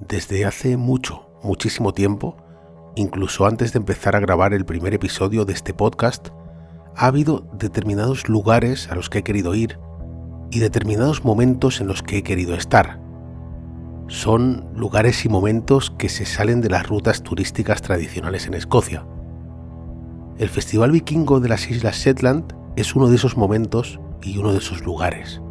Desde 0.00 0.44
hace 0.44 0.76
mucho, 0.76 1.28
muchísimo 1.42 1.92
tiempo, 1.92 2.36
incluso 2.94 3.46
antes 3.46 3.72
de 3.72 3.78
empezar 3.78 4.14
a 4.14 4.20
grabar 4.20 4.54
el 4.54 4.64
primer 4.64 4.94
episodio 4.94 5.44
de 5.44 5.52
este 5.52 5.74
podcast, 5.74 6.28
ha 6.94 7.06
habido 7.06 7.48
determinados 7.52 8.28
lugares 8.28 8.88
a 8.90 8.94
los 8.94 9.10
que 9.10 9.18
he 9.18 9.22
querido 9.24 9.56
ir 9.56 9.78
y 10.52 10.60
determinados 10.60 11.24
momentos 11.24 11.80
en 11.80 11.88
los 11.88 12.04
que 12.04 12.18
he 12.18 12.22
querido 12.22 12.54
estar. 12.54 13.00
Son 14.06 14.70
lugares 14.74 15.24
y 15.24 15.28
momentos 15.28 15.90
que 15.90 16.08
se 16.08 16.26
salen 16.26 16.60
de 16.60 16.70
las 16.70 16.86
rutas 16.86 17.24
turísticas 17.24 17.82
tradicionales 17.82 18.46
en 18.46 18.54
Escocia. 18.54 19.04
El 20.38 20.48
Festival 20.48 20.92
Vikingo 20.92 21.40
de 21.40 21.48
las 21.48 21.68
Islas 21.68 21.96
Shetland 21.96 22.54
es 22.76 22.94
uno 22.94 23.08
de 23.08 23.16
esos 23.16 23.36
momentos 23.36 23.98
y 24.22 24.38
uno 24.38 24.52
de 24.52 24.58
esos 24.58 24.82
lugares. 24.82 25.42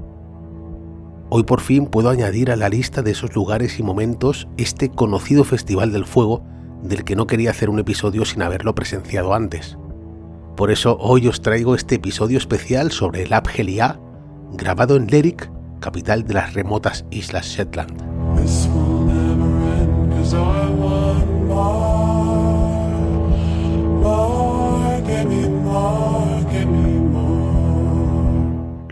Hoy 1.29 1.43
por 1.43 1.59
fin 1.59 1.87
puedo 1.87 2.09
añadir 2.09 2.51
a 2.51 2.55
la 2.55 2.69
lista 2.69 3.01
de 3.01 3.11
esos 3.11 3.35
lugares 3.35 3.79
y 3.79 3.83
momentos 3.83 4.47
este 4.55 4.89
conocido 4.89 5.43
Festival 5.43 5.91
del 5.91 6.05
Fuego 6.05 6.45
del 6.83 7.03
que 7.03 7.17
no 7.17 7.27
quería 7.27 7.51
hacer 7.51 7.69
un 7.69 7.79
episodio 7.79 8.23
sin 8.23 8.41
haberlo 8.43 8.73
presenciado 8.75 9.33
antes. 9.33 9.77
Por 10.55 10.71
eso 10.71 10.97
hoy 11.01 11.27
os 11.27 11.41
traigo 11.41 11.75
este 11.75 11.95
episodio 11.95 12.37
especial 12.37 12.91
sobre 12.91 13.23
el 13.23 13.33
Abgelia, 13.33 13.99
grabado 14.53 14.95
en 14.95 15.07
Lerwick, 15.07 15.51
capital 15.81 16.23
de 16.23 16.33
las 16.33 16.53
remotas 16.53 17.05
Islas 17.11 17.45
Shetland. 17.45 18.01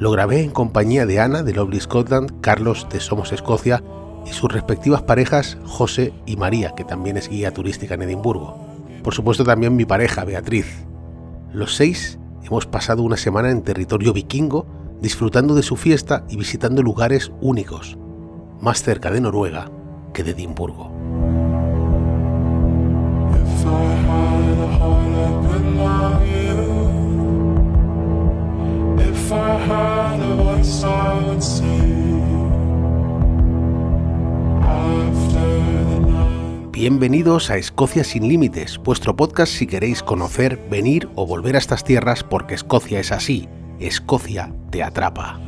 Lo 0.05 0.11
grabé 0.11 0.43
en 0.43 0.51
compañía 0.51 1.07
de 1.07 1.19
Ana 1.19 1.41
de 1.41 1.51
Lovely 1.51 1.79
Scotland, 1.79 2.39
Carlos 2.39 2.85
de 2.91 2.99
Somos 2.99 3.31
Escocia 3.31 3.83
y 4.23 4.33
sus 4.33 4.51
respectivas 4.51 5.01
parejas 5.01 5.57
José 5.65 6.13
y 6.27 6.35
María, 6.35 6.75
que 6.75 6.83
también 6.83 7.17
es 7.17 7.27
guía 7.27 7.51
turística 7.51 7.95
en 7.95 8.03
Edimburgo. 8.03 8.55
Por 9.03 9.15
supuesto 9.15 9.43
también 9.43 9.75
mi 9.75 9.83
pareja 9.85 10.23
Beatriz. 10.23 10.85
Los 11.51 11.75
seis 11.75 12.19
hemos 12.43 12.67
pasado 12.67 13.01
una 13.01 13.17
semana 13.17 13.49
en 13.49 13.63
territorio 13.63 14.13
vikingo, 14.13 14.67
disfrutando 15.01 15.55
de 15.55 15.63
su 15.63 15.75
fiesta 15.75 16.23
y 16.29 16.37
visitando 16.37 16.83
lugares 16.83 17.31
únicos, 17.41 17.97
más 18.61 18.83
cerca 18.83 19.09
de 19.09 19.21
Noruega 19.21 19.71
que 20.13 20.23
de 20.23 20.33
Edimburgo. 20.33 20.91
Bienvenidos 36.71 37.49
a 37.49 37.57
Escocia 37.57 38.03
sin 38.03 38.27
Límites, 38.27 38.77
vuestro 38.77 39.15
podcast 39.15 39.51
si 39.51 39.65
queréis 39.65 40.03
conocer, 40.03 40.59
venir 40.69 41.09
o 41.15 41.25
volver 41.25 41.55
a 41.55 41.59
estas 41.59 41.83
tierras 41.83 42.23
porque 42.23 42.53
Escocia 42.53 42.99
es 42.99 43.11
así, 43.11 43.49
Escocia 43.79 44.53
te 44.69 44.83
atrapa. 44.83 45.39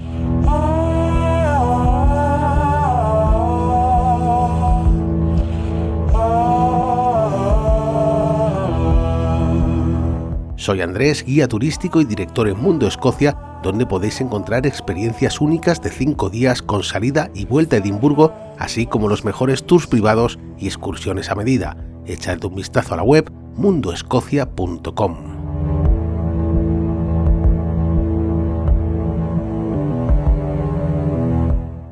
Soy 10.68 10.82
Andrés, 10.82 11.24
guía 11.24 11.48
turístico 11.48 12.02
y 12.02 12.04
director 12.04 12.46
en 12.50 12.60
Mundo 12.60 12.88
Escocia, 12.90 13.38
donde 13.64 13.86
podéis 13.86 14.20
encontrar 14.20 14.68
experiencias 14.68 15.40
únicas 15.40 15.82
de 15.82 15.90
5 15.90 16.30
días 16.30 16.62
con 16.62 16.84
salida 16.84 17.32
y 17.34 17.46
vuelta 17.46 17.78
a 17.78 17.80
Edimburgo, 17.80 18.34
así 18.60 18.86
como 18.86 19.08
los 19.08 19.24
mejores 19.24 19.64
tours 19.64 19.88
privados 19.88 20.38
y 20.60 20.66
excursiones 20.68 21.30
a 21.32 21.36
medida. 21.36 21.78
Echad 22.06 22.44
un 22.44 22.56
vistazo 22.56 22.96
a 22.96 22.98
la 22.98 23.04
web 23.04 23.32
mundoescocia.com. 23.56 25.18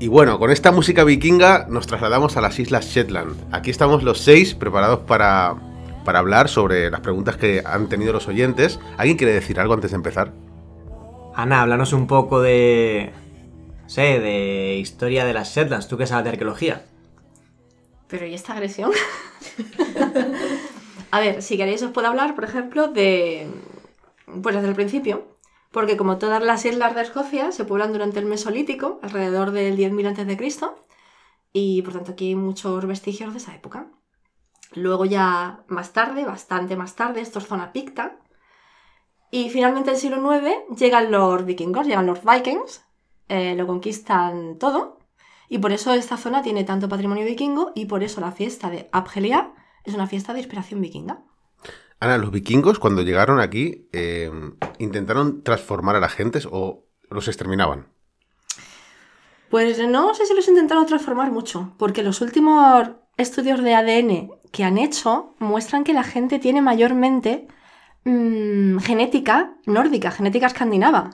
Y 0.01 0.09
bueno, 0.09 0.37
con 0.37 0.51
esta 0.51 0.73
música 0.73 1.05
vikinga 1.05 1.67
nos 1.69 1.87
trasladamos 1.87 2.35
a 2.35 2.41
las 2.41 2.59
Islas 2.59 2.87
Shetland. 2.87 3.37
Aquí 3.53 3.71
estamos 3.71 4.03
los 4.03 4.19
seis 4.19 4.53
preparados 4.53 4.99
para 4.99 5.55
para 6.05 6.19
hablar 6.19 6.47
sobre 6.47 6.89
las 6.89 7.01
preguntas 7.01 7.35
que 7.35 7.61
han 7.65 7.89
tenido 7.89 8.13
los 8.13 8.29
oyentes. 8.29 8.79
¿Alguien 8.97 9.17
quiere 9.17 9.33
decir 9.33 9.59
algo 9.59 9.73
antes 9.73 9.91
de 9.91 9.97
empezar? 9.97 10.31
Ana, 11.35 11.61
háblanos 11.61 11.91
un 11.91 12.07
poco 12.07 12.41
de. 12.41 13.11
No 13.83 13.89
sé, 13.89 14.21
de 14.21 14.77
historia 14.77 15.25
de 15.25 15.33
las 15.33 15.53
Shetlands. 15.53 15.89
¿Tú 15.89 15.97
qué 15.97 16.07
sabes 16.07 16.23
de 16.23 16.29
arqueología? 16.29 16.85
Pero 18.07 18.25
¿y 18.25 18.33
esta 18.33 18.53
agresión? 18.53 18.91
A 21.11 21.19
ver, 21.19 21.41
si 21.41 21.57
queréis 21.57 21.83
os 21.83 21.91
puedo 21.91 22.07
hablar, 22.07 22.35
por 22.35 22.45
ejemplo, 22.45 22.87
de. 22.87 23.47
Pues 24.41 24.55
desde 24.55 24.69
el 24.69 24.75
principio. 24.75 25.27
Porque 25.71 25.97
como 25.97 26.17
todas 26.17 26.41
las 26.41 26.63
islas 26.63 26.95
de 26.95 27.01
Escocia 27.01 27.51
se 27.51 27.65
pueblan 27.65 27.91
durante 27.91 28.19
el 28.19 28.25
Mesolítico, 28.25 29.01
alrededor 29.03 29.51
del 29.51 29.77
10.000 29.77 30.07
a.C., 30.07 30.37
y 31.51 31.81
por 31.81 31.93
tanto 31.93 32.13
aquí 32.13 32.29
hay 32.29 32.35
muchos 32.35 32.85
vestigios 32.85 33.33
de 33.33 33.39
esa 33.39 33.55
época. 33.55 33.87
Luego 34.75 35.05
ya 35.05 35.63
más 35.67 35.93
tarde, 35.93 36.25
bastante 36.25 36.75
más 36.75 36.95
tarde, 36.95 37.21
esto 37.21 37.39
es 37.39 37.47
zona 37.47 37.71
picta. 37.71 38.17
Y 39.31 39.49
finalmente 39.49 39.89
en 39.89 39.95
el 39.95 40.01
siglo 40.01 40.35
IX 40.35 40.77
llegan 40.77 41.11
los 41.11 41.45
vikingos, 41.45 41.87
llegan 41.87 42.05
los 42.05 42.19
vikings, 42.23 42.85
eh, 43.29 43.55
lo 43.55 43.67
conquistan 43.67 44.57
todo. 44.59 44.99
Y 45.47 45.59
por 45.59 45.71
eso 45.71 45.93
esta 45.93 46.17
zona 46.17 46.41
tiene 46.41 46.63
tanto 46.63 46.89
patrimonio 46.89 47.25
vikingo 47.25 47.71
y 47.75 47.85
por 47.85 48.03
eso 48.03 48.21
la 48.21 48.31
fiesta 48.31 48.69
de 48.69 48.89
Abgelia 48.91 49.53
es 49.83 49.93
una 49.93 50.07
fiesta 50.07 50.33
de 50.33 50.39
inspiración 50.39 50.81
vikinga. 50.81 51.23
Ana, 51.99 52.17
los 52.17 52.31
vikingos 52.31 52.79
cuando 52.79 53.01
llegaron 53.01 53.39
aquí 53.39 53.87
eh, 53.93 54.29
intentaron 54.79 55.43
transformar 55.43 55.95
a 55.95 55.99
la 55.99 56.09
gente 56.09 56.39
o 56.51 56.85
los 57.09 57.27
exterminaban. 57.27 57.87
Pues 59.49 59.79
no 59.87 60.13
sé 60.13 60.25
si 60.25 60.33
los 60.35 60.47
intentaron 60.47 60.85
transformar 60.85 61.31
mucho, 61.31 61.73
porque 61.77 62.03
los 62.03 62.19
últimos 62.21 62.89
estudios 63.17 63.61
de 63.63 63.73
ADN 63.75 64.31
que 64.51 64.63
han 64.63 64.77
hecho 64.77 65.35
muestran 65.39 65.83
que 65.83 65.93
la 65.93 66.03
gente 66.03 66.39
tiene 66.39 66.61
mayormente 66.61 67.47
mm, 68.03 68.77
genética 68.79 69.53
nórdica, 69.65 70.11
genética 70.11 70.47
escandinava. 70.47 71.11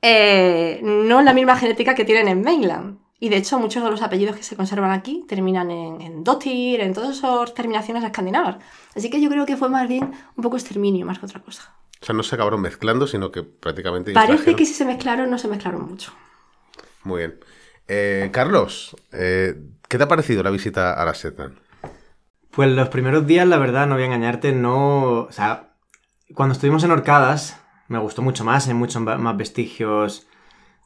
Eh, 0.00 0.80
no 0.82 1.22
la 1.22 1.32
misma 1.32 1.56
genética 1.56 1.94
que 1.94 2.04
tienen 2.04 2.28
en 2.28 2.42
Mainland. 2.42 2.98
Y 3.20 3.30
de 3.30 3.36
hecho, 3.36 3.58
muchos 3.58 3.82
de 3.82 3.90
los 3.90 4.00
apellidos 4.00 4.36
que 4.36 4.44
se 4.44 4.54
conservan 4.54 4.92
aquí 4.92 5.24
terminan 5.26 5.72
en, 5.72 6.00
en 6.00 6.22
Dottir, 6.22 6.80
en 6.80 6.94
todas 6.94 7.18
esas 7.18 7.52
terminaciones 7.52 8.04
escandinavas. 8.04 8.58
Así 8.94 9.10
que 9.10 9.20
yo 9.20 9.28
creo 9.28 9.44
que 9.44 9.56
fue 9.56 9.68
más 9.68 9.88
bien 9.88 10.12
un 10.36 10.42
poco 10.42 10.56
exterminio, 10.56 11.04
más 11.04 11.18
que 11.18 11.26
otra 11.26 11.42
cosa. 11.42 11.74
O 12.00 12.06
sea, 12.06 12.14
no 12.14 12.22
se 12.22 12.36
acabaron 12.36 12.60
mezclando, 12.60 13.08
sino 13.08 13.32
que 13.32 13.42
prácticamente. 13.42 14.12
Parece 14.12 14.54
que 14.54 14.64
si 14.64 14.72
se 14.72 14.84
mezclaron, 14.84 15.28
no 15.30 15.38
se 15.38 15.48
mezclaron 15.48 15.88
mucho. 15.88 16.12
Muy 17.02 17.18
bien. 17.18 17.40
Eh, 17.88 18.28
Carlos, 18.32 18.96
eh, 19.12 19.54
¿qué 19.88 19.98
te 19.98 20.04
ha 20.04 20.08
parecido 20.08 20.42
la 20.42 20.50
visita 20.50 20.92
a 20.92 21.04
la 21.04 21.14
Setan? 21.14 21.58
Pues 22.50 22.70
los 22.70 22.88
primeros 22.88 23.26
días, 23.26 23.48
la 23.48 23.58
verdad, 23.58 23.86
no 23.86 23.94
voy 23.94 24.02
a 24.02 24.06
engañarte, 24.06 24.52
no. 24.52 25.22
O 25.22 25.32
sea, 25.32 25.70
cuando 26.34 26.52
estuvimos 26.52 26.84
en 26.84 26.90
Orcadas, 26.90 27.58
me 27.88 27.98
gustó 27.98 28.22
mucho 28.22 28.44
más, 28.44 28.68
hay 28.68 28.74
muchos 28.74 29.00
más 29.02 29.36
vestigios 29.36 30.26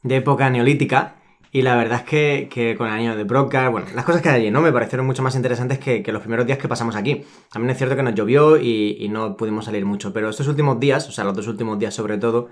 de 0.01 0.17
época 0.17 0.49
neolítica. 0.49 1.15
Y 1.51 1.61
la 1.61 1.75
verdad 1.75 1.99
es 1.99 2.49
que, 2.49 2.75
con 2.75 2.87
el 2.87 2.93
año 2.93 3.15
de 3.15 3.25
Broca, 3.25 3.69
bueno, 3.69 3.85
las 3.93 4.05
cosas 4.05 4.23
que 4.23 4.29
hay 4.29 4.41
allí, 4.41 4.51
¿no? 4.51 4.61
Me 4.61 4.71
parecieron 4.71 5.05
mucho 5.05 5.21
más 5.21 5.35
interesantes 5.35 5.77
que, 5.77 6.03
los 6.11 6.21
primeros 6.21 6.47
días 6.47 6.57
que 6.57 6.67
pasamos 6.67 6.95
aquí. 6.95 7.25
También 7.51 7.69
es 7.69 7.77
cierto 7.77 7.95
que 7.95 8.01
nos 8.01 8.15
llovió 8.15 8.57
y, 8.57 9.07
no 9.11 9.37
pudimos 9.37 9.65
salir 9.65 9.85
mucho, 9.85 10.11
pero 10.13 10.29
estos 10.29 10.47
últimos 10.47 10.79
días, 10.79 11.07
o 11.07 11.11
sea, 11.11 11.23
los 11.23 11.35
dos 11.35 11.47
últimos 11.47 11.77
días 11.77 11.93
sobre 11.93 12.17
todo, 12.17 12.49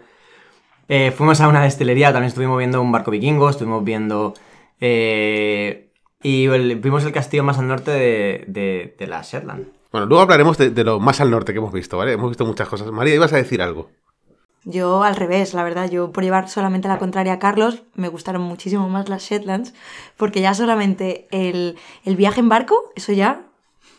eh, 0.94 1.12
fuimos 1.12 1.40
a 1.40 1.47
una 1.47 1.63
destilería, 1.63 2.12
también 2.12 2.28
estuvimos 2.28 2.57
viendo 2.57 2.81
un 2.81 2.91
barco 2.91 3.12
vikingo, 3.12 3.50
estuvimos 3.50 3.81
viendo 3.81 4.34
eh, 4.81 5.89
y 6.21 6.50
vimos 6.50 7.06
el 7.06 7.13
castillo 7.13 7.45
más 7.45 7.57
al 7.57 7.69
norte 7.69 7.92
de, 7.92 9.06
la 9.07 9.21
Shetland. 9.21 9.68
Bueno, 9.94 10.06
luego 10.06 10.21
hablaremos 10.21 10.57
de, 10.57 10.83
lo 10.83 11.00
más 11.00 11.21
al 11.21 11.31
norte 11.31 11.54
que 11.54 11.60
hemos 11.60 11.71
visto, 11.71 11.98
¿vale? 11.98 12.12
Hemos 12.12 12.31
visto 12.31 12.45
muchas 12.45 12.68
cosas. 12.68 12.92
María, 12.92 13.15
ibas 13.15 13.31
a 13.31 13.38
decir 13.38 13.62
algo. 13.62 13.89
Yo 14.65 15.04
al 15.04 15.15
revés, 15.15 15.54
la 15.54 15.63
verdad, 15.63 15.89
yo 15.89 16.12
por 16.12 16.25
llevar 16.25 16.50
solamente 16.50 16.89
la 16.89 17.00
contraria 17.00 17.31
a 17.31 17.39
Carlos, 17.39 17.83
me 17.95 18.10
gustaron 18.10 18.42
muchísimo 18.42 18.89
más 18.89 19.07
las 19.07 19.24
Shetlands, 19.24 19.74
porque 20.18 20.42
ya 20.42 20.54
solamente 20.54 21.30
el, 21.31 21.77
viaje 22.18 22.42
en 22.42 22.50
barco, 22.50 22.92
eso 22.98 23.13
ya 23.13 23.44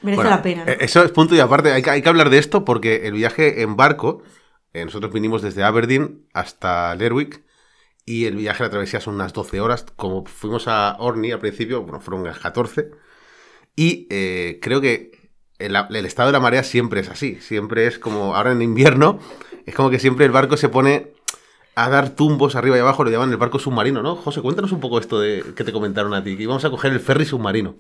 merece 0.03 0.25
la 0.25 0.43
pena. 0.43 0.65
Eh, 0.67 0.77
eso 0.81 1.03
es 1.03 1.11
punto 1.11 1.35
y 1.35 1.41
aparte, 1.41 1.73
hay 1.73 2.03
que, 2.03 2.09
hablar 2.11 2.29
de 2.29 2.37
esto 2.37 2.67
porque 2.67 3.07
el 3.07 3.15
viaje 3.15 3.63
en 3.63 3.77
barco, 3.77 4.23
eh, 4.73 4.85
nosotros 4.85 5.13
vinimos 5.13 5.43
desde 5.43 5.63
Aberdeen 5.63 6.27
hasta 6.33 6.95
Lerwick, 6.95 7.43
y 8.05 8.27
el 8.27 8.37
viaje, 8.37 8.65
la 8.65 8.71
travesía 8.71 9.01
son 9.01 9.15
unas 9.15 9.33
12 9.33 9.61
horas. 9.61 9.87
Como 9.97 10.25
fuimos 10.27 10.67
a 10.67 10.97
Orny 10.99 11.31
al 11.33 11.39
principio, 11.39 11.83
bueno, 11.83 12.01
fueron 12.01 12.23
unas 12.23 12.39
14. 12.39 12.91
Y 13.77 14.07
eh, 14.11 14.59
creo 14.61 14.81
que 14.81 15.31
el, 15.59 15.77
estado 16.07 16.29
de 16.29 16.33
la 16.33 16.41
marea 16.41 16.65
siempre 16.65 17.01
es 17.01 17.09
así. 17.09 17.37
Siempre 17.37 17.87
es 17.87 17.99
como, 17.99 18.35
ahora 18.35 18.53
en 18.53 18.63
invierno, 18.63 19.21
es 19.67 19.75
como 19.75 19.91
que 19.91 20.01
siempre 20.01 20.27
el 20.27 20.33
barco 20.33 20.57
se 20.57 20.69
pone 20.69 21.13
a 21.75 21.89
dar 21.89 22.11
tumbos 22.11 22.57
arriba 22.57 22.77
y 22.77 22.81
abajo, 22.81 23.05
lo 23.05 23.11
llaman 23.11 23.31
el 23.31 23.39
barco 23.39 23.59
submarino, 23.59 24.03
¿no? 24.03 24.17
José, 24.17 24.43
cuéntanos 24.43 24.73
un 24.73 24.81
poco 24.81 24.99
esto 24.99 25.19
de 25.21 25.43
que 25.57 25.65
te 25.65 25.73
comentaron 25.73 26.13
a 26.13 26.23
ti, 26.23 26.37
que 26.37 26.43
íbamos 26.43 26.65
a 26.65 26.71
coger 26.71 26.93
el 26.93 27.01
ferry 27.01 27.25
submarino. 27.25 27.77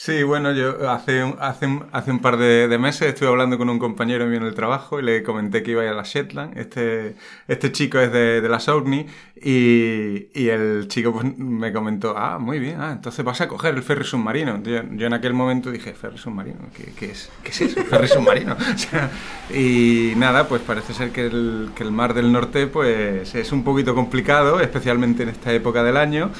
Sí, 0.00 0.22
bueno, 0.22 0.52
yo 0.52 0.88
hace, 0.88 1.22
hace, 1.40 1.66
hace 1.90 2.10
un 2.12 2.20
par 2.20 2.36
de, 2.36 2.68
de 2.68 2.78
meses 2.78 3.08
estuve 3.08 3.30
hablando 3.30 3.58
con 3.58 3.68
un 3.68 3.80
compañero 3.80 4.26
mío 4.26 4.36
en 4.36 4.44
el 4.44 4.54
trabajo 4.54 5.00
y 5.00 5.02
le 5.02 5.24
comenté 5.24 5.64
que 5.64 5.72
iba 5.72 5.82
a 5.82 5.86
ir 5.86 5.90
a 5.90 5.94
la 5.94 6.04
Shetland. 6.04 6.56
Este, 6.56 7.16
este 7.48 7.72
chico 7.72 7.98
es 7.98 8.12
de, 8.12 8.40
de 8.40 8.48
la 8.48 8.60
Saugny 8.60 9.06
y, 9.34 10.28
y 10.40 10.50
el 10.50 10.86
chico 10.86 11.12
pues, 11.12 11.36
me 11.36 11.72
comentó, 11.72 12.16
ah, 12.16 12.38
muy 12.38 12.60
bien, 12.60 12.80
ah, 12.80 12.92
entonces 12.92 13.24
vas 13.24 13.40
a 13.40 13.48
coger 13.48 13.74
el 13.74 13.82
ferry 13.82 14.04
submarino. 14.04 14.62
Yo, 14.62 14.76
en 15.06 15.12
aquel 15.12 15.34
momento 15.34 15.72
dije, 15.72 15.92
ferry 15.94 16.16
submarino, 16.16 16.60
¿qué, 16.76 16.92
qué 16.96 17.10
es, 17.10 17.28
¿qué 17.42 17.50
es 17.50 17.60
eso? 17.62 17.84
Ferry 17.84 18.06
submarino. 18.06 18.56
Y 19.52 20.12
nada, 20.16 20.46
pues 20.46 20.62
parece 20.62 20.94
ser 20.94 21.10
que 21.10 21.26
el, 21.26 21.70
que 21.74 21.82
el 21.82 21.90
mar 21.90 22.14
del 22.14 22.30
norte 22.30 22.68
pues 22.68 23.34
es 23.34 23.50
un 23.50 23.64
poquito 23.64 23.96
complicado, 23.96 24.60
especialmente 24.60 25.24
en 25.24 25.30
esta 25.30 25.52
época 25.52 25.82
del 25.82 25.96
año. 25.96 26.30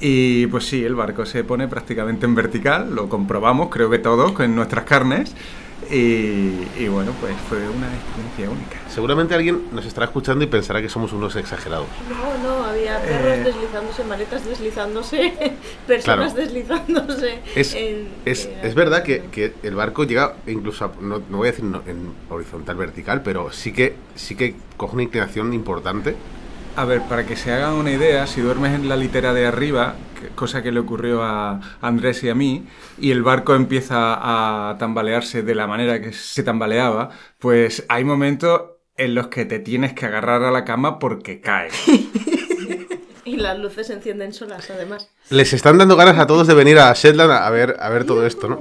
Y 0.00 0.46
pues 0.48 0.66
sí, 0.66 0.84
el 0.84 0.94
barco 0.94 1.24
se 1.26 1.44
pone 1.44 1.68
prácticamente 1.68 2.26
en 2.26 2.34
vertical, 2.34 2.94
lo 2.94 3.08
comprobamos, 3.08 3.68
creo 3.70 3.90
que 3.90 3.98
todos, 3.98 4.32
con 4.32 4.54
nuestras 4.54 4.84
carnes. 4.84 5.34
Y, 5.90 6.60
y 6.78 6.88
bueno, 6.88 7.12
pues 7.20 7.34
fue 7.48 7.58
una 7.68 7.88
experiencia 7.92 8.48
única. 8.50 8.76
Seguramente 8.88 9.34
alguien 9.34 9.62
nos 9.72 9.84
estará 9.84 10.06
escuchando 10.06 10.42
y 10.44 10.46
pensará 10.46 10.80
que 10.80 10.88
somos 10.88 11.12
unos 11.12 11.34
exagerados. 11.36 11.86
No, 12.08 12.48
no, 12.48 12.64
había 12.64 12.98
perros 13.00 13.32
Eh. 13.38 13.42
deslizándose, 13.44 14.04
maletas 14.04 14.44
deslizándose, 14.46 15.32
personas 15.86 16.32
Claro. 16.32 16.46
deslizándose. 16.46 17.40
Es, 17.56 17.74
en- 17.74 18.08
es, 18.24 18.46
en- 18.46 18.64
es 18.66 18.74
verdad 18.74 19.02
que, 19.02 19.24
que 19.32 19.54
el 19.64 19.74
barco 19.74 20.04
llega 20.04 20.36
incluso, 20.46 20.84
a- 20.84 20.92
no, 21.00 21.20
no 21.28 21.38
voy 21.38 21.48
a 21.48 21.50
decir 21.50 21.64
no- 21.66 21.82
en 21.86 22.12
horizontal 22.30 22.76
vertical, 22.76 23.22
pero 23.22 23.50
sí 23.52 23.72
que, 23.72 23.96
sí 24.14 24.34
que 24.36 24.54
coge 24.76 24.94
una 24.94 25.02
inclinación 25.02 25.52
importante. 25.52 26.14
A 26.74 26.84
ver, 26.86 27.02
para 27.02 27.26
que 27.26 27.36
se 27.36 27.52
hagan 27.52 27.74
una 27.74 27.90
idea, 27.90 28.26
si 28.26 28.40
duermes 28.40 28.74
en 28.74 28.88
la 28.88 28.96
litera 28.96 29.34
de 29.34 29.46
arriba, 29.46 29.94
cosa 30.34 30.62
que 30.62 30.72
le 30.72 30.80
ocurrió 30.80 31.22
a 31.22 31.60
Andrés 31.82 32.24
y 32.24 32.30
a 32.30 32.34
mí, 32.34 32.66
y 32.98 33.10
el 33.10 33.22
barco 33.22 33.54
empieza 33.54 34.14
a 34.70 34.78
tambalearse 34.78 35.42
de 35.42 35.54
la 35.54 35.66
manera 35.66 36.00
que 36.00 36.12
se 36.12 36.42
tambaleaba, 36.42 37.10
pues 37.38 37.84
hay 37.88 38.04
momentos 38.04 38.62
en 38.96 39.14
los 39.14 39.28
que 39.28 39.44
te 39.44 39.58
tienes 39.58 39.92
que 39.92 40.06
agarrar 40.06 40.42
a 40.44 40.50
la 40.50 40.64
cama 40.64 40.98
porque 40.98 41.40
cae. 41.40 41.70
Y 43.24 43.36
las 43.36 43.56
luces 43.56 43.86
se 43.86 43.92
encienden 43.92 44.32
solas, 44.32 44.68
además. 44.68 45.08
Les 45.30 45.52
están 45.52 45.78
dando 45.78 45.96
ganas 45.96 46.18
a 46.18 46.26
todos 46.26 46.46
de 46.48 46.54
venir 46.54 46.78
a 46.80 46.92
Shetland 46.92 47.30
a 47.30 47.48
ver, 47.50 47.76
a 47.78 47.88
ver 47.88 48.04
todo 48.04 48.26
esto, 48.26 48.48
¿no? 48.48 48.60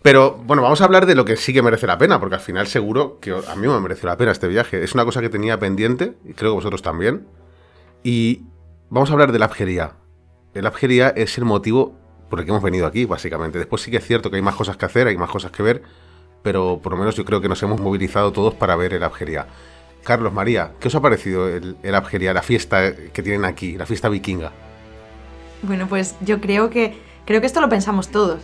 Pero 0.00 0.40
bueno, 0.44 0.62
vamos 0.62 0.80
a 0.80 0.84
hablar 0.84 1.06
de 1.06 1.16
lo 1.16 1.24
que 1.24 1.36
sí 1.36 1.52
que 1.52 1.60
merece 1.60 1.88
la 1.88 1.98
pena, 1.98 2.20
porque 2.20 2.36
al 2.36 2.40
final 2.40 2.68
seguro 2.68 3.18
que 3.20 3.32
a 3.32 3.56
mí 3.56 3.66
me 3.66 3.80
mereció 3.80 4.08
la 4.08 4.16
pena 4.16 4.30
este 4.30 4.46
viaje. 4.46 4.84
Es 4.84 4.94
una 4.94 5.04
cosa 5.04 5.20
que 5.20 5.28
tenía 5.28 5.58
pendiente, 5.58 6.14
y 6.24 6.34
creo 6.34 6.52
que 6.52 6.54
vosotros 6.54 6.82
también. 6.82 7.26
Y 8.08 8.44
vamos 8.88 9.10
a 9.10 9.14
hablar 9.14 9.32
de 9.32 9.40
la 9.40 9.46
Abjería. 9.46 9.94
El 10.54 10.64
Abjería 10.68 11.08
es 11.08 11.38
el 11.38 11.44
motivo 11.44 11.98
por 12.30 12.38
el 12.38 12.44
que 12.44 12.52
hemos 12.52 12.62
venido 12.62 12.86
aquí, 12.86 13.04
básicamente. 13.04 13.58
Después 13.58 13.82
sí 13.82 13.90
que 13.90 13.96
es 13.96 14.06
cierto 14.06 14.30
que 14.30 14.36
hay 14.36 14.42
más 14.42 14.54
cosas 14.54 14.76
que 14.76 14.86
hacer, 14.86 15.08
hay 15.08 15.16
más 15.16 15.28
cosas 15.28 15.50
que 15.50 15.60
ver, 15.64 15.82
pero 16.44 16.78
por 16.80 16.92
lo 16.92 16.98
menos 16.98 17.16
yo 17.16 17.24
creo 17.24 17.40
que 17.40 17.48
nos 17.48 17.60
hemos 17.64 17.80
movilizado 17.80 18.30
todos 18.30 18.54
para 18.54 18.76
ver 18.76 18.94
el 18.94 19.02
Abjería. 19.02 19.48
Carlos, 20.04 20.32
María, 20.32 20.74
¿qué 20.78 20.86
os 20.86 20.94
ha 20.94 21.00
parecido 21.00 21.48
el, 21.48 21.78
el 21.82 21.94
Abjería, 21.96 22.32
la 22.32 22.42
fiesta 22.42 22.94
que 22.94 23.22
tienen 23.24 23.44
aquí, 23.44 23.76
la 23.76 23.86
fiesta 23.86 24.08
vikinga? 24.08 24.52
Bueno, 25.62 25.88
pues 25.88 26.14
yo 26.20 26.40
creo 26.40 26.70
que 26.70 26.96
creo 27.24 27.40
que 27.40 27.48
esto 27.48 27.60
lo 27.60 27.68
pensamos 27.68 28.10
todos, 28.10 28.40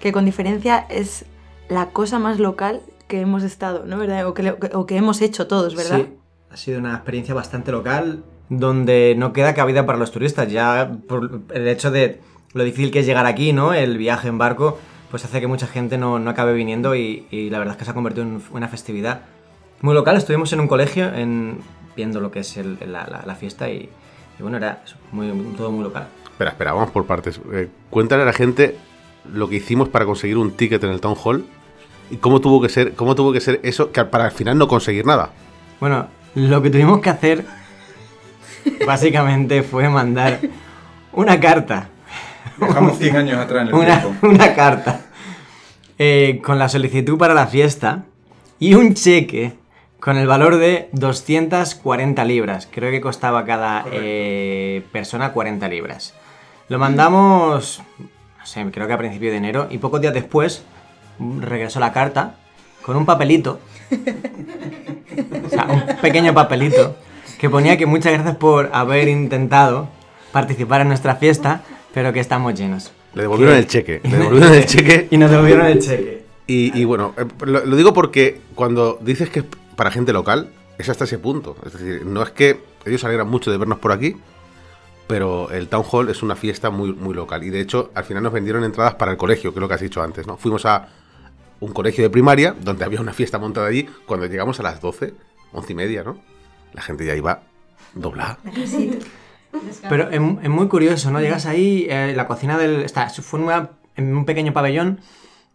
que 0.00 0.10
con 0.10 0.24
diferencia 0.24 0.88
es 0.90 1.24
la 1.68 1.90
cosa 1.90 2.18
más 2.18 2.40
local 2.40 2.82
que 3.06 3.20
hemos 3.20 3.44
estado, 3.44 3.86
¿no? 3.86 3.96
¿Verdad? 3.96 4.26
O 4.26 4.34
que, 4.34 4.56
o 4.72 4.86
que 4.86 4.96
hemos 4.96 5.22
hecho 5.22 5.46
todos, 5.46 5.76
¿verdad? 5.76 5.98
Sí, 5.98 6.18
ha 6.50 6.56
sido 6.56 6.80
una 6.80 6.94
experiencia 6.94 7.32
bastante 7.32 7.70
local 7.70 8.24
donde 8.48 9.14
no 9.16 9.32
queda 9.32 9.54
cabida 9.54 9.86
para 9.86 9.98
los 9.98 10.10
turistas. 10.12 10.50
Ya 10.50 10.90
por 11.08 11.40
el 11.52 11.68
hecho 11.68 11.90
de 11.90 12.20
lo 12.52 12.64
difícil 12.64 12.90
que 12.90 13.00
es 13.00 13.06
llegar 13.06 13.26
aquí, 13.26 13.52
¿no? 13.52 13.72
El 13.74 13.98
viaje 13.98 14.28
en 14.28 14.38
barco, 14.38 14.78
pues 15.10 15.24
hace 15.24 15.40
que 15.40 15.46
mucha 15.46 15.66
gente 15.66 15.98
no, 15.98 16.18
no 16.18 16.30
acabe 16.30 16.52
viniendo 16.54 16.94
y, 16.94 17.26
y 17.30 17.50
la 17.50 17.58
verdad 17.58 17.74
es 17.74 17.78
que 17.78 17.84
se 17.84 17.90
ha 17.90 17.94
convertido 17.94 18.26
en 18.26 18.42
una 18.52 18.68
festividad 18.68 19.22
muy 19.80 19.94
local. 19.94 20.16
Estuvimos 20.16 20.52
en 20.52 20.60
un 20.60 20.68
colegio 20.68 21.12
en, 21.14 21.58
viendo 21.96 22.20
lo 22.20 22.30
que 22.30 22.40
es 22.40 22.56
el- 22.56 22.78
la, 22.80 23.06
la- 23.06 23.22
la 23.26 23.34
fiesta 23.34 23.68
y, 23.70 23.88
y 24.38 24.42
bueno, 24.42 24.56
era 24.58 24.82
muy, 25.12 25.28
todo 25.56 25.70
muy 25.70 25.82
local. 25.84 26.06
Espera, 26.24 26.50
espera, 26.50 26.72
vamos 26.72 26.90
por 26.90 27.06
partes. 27.06 27.40
Eh, 27.52 27.68
cuéntale 27.90 28.22
a 28.22 28.26
la 28.26 28.32
gente 28.32 28.76
lo 29.32 29.48
que 29.48 29.56
hicimos 29.56 29.88
para 29.88 30.04
conseguir 30.04 30.36
un 30.36 30.52
ticket 30.52 30.82
en 30.84 30.90
el 30.90 31.00
Town 31.00 31.14
Hall 31.22 31.44
y 32.10 32.16
cómo 32.16 32.40
tuvo 32.40 32.60
que 32.60 32.68
ser, 32.68 32.92
cómo 32.94 33.14
tuvo 33.14 33.32
que 33.32 33.40
ser 33.40 33.60
eso 33.62 33.90
que 33.90 34.04
para 34.04 34.26
al 34.26 34.32
final 34.32 34.58
no 34.58 34.68
conseguir 34.68 35.06
nada. 35.06 35.30
Bueno, 35.80 36.06
lo 36.34 36.60
que 36.62 36.70
tuvimos 36.70 37.00
que 37.00 37.10
hacer 37.10 37.44
básicamente 38.86 39.62
fue 39.62 39.88
mandar 39.88 40.40
una 41.12 41.38
carta 41.40 41.88
Dejamos 42.58 42.98
100 42.98 43.16
años 43.16 43.38
atrás 43.38 43.62
en 43.62 43.68
el 43.68 43.74
una, 43.74 44.00
tiempo. 44.00 44.26
una 44.26 44.54
carta 44.54 45.00
eh, 45.98 46.40
con 46.44 46.58
la 46.58 46.68
solicitud 46.68 47.18
para 47.18 47.34
la 47.34 47.46
fiesta 47.46 48.04
y 48.58 48.74
un 48.74 48.94
cheque 48.94 49.54
con 50.00 50.16
el 50.16 50.26
valor 50.26 50.56
de 50.56 50.88
240 50.92 52.24
libras. 52.24 52.68
Creo 52.70 52.90
que 52.90 53.00
costaba 53.00 53.44
cada 53.44 53.84
eh, 53.90 54.82
persona 54.92 55.32
40 55.32 55.66
libras. 55.68 56.14
Lo 56.68 56.78
mandamos, 56.78 57.82
no 58.38 58.46
sé, 58.46 58.64
creo 58.70 58.86
que 58.86 58.92
a 58.92 58.98
principio 58.98 59.30
de 59.30 59.38
enero 59.38 59.66
y 59.70 59.78
pocos 59.78 60.00
días 60.00 60.14
después 60.14 60.64
regresó 61.40 61.80
la 61.80 61.92
carta 61.92 62.36
con 62.82 62.96
un 62.96 63.06
papelito. 63.06 63.60
O 65.44 65.48
sea, 65.48 65.66
un 65.66 65.84
pequeño 66.00 66.34
papelito 66.34 66.96
que 67.44 67.50
ponía 67.50 67.76
que 67.76 67.84
muchas 67.84 68.14
gracias 68.14 68.36
por 68.36 68.70
haber 68.72 69.06
intentado 69.06 69.86
participar 70.32 70.80
en 70.80 70.88
nuestra 70.88 71.16
fiesta, 71.16 71.62
pero 71.92 72.10
que 72.10 72.18
estamos 72.20 72.54
llenos. 72.54 72.90
Le 73.12 73.20
devolvieron 73.20 73.56
el 73.56 73.66
cheque, 73.66 74.00
le 74.02 74.16
devolvieron 74.16 74.54
el 74.54 74.64
cheque 74.64 75.08
Y 75.10 75.18
nos 75.18 75.30
devolvieron 75.30 75.66
el 75.66 75.78
cheque. 75.78 76.24
y, 76.46 76.80
y 76.80 76.86
bueno, 76.86 77.12
eh, 77.18 77.26
lo, 77.44 77.66
lo 77.66 77.76
digo 77.76 77.92
porque 77.92 78.40
cuando 78.54 78.98
dices 79.02 79.28
que 79.28 79.40
es 79.40 79.44
para 79.76 79.90
gente 79.90 80.14
local, 80.14 80.48
es 80.78 80.88
hasta 80.88 81.04
ese 81.04 81.18
punto. 81.18 81.54
Es 81.66 81.74
decir, 81.74 82.06
no 82.06 82.22
es 82.22 82.30
que 82.30 82.62
ellos 82.86 83.02
se 83.02 83.06
alegran 83.08 83.28
mucho 83.28 83.50
de 83.50 83.58
vernos 83.58 83.78
por 83.78 83.92
aquí, 83.92 84.16
pero 85.06 85.50
el 85.50 85.68
Town 85.68 85.84
Hall 85.92 86.08
es 86.08 86.22
una 86.22 86.36
fiesta 86.36 86.70
muy, 86.70 86.94
muy 86.94 87.12
local. 87.12 87.44
Y 87.44 87.50
de 87.50 87.60
hecho, 87.60 87.90
al 87.94 88.04
final 88.04 88.22
nos 88.22 88.32
vendieron 88.32 88.64
entradas 88.64 88.94
para 88.94 89.12
el 89.12 89.18
colegio, 89.18 89.52
que 89.52 89.58
es 89.58 89.60
lo 89.60 89.68
que 89.68 89.74
has 89.74 89.82
dicho 89.82 90.00
antes, 90.02 90.26
¿no? 90.26 90.38
Fuimos 90.38 90.64
a 90.64 90.88
un 91.60 91.74
colegio 91.74 92.04
de 92.04 92.08
primaria 92.08 92.56
donde 92.58 92.86
había 92.86 93.02
una 93.02 93.12
fiesta 93.12 93.38
montada 93.38 93.66
allí. 93.66 93.86
Cuando 94.06 94.24
llegamos 94.24 94.60
a 94.60 94.62
las 94.62 94.80
12, 94.80 95.12
11 95.52 95.72
y 95.72 95.76
media, 95.76 96.04
¿no? 96.04 96.32
La 96.74 96.82
gente 96.82 97.06
ya 97.06 97.14
iba 97.14 97.40
doblada. 97.94 98.38
Pero 99.88 100.10
es, 100.10 100.20
es 100.42 100.50
muy 100.50 100.68
curioso, 100.68 101.10
¿no? 101.10 101.20
Llegas 101.20 101.46
ahí, 101.46 101.86
eh, 101.88 102.12
la 102.16 102.26
cocina 102.26 102.58
del... 102.58 102.82
Está, 102.82 103.08
fue 103.08 103.38
en, 103.38 103.44
una- 103.46 103.70
en 103.96 104.16
un 104.16 104.24
pequeño 104.24 104.52
pabellón 104.52 105.00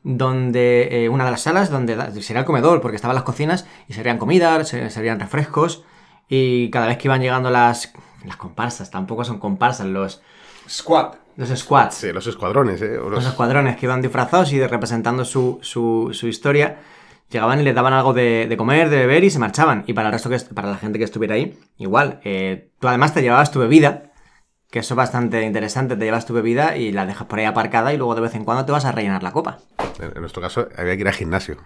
donde 0.03 1.03
eh, 1.05 1.10
una 1.10 1.25
de 1.25 1.32
las 1.32 1.41
salas 1.41 1.70
donde 1.70 1.96
sería 2.22 2.39
el 2.39 2.46
comedor, 2.46 2.79
porque 2.82 2.96
estaban 2.96 3.15
las 3.15 3.25
cocinas 3.25 3.67
y 3.89 3.93
servían 3.93 4.17
comida, 4.17 4.63
se- 4.63 4.89
servían 4.89 5.20
refrescos 5.20 5.84
y 6.29 6.70
cada 6.70 6.88
vez 6.88 6.98
que 6.98 7.10
iban 7.10 7.22
llegando 7.22 7.50
las, 7.50 7.91
las 8.25 8.38
comparsas, 8.38 8.89
tampoco 8.91 9.25
son 9.25 9.39
comparsas, 9.39 9.88
los, 9.88 10.22
Squad. 10.70 11.15
los 11.36 11.50
squads, 11.50 11.96
Sí, 11.96 12.13
los 12.13 12.25
escuadrones, 12.27 12.82
¿eh? 12.82 12.96
Los 12.96 13.12
los- 13.12 13.25
escuadrones 13.25 13.75
que 13.75 13.86
iban 13.88 14.01
disfrazados 14.01 14.53
y 14.53 14.65
representando 14.65 15.25
su, 15.25 15.60
su, 15.62 16.12
su 16.13 16.27
historia, 16.27 16.77
llegaban 17.29 17.59
y 17.59 17.63
les 17.63 17.75
daban 17.75 17.93
algo 17.93 18.13
de, 18.13 18.48
de 18.50 18.57
comer, 18.57 18.89
de 18.89 18.98
beber 18.98 19.24
y 19.24 19.29
se 19.29 19.39
marchaban. 19.39 19.83
Y 19.88 19.93
para 19.93 20.07
el 20.09 20.13
resto 20.13 20.29
que 20.29 20.38
para 20.53 20.69
la 20.69 20.77
gente 20.77 20.98
que 21.00 21.05
estuviera 21.05 21.36
ahí, 21.36 21.57
igual. 21.77 22.19
eh, 22.24 22.69
tú 22.79 22.88
además 22.88 23.13
te 23.13 23.21
llevabas 23.21 23.51
tu 23.51 23.59
bebida, 23.59 24.12
que 24.71 24.79
eso 24.79 24.93
es 24.93 24.98
bastante 24.98 25.41
interesante, 25.43 25.95
te 25.95 26.05
llevas 26.05 26.25
tu 26.25 26.33
bebida 26.33 26.77
y 26.77 26.91
la 26.91 27.05
dejas 27.05 27.27
por 27.27 27.39
ahí 27.39 27.45
aparcada 27.45 27.93
y 27.93 27.98
luego 27.98 28.15
de 28.15 28.21
vez 28.21 28.36
en 28.36 28.45
cuando 28.45 28.65
te 28.65 28.71
vas 28.71 28.86
a 28.86 28.91
rellenar 28.91 29.24
la 29.24 29.31
copa. 29.31 29.59
En 30.00 30.12
en 30.15 30.21
nuestro 30.21 30.41
caso, 30.41 30.67
había 30.77 30.95
que 30.95 31.01
ir 31.01 31.07
al 31.07 31.13
gimnasio. 31.13 31.57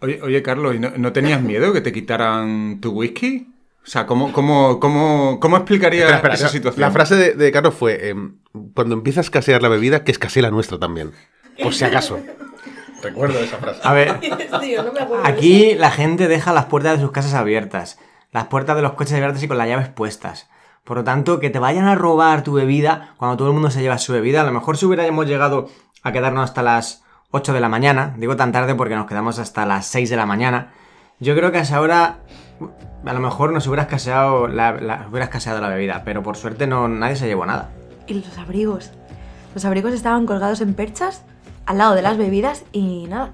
Oye, 0.00 0.20
oye, 0.22 0.42
Carlos, 0.42 0.74
¿y 0.74 0.78
no, 0.78 0.90
no 0.96 1.12
tenías 1.12 1.40
miedo 1.40 1.72
que 1.72 1.80
te 1.80 1.92
quitaran 1.92 2.80
tu 2.80 2.90
whisky? 2.92 3.48
O 3.82 3.86
sea, 3.86 4.06
¿cómo, 4.06 4.32
cómo, 4.32 4.80
cómo, 4.80 5.38
cómo 5.40 5.56
explicaría 5.56 6.00
Espera, 6.02 6.16
espera, 6.16 6.34
esa 6.34 6.44
la- 6.44 6.50
situación? 6.50 6.80
La 6.80 6.90
frase 6.90 7.16
de, 7.16 7.34
de 7.34 7.52
Carlos 7.52 7.74
fue: 7.74 8.08
em, 8.08 8.38
Cuando 8.74 8.94
empieza 8.94 9.20
a 9.20 9.22
escasear 9.22 9.62
la 9.62 9.68
bebida, 9.68 10.04
que 10.04 10.12
escasee 10.12 10.42
la 10.42 10.50
nuestra 10.50 10.78
también. 10.78 11.12
Por 11.62 11.72
si 11.74 11.84
acaso. 11.84 12.18
Recuerdo 13.04 13.38
esa 13.38 13.56
frase. 13.58 13.80
A 13.84 13.92
ver, 13.92 14.18
Tío, 14.60 14.82
no 14.82 14.92
me 14.92 15.00
acuerdo 15.00 15.22
de 15.24 15.28
aquí 15.30 15.74
la 15.74 15.90
gente 15.90 16.28
deja 16.28 16.52
las 16.52 16.64
puertas 16.66 16.96
de 16.98 17.02
sus 17.04 17.12
casas 17.12 17.34
abiertas, 17.34 17.98
las 18.32 18.46
puertas 18.46 18.76
de 18.76 18.82
los 18.82 18.92
coches 18.94 19.14
abiertas 19.14 19.42
y 19.42 19.48
con 19.48 19.58
las 19.58 19.68
llaves 19.68 19.88
puestas. 19.88 20.48
Por 20.84 20.98
lo 20.98 21.04
tanto, 21.04 21.40
que 21.40 21.48
te 21.50 21.58
vayan 21.58 21.86
a 21.86 21.94
robar 21.94 22.42
tu 22.42 22.52
bebida 22.54 23.14
cuando 23.16 23.36
todo 23.38 23.48
el 23.48 23.54
mundo 23.54 23.70
se 23.70 23.80
lleva 23.80 23.96
su 23.98 24.12
bebida, 24.12 24.42
a 24.42 24.44
lo 24.44 24.52
mejor 24.52 24.76
si 24.76 24.84
hubiéramos 24.86 25.26
llegado 25.26 25.68
a 26.02 26.12
quedarnos 26.12 26.44
hasta 26.44 26.62
las 26.62 27.02
8 27.30 27.52
de 27.54 27.60
la 27.60 27.68
mañana, 27.70 28.14
digo 28.18 28.36
tan 28.36 28.52
tarde 28.52 28.74
porque 28.74 28.94
nos 28.94 29.06
quedamos 29.06 29.38
hasta 29.38 29.64
las 29.64 29.86
6 29.86 30.10
de 30.10 30.16
la 30.16 30.26
mañana, 30.26 30.72
yo 31.20 31.34
creo 31.34 31.50
que 31.52 31.58
a 31.58 31.62
esa 31.62 31.80
hora 31.80 32.18
a 33.06 33.12
lo 33.12 33.20
mejor 33.20 33.52
nos 33.52 33.66
hubiera 33.66 33.84
escaseado 33.84 34.46
la, 34.46 34.72
la- 34.72 35.06
hubiera 35.08 35.24
escaseado 35.24 35.60
la 35.60 35.68
bebida, 35.68 36.02
pero 36.04 36.22
por 36.22 36.36
suerte 36.36 36.66
no, 36.66 36.86
nadie 36.88 37.16
se 37.16 37.26
llevó 37.26 37.46
nada. 37.46 37.70
Y 38.06 38.14
los 38.14 38.36
abrigos. 38.36 38.90
Los 39.54 39.64
abrigos 39.64 39.92
estaban 39.94 40.26
colgados 40.26 40.60
en 40.60 40.74
perchas 40.74 41.24
al 41.66 41.78
lado 41.78 41.94
de 41.94 42.02
las 42.02 42.16
bebidas 42.16 42.64
y 42.72 43.06
nada. 43.08 43.32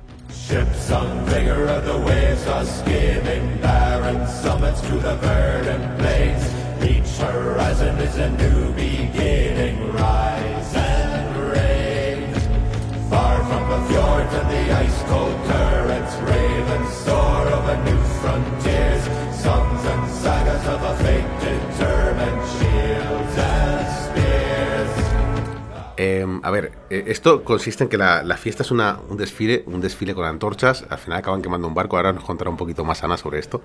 A 26.42 26.50
ver, 26.50 26.72
eh, 26.90 27.04
esto 27.08 27.44
consiste 27.44 27.84
en 27.84 27.90
que 27.90 27.98
la, 27.98 28.22
la 28.22 28.36
fiesta 28.36 28.62
es 28.62 28.70
una, 28.70 28.98
un 29.08 29.16
desfile, 29.16 29.64
un 29.66 29.80
desfile 29.80 30.14
con 30.14 30.24
antorchas. 30.24 30.84
Al 30.88 30.98
final 30.98 31.18
acaban 31.18 31.42
quemando 31.42 31.66
un 31.68 31.74
barco. 31.74 31.96
Ahora 31.96 32.12
nos 32.12 32.24
contará 32.24 32.50
un 32.50 32.56
poquito 32.56 32.84
más 32.84 33.02
Ana 33.02 33.16
sobre 33.16 33.38
esto. 33.38 33.62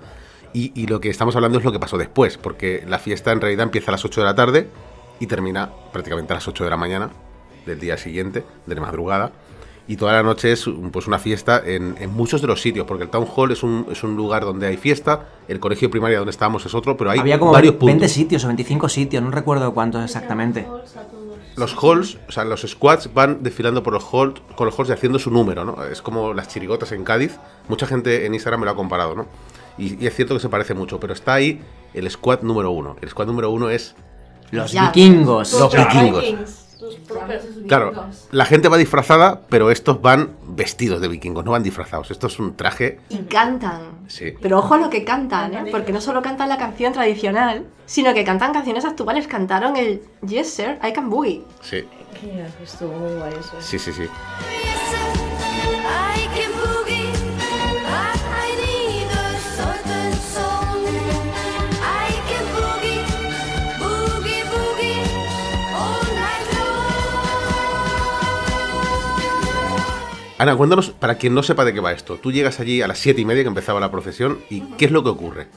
Y, 0.52 0.72
y 0.74 0.86
lo 0.86 1.00
que 1.00 1.10
estamos 1.10 1.34
hablando 1.36 1.58
es 1.58 1.64
lo 1.64 1.72
que 1.72 1.78
pasó 1.78 1.98
después, 1.98 2.38
porque 2.38 2.84
la 2.86 2.98
fiesta 2.98 3.32
en 3.32 3.40
realidad 3.40 3.64
empieza 3.64 3.90
a 3.90 3.92
las 3.92 4.04
8 4.04 4.20
de 4.20 4.24
la 4.26 4.34
tarde 4.34 4.68
y 5.20 5.26
termina 5.26 5.70
prácticamente 5.92 6.32
a 6.32 6.36
las 6.36 6.48
8 6.48 6.64
de 6.64 6.70
la 6.70 6.76
mañana 6.76 7.10
del 7.66 7.78
día 7.80 7.96
siguiente, 7.96 8.44
de 8.64 8.74
la 8.74 8.80
madrugada. 8.80 9.32
Y 9.88 9.96
toda 9.96 10.12
la 10.14 10.22
noche 10.24 10.50
es 10.50 10.68
pues 10.90 11.06
una 11.06 11.18
fiesta 11.20 11.62
en, 11.64 11.94
en 12.00 12.10
muchos 12.10 12.40
de 12.40 12.48
los 12.48 12.60
sitios, 12.60 12.86
porque 12.86 13.04
el 13.04 13.10
Town 13.10 13.26
Hall 13.36 13.52
es 13.52 13.62
un, 13.62 13.86
es 13.90 14.02
un 14.02 14.16
lugar 14.16 14.44
donde 14.44 14.66
hay 14.66 14.76
fiesta, 14.76 15.28
el 15.46 15.60
colegio 15.60 15.90
primario 15.90 16.18
donde 16.18 16.30
estábamos 16.32 16.66
es 16.66 16.74
otro, 16.74 16.96
pero 16.96 17.10
hay 17.10 17.20
Había 17.20 17.38
como 17.38 17.52
varios 17.52 17.74
20 17.74 17.92
puntos. 17.92 18.10
sitios 18.10 18.42
o 18.44 18.48
25 18.48 18.88
sitios, 18.88 19.22
no 19.22 19.30
recuerdo 19.30 19.72
cuántos 19.74 20.02
exactamente. 20.04 20.66
Los 21.56 21.74
halls, 21.82 22.18
o 22.28 22.32
sea, 22.32 22.44
los 22.44 22.62
squads 22.62 23.12
van 23.14 23.42
desfilando 23.42 23.82
por 23.82 23.92
los 23.94 24.04
halls, 24.12 24.40
con 24.56 24.66
los 24.66 24.78
halls 24.78 24.90
y 24.90 24.92
haciendo 24.92 25.18
su 25.18 25.30
número, 25.30 25.64
¿no? 25.64 25.84
Es 25.84 26.02
como 26.02 26.34
las 26.34 26.48
chirigotas 26.48 26.92
en 26.92 27.02
Cádiz. 27.04 27.38
Mucha 27.68 27.86
gente 27.86 28.26
en 28.26 28.34
Instagram 28.34 28.60
me 28.60 28.66
lo 28.66 28.72
ha 28.72 28.76
comparado, 28.76 29.14
¿no? 29.14 29.26
Y, 29.78 30.02
y 30.02 30.06
es 30.06 30.14
cierto 30.14 30.34
que 30.34 30.40
se 30.40 30.48
parece 30.48 30.74
mucho, 30.74 31.00
pero 31.00 31.12
está 31.14 31.34
ahí 31.34 31.60
el 31.94 32.10
squad 32.10 32.42
número 32.42 32.70
uno. 32.70 32.96
El 33.00 33.08
squad 33.08 33.26
número 33.26 33.50
uno 33.50 33.70
es 33.70 33.94
Los 34.50 34.72
Ya. 34.72 34.90
vikingos. 34.92 35.52
los 35.58 35.72
vikingos. 35.74 36.65
Propios- 37.06 37.44
Claro, 37.68 37.92
la 38.30 38.44
gente 38.44 38.68
va 38.68 38.76
disfrazada, 38.76 39.40
pero 39.48 39.70
estos 39.70 40.00
van 40.02 40.30
vestidos 40.48 41.00
de 41.00 41.08
vikingos, 41.08 41.44
no 41.44 41.52
van 41.52 41.62
disfrazados. 41.62 42.10
Esto 42.10 42.26
es 42.28 42.38
un 42.38 42.56
traje. 42.56 42.98
Y 43.08 43.18
cantan. 43.24 43.82
Sí. 44.08 44.34
Pero 44.40 44.58
ojo 44.58 44.74
a 44.74 44.78
lo 44.78 44.90
que 44.90 45.04
cantan, 45.04 45.54
¿eh? 45.54 45.64
Porque 45.70 45.92
no 45.92 46.00
solo 46.00 46.22
cantan 46.22 46.48
la 46.48 46.58
canción 46.58 46.92
tradicional, 46.92 47.66
sino 47.86 48.14
que 48.14 48.24
cantan 48.24 48.52
canciones 48.52 48.84
actuales. 48.84 49.26
Cantaron 49.26 49.76
el 49.76 50.02
Yes 50.26 50.50
Sir, 50.54 50.78
I 50.86 50.92
Can 50.92 51.10
Boogie. 51.10 51.42
Sí, 51.62 51.84
Estuvo 52.62 52.92
muy 52.92 53.12
guay 53.14 53.32
eso. 53.38 53.52
sí, 53.60 53.78
sí. 53.78 53.92
sí. 53.92 54.02
I 54.02 54.08
can 56.34 56.52
Ana, 70.38 70.54
cuéntanos, 70.54 70.90
para 70.90 71.14
quien 71.14 71.34
no 71.34 71.42
sepa 71.42 71.64
de 71.64 71.72
qué 71.72 71.80
va 71.80 71.92
esto. 71.92 72.16
Tú 72.16 72.30
llegas 72.30 72.60
allí 72.60 72.82
a 72.82 72.88
las 72.88 72.98
siete 72.98 73.22
y 73.22 73.24
media 73.24 73.42
que 73.42 73.48
empezaba 73.48 73.80
la 73.80 73.90
procesión 73.90 74.38
y 74.50 74.60
¿qué 74.76 74.84
es 74.84 74.90
lo 74.90 75.02
que 75.02 75.08
ocurre? 75.08 75.48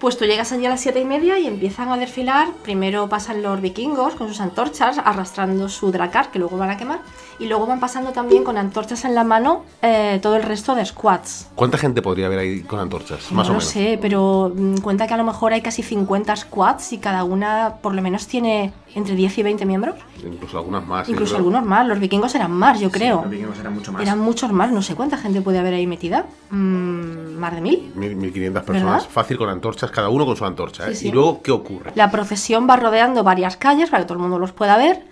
Pues 0.00 0.16
tú 0.16 0.24
llegas 0.24 0.50
allí 0.50 0.64
a 0.64 0.70
las 0.70 0.80
siete 0.80 0.98
y 0.98 1.04
media 1.04 1.38
y 1.38 1.46
empiezan 1.46 1.90
a 1.90 1.98
desfilar. 1.98 2.48
Primero 2.62 3.08
pasan 3.10 3.42
los 3.42 3.60
vikingos 3.60 4.14
con 4.14 4.28
sus 4.28 4.40
antorchas 4.40 4.96
arrastrando 4.98 5.68
su 5.68 5.92
dracar 5.92 6.30
que 6.30 6.38
luego 6.38 6.56
van 6.56 6.70
a 6.70 6.78
quemar. 6.78 7.00
Y 7.38 7.46
luego 7.46 7.66
van 7.66 7.80
pasando 7.80 8.12
también 8.12 8.42
con 8.44 8.56
antorchas 8.58 9.04
en 9.04 9.14
la 9.14 9.24
mano 9.24 9.64
eh, 9.82 10.18
todo 10.22 10.36
el 10.36 10.42
resto 10.42 10.74
de 10.74 10.84
squads. 10.86 11.48
¿Cuánta 11.54 11.76
gente 11.78 12.00
podría 12.02 12.26
haber 12.26 12.38
ahí 12.38 12.60
con 12.62 12.78
antorchas? 12.80 13.30
Más 13.32 13.48
no 13.48 13.58
o 13.58 13.60
sé, 13.60 13.98
pero 14.00 14.52
mm, 14.54 14.78
cuenta 14.78 15.06
que 15.06 15.14
a 15.14 15.16
lo 15.18 15.24
mejor 15.24 15.52
hay 15.52 15.60
casi 15.62 15.82
50 15.82 16.34
squads 16.36 16.92
y 16.94 16.98
cada 16.98 17.24
una 17.24 17.74
por 17.82 17.94
lo 17.94 18.00
menos 18.02 18.26
tiene 18.26 18.72
entre 18.94 19.14
10 19.14 19.38
y 19.38 19.42
20 19.42 19.64
miembros. 19.66 19.96
Incluso 20.22 20.58
algunas 20.58 20.86
más. 20.86 21.08
Incluso 21.08 21.36
algunos 21.36 21.64
más. 21.64 21.86
Los 21.86 21.98
vikingos 21.98 22.34
eran 22.34 22.52
más, 22.52 22.78
yo 22.80 22.90
creo. 22.90 23.22
Los 23.22 23.30
vikingos 23.30 23.58
eran 23.58 23.74
mucho 23.74 23.92
más. 23.92 24.02
Eran 24.02 24.18
muchos 24.18 24.52
más, 24.52 24.70
no 24.72 24.82
sé 24.82 24.94
cuánta 24.94 25.16
gente 25.16 25.40
puede 25.40 25.58
haber 25.58 25.72
ahí 25.74 25.86
metida. 25.86 26.26
Mm, 26.50 27.36
más 27.38 27.54
de 27.54 27.60
mil. 27.62 27.90
Mil- 27.94 28.16
1500 28.16 28.62
personas, 28.64 28.92
¿Verdad? 29.02 29.08
fácil 29.10 29.38
con 29.38 29.48
antorchas, 29.48 29.89
cada 29.90 30.08
uno 30.08 30.24
con 30.26 30.36
su 30.36 30.44
antorcha. 30.44 30.88
¿eh? 30.88 30.94
Sí, 30.94 31.02
sí. 31.02 31.08
Y 31.08 31.12
luego, 31.12 31.42
¿qué 31.42 31.50
ocurre? 31.52 31.92
La 31.94 32.10
procesión 32.10 32.68
va 32.68 32.76
rodeando 32.76 33.22
varias 33.22 33.56
calles 33.56 33.90
para 33.90 34.02
que 34.02 34.06
todo 34.06 34.14
el 34.14 34.22
mundo 34.22 34.38
los 34.38 34.52
pueda 34.52 34.76
ver. 34.76 35.02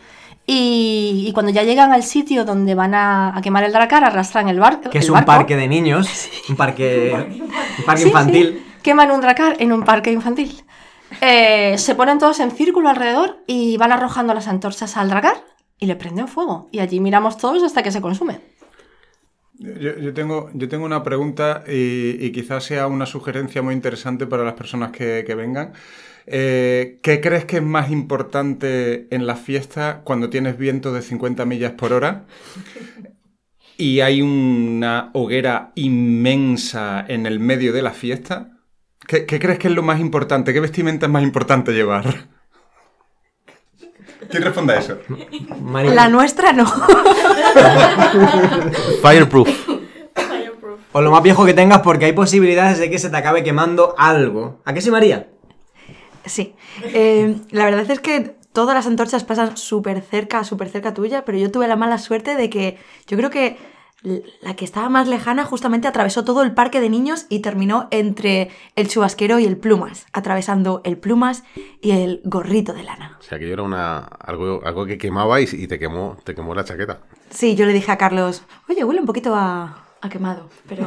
Y, 0.46 1.24
y 1.28 1.32
cuando 1.32 1.52
ya 1.52 1.62
llegan 1.62 1.92
al 1.92 2.02
sitio 2.02 2.44
donde 2.44 2.74
van 2.74 2.94
a, 2.94 3.36
a 3.36 3.42
quemar 3.42 3.64
el 3.64 3.72
dracar, 3.72 4.02
arrastran 4.04 4.48
el, 4.48 4.58
bar, 4.58 4.80
Que 4.80 4.98
es 4.98 5.08
un 5.08 5.14
barco. 5.14 5.26
parque 5.26 5.56
de 5.56 5.68
niños, 5.68 6.08
un 6.48 6.56
parque, 6.56 7.12
un 7.78 7.84
parque 7.84 8.02
Sí, 8.02 8.08
infantil. 8.08 8.62
sí. 8.64 8.72
Queman 8.82 9.10
un 9.10 9.20
dracar 9.20 9.56
en 9.58 9.72
un 9.72 9.82
parque 9.82 10.10
infantil. 10.10 10.62
Eh, 11.20 11.74
se 11.78 11.94
ponen 11.94 12.18
todos 12.18 12.40
en 12.40 12.50
círculo 12.50 12.88
alrededor 12.88 13.42
y 13.46 13.76
van 13.76 13.92
arrojando 13.92 14.32
las 14.34 14.48
antorchas 14.48 14.96
al 14.96 15.10
dracar 15.10 15.36
y 15.78 15.86
le 15.86 15.96
prenden 15.96 16.28
fuego. 16.28 16.68
Y 16.72 16.78
allí 16.80 17.00
miramos 17.00 17.36
todos 17.36 17.62
hasta 17.62 17.82
que 17.82 17.90
se 17.90 18.00
consume. 18.00 18.40
Yo, 19.80 19.98
yo 19.98 20.14
tengo, 20.14 20.50
yo 20.54 20.68
tengo 20.68 20.84
una 20.84 21.02
pregunta 21.02 21.64
y, 21.66 22.16
y 22.24 22.32
quizás 22.32 22.64
sea 22.64 22.86
una 22.86 23.06
sugerencia 23.06 23.62
muy 23.62 23.74
interesante 23.74 24.26
para 24.26 24.44
las 24.44 24.54
personas 24.54 24.92
que, 24.92 25.24
que 25.26 25.34
vengan. 25.34 25.72
Eh, 26.30 26.98
¿Qué 27.02 27.22
crees 27.22 27.46
que 27.46 27.56
es 27.56 27.62
más 27.62 27.90
importante 27.90 29.08
en 29.10 29.26
la 29.26 29.34
fiesta 29.34 30.02
cuando 30.04 30.28
tienes 30.28 30.58
viento 30.58 30.92
de 30.92 31.00
50 31.00 31.46
millas 31.46 31.72
por 31.72 31.94
hora 31.94 32.26
y 33.78 34.00
hay 34.00 34.20
una 34.20 35.08
hoguera 35.14 35.72
inmensa 35.74 37.02
en 37.08 37.24
el 37.24 37.40
medio 37.40 37.72
de 37.72 37.80
la 37.80 37.92
fiesta? 37.92 38.58
¿Qué, 39.06 39.24
qué 39.24 39.38
crees 39.38 39.58
que 39.58 39.68
es 39.68 39.74
lo 39.74 39.82
más 39.82 40.00
importante? 40.00 40.52
¿Qué 40.52 40.60
vestimenta 40.60 41.06
es 41.06 41.12
más 41.12 41.22
importante 41.22 41.72
llevar? 41.72 42.28
¿Quién 44.30 44.42
responde 44.42 44.74
a 44.74 44.78
eso? 44.80 44.98
La 45.94 46.08
nuestra 46.08 46.52
no. 46.52 46.64
Fireproof. 49.02 49.68
O 50.92 51.00
lo 51.00 51.10
más 51.10 51.22
viejo 51.22 51.44
que 51.44 51.54
tengas 51.54 51.80
porque 51.82 52.06
hay 52.06 52.12
posibilidades 52.12 52.78
de 52.78 52.90
que 52.90 52.98
se 52.98 53.10
te 53.10 53.16
acabe 53.16 53.42
quemando 53.42 53.94
algo. 53.98 54.60
¿A 54.64 54.72
qué 54.72 54.80
sí, 54.80 54.90
María? 54.90 55.28
Sí. 56.24 56.54
Eh, 56.82 57.36
la 57.50 57.64
verdad 57.64 57.90
es 57.90 58.00
que 58.00 58.36
todas 58.52 58.74
las 58.74 58.86
antorchas 58.86 59.24
pasan 59.24 59.56
súper 59.56 60.00
cerca, 60.00 60.44
súper 60.44 60.68
cerca 60.68 60.94
tuya, 60.94 61.24
pero 61.24 61.38
yo 61.38 61.50
tuve 61.50 61.68
la 61.68 61.76
mala 61.76 61.98
suerte 61.98 62.34
de 62.34 62.50
que 62.50 62.78
yo 63.06 63.16
creo 63.16 63.30
que 63.30 63.56
la 64.02 64.54
que 64.54 64.64
estaba 64.64 64.88
más 64.88 65.08
lejana 65.08 65.44
justamente 65.44 65.88
atravesó 65.88 66.24
todo 66.24 66.42
el 66.42 66.52
parque 66.54 66.80
de 66.80 66.88
niños 66.88 67.26
y 67.28 67.40
terminó 67.40 67.88
entre 67.90 68.50
el 68.76 68.88
chubasquero 68.88 69.38
y 69.38 69.44
el 69.44 69.56
plumas, 69.56 70.06
atravesando 70.12 70.80
el 70.84 70.98
plumas 70.98 71.42
y 71.82 71.90
el 71.90 72.20
gorrito 72.24 72.72
de 72.72 72.84
lana. 72.84 73.16
O 73.18 73.22
sea, 73.22 73.38
que 73.38 73.46
yo 73.46 73.52
era 73.54 73.62
una, 73.62 73.98
algo, 73.98 74.60
algo 74.64 74.86
que 74.86 74.98
quemaba 74.98 75.40
y, 75.40 75.48
y 75.50 75.66
te, 75.66 75.78
quemó, 75.78 76.16
te 76.24 76.34
quemó 76.34 76.54
la 76.54 76.64
chaqueta. 76.64 77.00
Sí, 77.30 77.56
yo 77.56 77.66
le 77.66 77.72
dije 77.72 77.90
a 77.90 77.98
Carlos, 77.98 78.44
oye, 78.68 78.84
huele 78.84 79.00
un 79.00 79.06
poquito 79.06 79.34
a, 79.34 79.84
a 80.00 80.08
quemado, 80.08 80.48
pero 80.68 80.86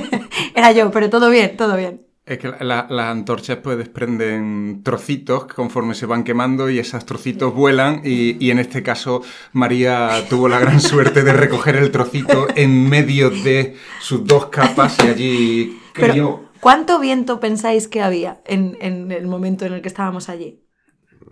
era 0.54 0.72
yo, 0.72 0.90
pero 0.90 1.08
todo 1.08 1.30
bien, 1.30 1.56
todo 1.56 1.76
bien. 1.76 2.06
Es 2.24 2.38
que 2.38 2.48
la- 2.60 2.86
las 2.88 3.06
antorchas 3.10 3.58
pues 3.64 3.76
desprenden 3.78 4.82
trocitos 4.84 5.46
conforme 5.46 5.94
se 5.94 6.06
van 6.06 6.22
quemando 6.22 6.70
y 6.70 6.78
esos 6.78 7.04
trocitos 7.04 7.52
vuelan 7.52 8.02
y, 8.04 8.36
y 8.44 8.52
en 8.52 8.60
este 8.60 8.84
caso 8.84 9.22
María 9.52 10.24
tuvo 10.30 10.48
la 10.48 10.60
gran 10.60 10.80
suerte 10.80 11.24
de 11.24 11.32
recoger 11.32 11.74
el 11.74 11.90
trocito 11.90 12.46
en 12.54 12.88
medio 12.88 13.30
de 13.30 13.74
sus 14.00 14.24
dos 14.24 14.46
capas 14.46 14.98
y 15.04 15.08
allí 15.08 15.78
Pero, 15.94 16.12
crió 16.12 16.44
¿cuánto 16.60 17.00
viento 17.00 17.40
pensáis 17.40 17.88
que 17.88 18.02
había 18.02 18.40
en, 18.46 18.76
en 18.80 19.10
el 19.10 19.26
momento 19.26 19.66
en 19.66 19.72
el 19.72 19.82
que 19.82 19.88
estábamos 19.88 20.28
allí? 20.28 20.61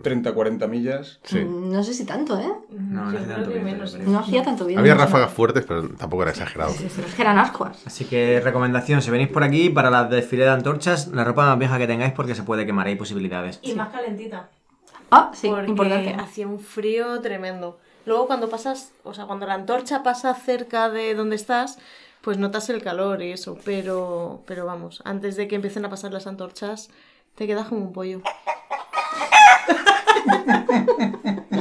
30, 0.01 0.33
40 0.33 0.67
millas. 0.67 1.19
Sí. 1.23 1.39
Mm, 1.39 1.71
No 1.71 1.83
sé 1.83 1.93
si 1.93 2.05
tanto, 2.05 2.39
¿eh? 2.39 2.51
No, 2.69 3.05
no 3.05 3.09
creo 3.11 3.23
tanto 3.23 3.49
viento, 3.49 3.65
menos. 3.65 3.95
No 3.99 4.19
hacía 4.19 4.43
tanto 4.43 4.65
bien. 4.65 4.79
Había 4.79 4.95
ráfagas 4.95 5.31
fuertes, 5.31 5.63
pero 5.67 5.87
tampoco 5.89 6.23
era 6.23 6.31
exagerado. 6.31 6.73
Pero 6.95 7.07
es 7.07 7.13
que 7.15 7.21
eran 7.21 7.37
ascuas. 7.39 7.81
Así 7.85 8.05
que 8.05 8.39
recomendación, 8.43 9.01
si 9.01 9.11
venís 9.11 9.27
por 9.29 9.43
aquí 9.43 9.69
para 9.69 9.89
la 9.89 10.05
desfile 10.05 10.43
de 10.45 10.49
antorchas, 10.51 11.07
la 11.07 11.23
ropa 11.23 11.45
más 11.45 11.59
vieja 11.59 11.77
que 11.77 11.87
tengáis 11.87 12.13
porque 12.13 12.35
se 12.35 12.43
puede 12.43 12.65
quemar, 12.65 12.87
hay 12.87 12.95
posibilidades. 12.95 13.59
Y 13.61 13.73
más 13.73 13.89
calentita. 13.89 14.49
Ah, 15.11 15.31
sí, 15.33 15.49
porque 15.49 15.67
importante. 15.69 16.13
hacía 16.15 16.47
un 16.47 16.59
frío 16.59 17.19
tremendo. 17.21 17.79
Luego 18.05 18.27
cuando 18.27 18.49
pasas, 18.49 18.93
o 19.03 19.13
sea, 19.13 19.25
cuando 19.25 19.45
la 19.45 19.53
antorcha 19.55 20.03
pasa 20.03 20.33
cerca 20.33 20.89
de 20.89 21.13
donde 21.13 21.35
estás, 21.35 21.77
pues 22.21 22.37
notas 22.37 22.69
el 22.69 22.81
calor 22.81 23.21
y 23.21 23.31
eso, 23.31 23.57
pero, 23.65 24.41
pero 24.47 24.65
vamos, 24.65 25.01
antes 25.05 25.35
de 25.35 25.47
que 25.47 25.55
empiecen 25.55 25.83
a 25.85 25.89
pasar 25.89 26.13
las 26.13 26.27
antorchas, 26.27 26.89
te 27.35 27.45
quedas 27.45 27.67
como 27.67 27.81
un 27.81 27.93
pollo. 27.93 28.21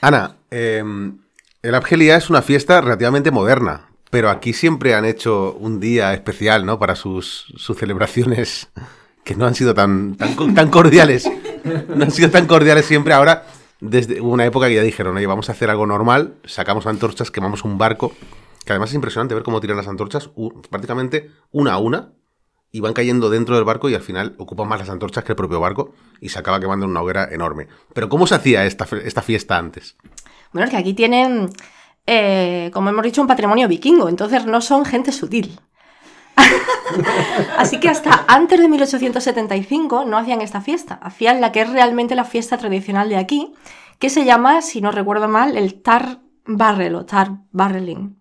Ana, 0.00 0.36
eh, 0.50 0.82
el 1.62 1.74
Abgelia 1.74 2.16
es 2.16 2.30
una 2.30 2.42
fiesta 2.42 2.80
relativamente 2.80 3.30
moderna, 3.30 3.88
pero 4.10 4.30
aquí 4.30 4.52
siempre 4.52 4.94
han 4.94 5.04
hecho 5.04 5.54
un 5.54 5.80
día 5.80 6.14
especial, 6.14 6.64
¿no? 6.64 6.78
Para 6.78 6.94
sus, 6.94 7.46
celebraciones 7.76 8.68
que 9.24 9.34
no 9.34 9.46
han 9.46 9.54
sido 9.54 9.74
tan, 9.74 10.16
tan, 10.16 10.34
co- 10.34 10.52
tan 10.54 10.70
cordiales. 10.70 11.28
No 11.88 12.04
han 12.04 12.10
sido 12.12 12.30
tan 12.30 12.46
cordiales 12.46 12.86
siempre. 12.86 13.12
Ahora, 13.12 13.44
desde 13.80 14.20
una 14.20 14.46
época 14.46 14.68
que 14.68 14.76
ya 14.76 14.82
dijeron, 14.82 15.16
oye, 15.16 15.26
vamos 15.26 15.48
a 15.48 15.52
hacer 15.52 15.68
algo 15.68 15.86
normal, 15.86 16.34
sacamos 16.44 16.86
antorchas, 16.86 17.30
quemamos 17.30 17.64
un 17.64 17.76
barco, 17.76 18.12
que 18.64 18.72
además 18.72 18.90
es 18.90 18.94
impresionante 18.94 19.34
ver 19.34 19.42
cómo 19.42 19.60
tiran 19.60 19.76
las 19.76 19.88
antorchas 19.88 20.30
prácticamente 20.70 21.30
una 21.50 21.72
a 21.74 21.78
una 21.78 22.12
y 22.70 22.80
van 22.80 22.92
cayendo 22.92 23.30
dentro 23.30 23.54
del 23.56 23.64
barco 23.64 23.88
y 23.88 23.94
al 23.94 24.02
final 24.02 24.34
ocupan 24.38 24.68
más 24.68 24.80
las 24.80 24.90
antorchas 24.90 25.24
que 25.24 25.32
el 25.32 25.36
propio 25.36 25.60
barco 25.60 25.92
y 26.20 26.28
se 26.28 26.38
acaba 26.38 26.60
quemando 26.60 26.84
en 26.84 26.90
una 26.90 27.02
hoguera 27.02 27.28
enorme. 27.30 27.68
Pero 27.94 28.08
¿cómo 28.08 28.26
se 28.26 28.34
hacía 28.34 28.66
esta, 28.66 28.86
esta 29.04 29.22
fiesta 29.22 29.56
antes? 29.56 29.96
Bueno, 30.52 30.66
es 30.66 30.70
que 30.70 30.76
aquí 30.76 30.94
tienen, 30.94 31.50
eh, 32.06 32.70
como 32.72 32.90
hemos 32.90 33.04
dicho, 33.04 33.20
un 33.20 33.28
patrimonio 33.28 33.68
vikingo, 33.68 34.08
entonces 34.08 34.46
no 34.46 34.60
son 34.60 34.84
gente 34.84 35.12
sutil. 35.12 35.58
Así 37.58 37.80
que 37.80 37.88
hasta 37.88 38.24
antes 38.28 38.60
de 38.60 38.68
1875 38.68 40.04
no 40.04 40.18
hacían 40.18 40.40
esta 40.40 40.60
fiesta, 40.60 40.94
hacían 41.02 41.40
la 41.40 41.52
que 41.52 41.62
es 41.62 41.70
realmente 41.70 42.14
la 42.14 42.24
fiesta 42.24 42.58
tradicional 42.58 43.08
de 43.08 43.16
aquí, 43.16 43.54
que 43.98 44.10
se 44.10 44.24
llama, 44.24 44.62
si 44.62 44.80
no 44.80 44.92
recuerdo 44.92 45.28
mal, 45.28 45.56
el 45.56 45.82
tar 45.82 46.20
barrel 46.46 46.94
o 46.94 47.04
tar 47.04 47.38
barreling. 47.50 48.16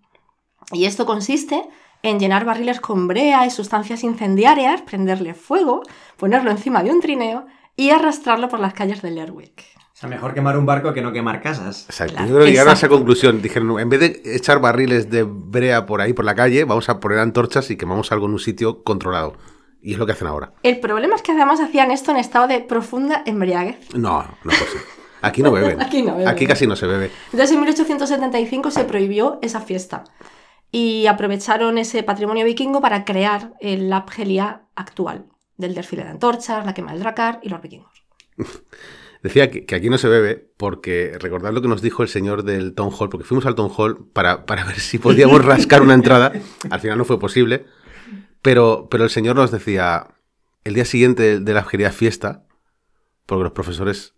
Y 0.72 0.86
esto 0.86 1.06
consiste 1.06 1.70
en 2.10 2.20
llenar 2.20 2.46
barriles 2.46 2.80
con 2.80 3.08
brea 3.08 3.46
y 3.46 3.52
sustancias 3.52 4.04
incendiarias, 4.04 4.82
prenderle 4.82 5.34
fuego, 5.34 5.84
ponerlo 6.18 6.52
encima 6.52 6.84
de 6.84 6.92
un 6.92 7.02
trineo 7.02 7.46
y 7.76 7.90
arrastrarlo 7.90 8.50
por 8.50 8.60
las 8.60 8.74
calles 8.74 9.02
de 9.02 9.12
Lerwick. 9.12 9.64
O 9.94 10.00
sea, 10.00 10.10
mejor 10.10 10.34
quemar 10.34 10.58
un 10.58 10.66
barco 10.66 10.94
que 10.94 11.02
no 11.02 11.12
quemar 11.12 11.42
casas. 11.42 11.86
Exacto. 11.86 12.14
Claro, 12.14 12.30
Yo 12.30 12.36
creo 12.36 12.46
que 12.46 12.52
llegaron 12.52 12.72
a 12.72 12.74
esa 12.74 12.88
conclusión. 12.88 13.42
Dijeron, 13.42 13.80
en 13.80 13.90
vez 13.90 14.00
de 14.00 14.36
echar 14.36 14.60
barriles 14.60 15.10
de 15.10 15.24
brea 15.24 15.86
por 15.88 16.02
ahí, 16.02 16.14
por 16.14 16.24
la 16.24 16.36
calle, 16.36 16.66
vamos 16.66 16.88
a 16.90 17.00
poner 17.00 17.20
antorchas 17.20 17.72
y 17.72 17.78
quemamos 17.78 18.12
algo 18.12 18.28
en 18.28 18.34
un 18.34 18.40
sitio 18.40 18.84
controlado. 18.84 19.34
Y 19.82 19.94
es 19.94 20.00
lo 20.00 20.06
que 20.06 20.12
hacen 20.12 20.28
ahora. 20.28 20.54
El 20.64 20.80
problema 20.80 21.16
es 21.16 21.24
que 21.24 21.32
además 21.32 21.60
hacían 21.60 21.92
esto 21.92 22.12
en 22.12 22.18
estado 22.18 22.48
de 22.48 22.60
profunda 22.60 23.24
embriaguez. 23.26 23.94
No, 23.96 24.22
no 24.22 24.28
puede 24.44 24.72
ser. 24.72 24.82
Aquí 25.24 25.42
no 25.42 25.52
beben. 25.52 25.82
Aquí 25.82 26.04
no 26.04 26.14
beben. 26.14 26.28
Aquí 26.28 26.46
casi 26.46 26.68
no 26.68 26.76
se 26.76 26.86
bebe. 26.86 27.12
Entonces 27.32 27.52
en 27.52 27.60
1875 27.60 28.72
se 28.72 28.84
prohibió 28.84 29.40
esa 29.42 29.62
fiesta 29.62 30.04
y 30.78 31.08
aprovecharon 31.08 31.80
ese 31.80 32.04
patrimonio 32.04 32.46
vikingo 32.46 32.82
para 32.82 33.04
crear 33.04 33.54
el 33.62 33.92
Abgelia 33.92 34.68
actual, 34.76 35.26
del 35.58 35.74
desfile 35.74 36.04
de 36.04 36.12
antorchas, 36.12 36.68
la 36.68 36.76
quema 36.76 36.92
del 36.92 37.02
dracar 37.02 37.40
y 37.42 37.50
los 37.50 37.64
vikingos. 37.64 38.06
Decía 39.24 39.50
que, 39.50 39.66
que 39.66 39.74
aquí 39.74 39.90
no 39.90 39.98
se 39.98 40.08
bebe 40.08 40.52
porque 40.56 41.18
recordad 41.20 41.52
lo 41.52 41.64
que 41.64 41.68
nos 41.68 41.82
dijo 41.82 42.04
el 42.04 42.10
señor 42.10 42.44
del 42.44 42.76
Town 42.76 42.92
Hall, 42.94 43.10
porque 43.10 43.26
fuimos 43.26 43.48
al 43.48 43.56
Town 43.56 43.72
Hall 43.76 44.08
para, 44.14 44.46
para 44.46 44.66
ver 44.66 44.80
si 44.80 45.00
podíamos 45.00 45.44
rascar 45.46 45.82
una 45.82 45.96
entrada. 45.96 46.32
Al 46.70 46.80
final 46.80 47.00
no 47.00 47.06
fue 47.06 47.18
posible. 47.18 47.66
Pero, 48.44 48.88
pero 48.92 49.04
el 49.04 49.10
señor 49.10 49.36
nos 49.36 49.50
decía, 49.50 50.10
el 50.64 50.76
día 50.76 50.86
siguiente 50.86 51.40
de 51.40 51.54
la 51.54 51.62
Algeria 51.62 51.92
fiesta, 51.92 52.46
porque 53.26 53.46
los 53.46 53.54
profesores 53.54 54.14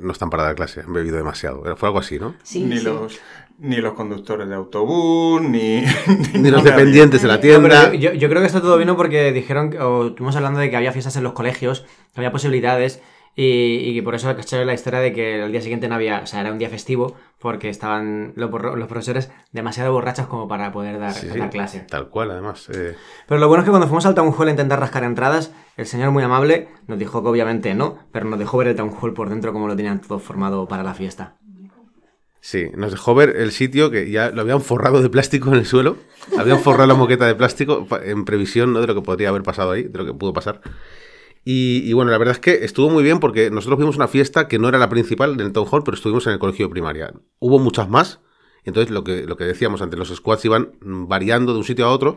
no 0.00 0.12
están 0.12 0.30
para 0.30 0.42
dar 0.42 0.54
clase, 0.54 0.80
han 0.80 0.92
bebido 0.92 1.16
demasiado. 1.16 1.62
Fue 1.76 1.88
algo 1.88 1.98
así, 2.00 2.18
¿no? 2.18 2.34
Sí, 2.42 2.64
ni, 2.64 2.78
sí. 2.78 2.84
Los, 2.84 3.18
ni 3.58 3.76
los 3.76 3.94
conductores 3.94 4.48
de 4.48 4.54
autobús, 4.54 5.40
ni... 5.42 5.82
Ni 6.34 6.50
los 6.50 6.62
dependientes 6.64 7.22
de 7.22 7.28
la 7.28 7.40
tienda. 7.40 7.92
yo, 7.92 8.10
yo- 8.10 8.12
yo 8.14 8.28
creo 8.28 8.40
que 8.40 8.46
esto 8.46 8.60
todo 8.60 8.76
vino 8.78 8.96
porque 8.96 9.32
dijeron, 9.32 9.70
que- 9.70 9.78
o 9.78 10.08
estuvimos 10.08 10.36
hablando 10.36 10.58
de 10.60 10.70
que 10.70 10.76
había 10.76 10.92
fiestas 10.92 11.16
en 11.16 11.22
los 11.24 11.32
colegios, 11.32 11.82
que 12.14 12.20
había 12.20 12.32
posibilidades, 12.32 13.00
y, 13.40 13.96
y 13.96 14.02
por 14.02 14.16
eso 14.16 14.34
caché 14.34 14.64
la 14.64 14.74
historia 14.74 14.98
de 14.98 15.12
que 15.12 15.44
el 15.44 15.52
día 15.52 15.60
siguiente 15.60 15.88
no 15.88 15.94
había, 15.94 16.22
o 16.24 16.26
sea, 16.26 16.40
era 16.40 16.50
un 16.50 16.58
día 16.58 16.68
festivo, 16.68 17.14
porque 17.38 17.68
estaban 17.68 18.32
los, 18.34 18.50
los 18.50 18.88
profesores 18.88 19.30
demasiado 19.52 19.92
borrachos 19.92 20.26
como 20.26 20.48
para 20.48 20.72
poder 20.72 20.98
dar, 20.98 21.12
Sí, 21.12 21.28
dar 21.28 21.48
clase. 21.48 21.86
Tal 21.88 22.08
cual, 22.08 22.32
además. 22.32 22.68
eh, 22.70 22.96
Pero 23.28 23.38
lo 23.40 23.46
bueno 23.46 23.62
es 23.62 23.64
que 23.66 23.70
cuando 23.70 23.86
fuimos 23.86 24.06
al 24.06 24.16
Town 24.16 24.34
Hall 24.36 24.48
a 24.48 24.50
intentar 24.50 24.80
rascar 24.80 25.04
entradas, 25.04 25.52
el 25.76 25.86
señor 25.86 26.10
muy 26.10 26.24
amable 26.24 26.66
nos 26.88 26.98
dijo 26.98 27.22
que 27.22 27.28
obviamente 27.28 27.74
no, 27.74 27.98
pero 28.10 28.26
nos 28.26 28.40
dejó 28.40 28.58
ver 28.58 28.68
el 28.68 28.74
Town 28.76 28.92
Hall 29.00 29.14
por 29.14 29.28
dentro 29.30 29.52
como 29.52 29.68
lo 29.68 29.76
tenían 29.76 30.00
todo 30.00 30.18
formado 30.18 30.66
para 30.66 30.82
la 30.82 30.94
fiesta. 30.94 31.36
Sí, 32.40 32.70
nos 32.76 32.90
dejó 32.92 33.14
ver 33.14 33.36
el 33.36 33.52
sitio 33.52 33.90
que 33.90 34.10
ya 34.10 34.30
lo 34.30 34.40
habían 34.40 34.60
forrado 34.62 35.02
de 35.02 35.10
plástico 35.10 35.48
en 35.50 35.56
el 35.56 35.66
suelo. 35.66 35.96
Habían 36.38 36.60
forrado 36.60 36.86
la 36.86 36.94
moqueta 36.94 37.26
de 37.26 37.34
plástico 37.34 37.86
en 38.02 38.24
previsión 38.24 38.72
¿no? 38.72 38.80
de 38.80 38.86
lo 38.86 38.94
que 38.94 39.02
podría 39.02 39.28
haber 39.28 39.42
pasado 39.42 39.72
ahí, 39.72 39.82
de 39.84 39.98
lo 39.98 40.06
que 40.06 40.14
pudo 40.14 40.32
pasar. 40.32 40.60
Y, 41.44 41.82
y 41.84 41.92
bueno, 41.94 42.10
la 42.10 42.18
verdad 42.18 42.34
es 42.34 42.40
que 42.40 42.64
estuvo 42.64 42.90
muy 42.90 43.02
bien 43.02 43.20
porque 43.20 43.50
nosotros 43.50 43.78
vimos 43.78 43.96
una 43.96 44.08
fiesta 44.08 44.48
que 44.48 44.58
no 44.58 44.68
era 44.68 44.78
la 44.78 44.88
principal 44.88 45.36
del 45.36 45.52
Town 45.52 45.66
Hall, 45.70 45.82
pero 45.84 45.96
estuvimos 45.96 46.26
en 46.26 46.34
el 46.34 46.38
colegio 46.38 46.66
de 46.66 46.70
primaria. 46.70 47.12
Hubo 47.38 47.58
muchas 47.58 47.88
más. 47.88 48.20
Entonces, 48.64 48.90
lo 48.90 49.02
que, 49.04 49.22
lo 49.24 49.36
que 49.36 49.44
decíamos 49.44 49.80
antes, 49.80 49.98
los 49.98 50.08
squads 50.14 50.44
iban 50.44 50.72
variando 50.82 51.52
de 51.52 51.58
un 51.58 51.64
sitio 51.64 51.86
a 51.86 51.90
otro. 51.90 52.16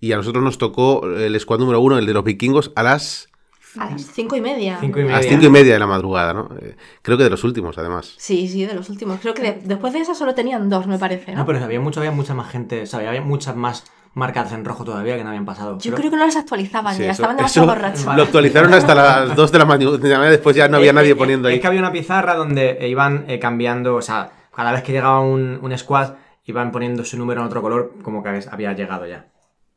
Y 0.00 0.12
a 0.12 0.16
nosotros 0.16 0.44
nos 0.44 0.58
tocó 0.58 1.04
el 1.06 1.38
squad 1.40 1.58
número 1.58 1.80
uno, 1.80 1.98
el 1.98 2.06
de 2.06 2.12
los 2.14 2.22
vikingos, 2.22 2.70
a 2.76 2.84
las, 2.84 3.30
A 3.76 3.90
las 3.90 4.02
cinco 4.12 4.36
y 4.36 4.40
media. 4.40 4.78
Cinco 4.80 5.00
y 5.00 5.02
a 5.02 5.06
las 5.06 5.26
cinco 5.26 5.46
y 5.46 5.50
media 5.50 5.72
de 5.72 5.78
la 5.80 5.88
madrugada, 5.88 6.32
¿no? 6.34 6.48
Eh, 6.62 6.76
creo 7.02 7.18
que 7.18 7.24
de 7.24 7.30
los 7.30 7.42
últimos, 7.42 7.76
además. 7.78 8.14
Sí, 8.16 8.46
sí, 8.46 8.64
de 8.64 8.74
los 8.74 8.88
últimos. 8.90 9.18
Creo 9.20 9.34
que 9.34 9.42
de- 9.42 9.60
después 9.64 9.92
de 9.92 9.98
esa 10.00 10.14
solo 10.14 10.34
tenían 10.36 10.68
dos, 10.70 10.86
me 10.86 10.98
parece. 11.00 11.32
¿no? 11.32 11.38
No, 11.38 11.46
pero 11.46 11.64
había 11.64 11.80
mucho, 11.80 11.98
había 11.98 12.12
mucha 12.12 12.32
más 12.32 12.48
gente, 12.48 12.82
o 12.82 12.86
sea, 12.86 13.00
había 13.08 13.20
muchas 13.22 13.56
más 13.56 13.84
marcadas 14.18 14.52
en 14.52 14.64
rojo 14.64 14.84
todavía 14.84 15.16
que 15.16 15.22
no 15.24 15.30
habían 15.30 15.44
pasado. 15.46 15.78
Yo 15.78 15.94
creo 15.94 16.10
que 16.10 16.16
no 16.16 16.26
las 16.26 16.36
actualizaban 16.36 16.94
Sí, 16.94 17.02
ya, 17.02 17.12
eso- 17.12 17.22
estaban 17.22 17.36
demasiado 17.36 17.68
borrachos. 17.68 18.04
Lo 18.16 18.22
actualizaron 18.22 18.74
hasta 18.74 18.94
las 18.94 19.34
2 19.36 19.52
de 19.52 19.58
la 19.58 19.64
mañana. 19.64 20.24
Después 20.30 20.54
ya 20.56 20.68
no 20.68 20.76
había 20.76 20.90
Eh, 20.90 20.94
nadie 20.94 21.12
eh, 21.12 21.16
poniendo 21.16 21.48
Es 21.48 21.54
ahí. 21.54 21.60
que 21.60 21.66
había 21.66 21.80
una 21.80 21.92
pizarra 21.92 22.34
donde 22.34 22.78
iban 22.88 23.24
eh, 23.28 23.38
cambiando, 23.38 23.94
o 23.96 24.02
sea, 24.02 24.30
cada 24.54 24.72
vez 24.72 24.82
que 24.82 24.92
llegaba 24.92 25.20
un, 25.20 25.58
un 25.62 25.78
squad, 25.78 26.14
iban 26.44 26.72
poniendo 26.72 27.04
su 27.04 27.16
número 27.16 27.40
en 27.40 27.46
otro 27.46 27.62
color, 27.62 27.92
como 28.02 28.22
que 28.22 28.40
había 28.50 28.72
llegado 28.72 29.06
ya. 29.06 29.26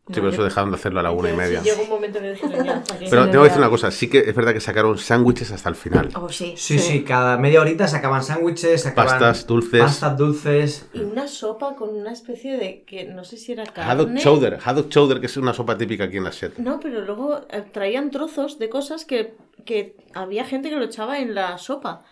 Sí, 0.08 0.16
pero 0.16 0.30
eso 0.30 0.44
dejaron 0.44 0.72
de 0.72 0.76
hacerlo 0.76 1.00
a 1.00 1.04
la 1.04 1.12
una 1.12 1.30
y 1.30 1.34
media. 1.34 1.62
Llegó 1.62 1.84
un 1.84 1.90
momento 1.90 2.20
que 2.20 2.36
ya, 2.36 2.78
hasta 2.78 2.96
aquí. 2.96 3.06
Pero 3.10 3.24
Sí, 3.26 3.32
tengo 3.32 3.44
que 3.44 3.50
decir 3.50 3.60
una 3.60 3.70
cosa, 3.70 3.92
sí 3.92 4.10
que 4.10 4.20
es 4.20 4.36
verdad 4.36 4.52
que 4.52 4.60
sacaron 4.60 4.98
sándwiches 4.98 5.52
hasta 5.52 5.70
el 5.70 5.76
final. 5.76 6.10
Oh, 6.16 6.28
sí. 6.28 6.56
Sí, 6.58 6.80
sí, 6.80 7.04
cada 7.04 7.38
media 7.38 7.62
horita 7.62 7.88
sacaban 7.88 8.24
sándwiches, 8.24 8.82
sacaban 8.82 9.20
Pastas, 9.20 9.48
dulces. 9.48 9.80
pastas 9.82 10.18
dulces. 10.18 10.86
Y 10.94 11.00
una 11.02 11.28
sopa 11.28 11.76
con 11.76 11.90
una 11.96 12.12
especie 12.12 12.58
de 12.58 12.84
que 12.84 13.06
no 13.06 13.24
sé 13.24 13.38
si 13.38 13.52
era 13.54 13.64
carne. 13.64 13.92
Haddock 13.92 14.18
chowder, 14.18 14.60
haddock 14.64 14.90
chowder, 14.90 15.20
que 15.20 15.28
es 15.28 15.38
una 15.38 15.54
sopa 15.54 15.78
típica 15.78 16.06
aquí 16.06 16.18
en 16.18 16.24
la 16.26 16.32
Shed. 16.32 16.58
No, 16.58 16.80
pero 16.80 17.02
luego 17.02 17.42
eh, 17.50 17.64
traían 17.72 18.10
trozos 18.12 18.58
de 18.60 18.70
cosas 18.70 19.06
que, 19.06 19.36
que 19.66 19.96
había 20.14 20.44
gente 20.46 20.70
que 20.70 20.76
lo 20.76 20.84
echaba 20.86 21.20
en 21.20 21.36
la 21.36 21.58
sopa. 21.58 22.04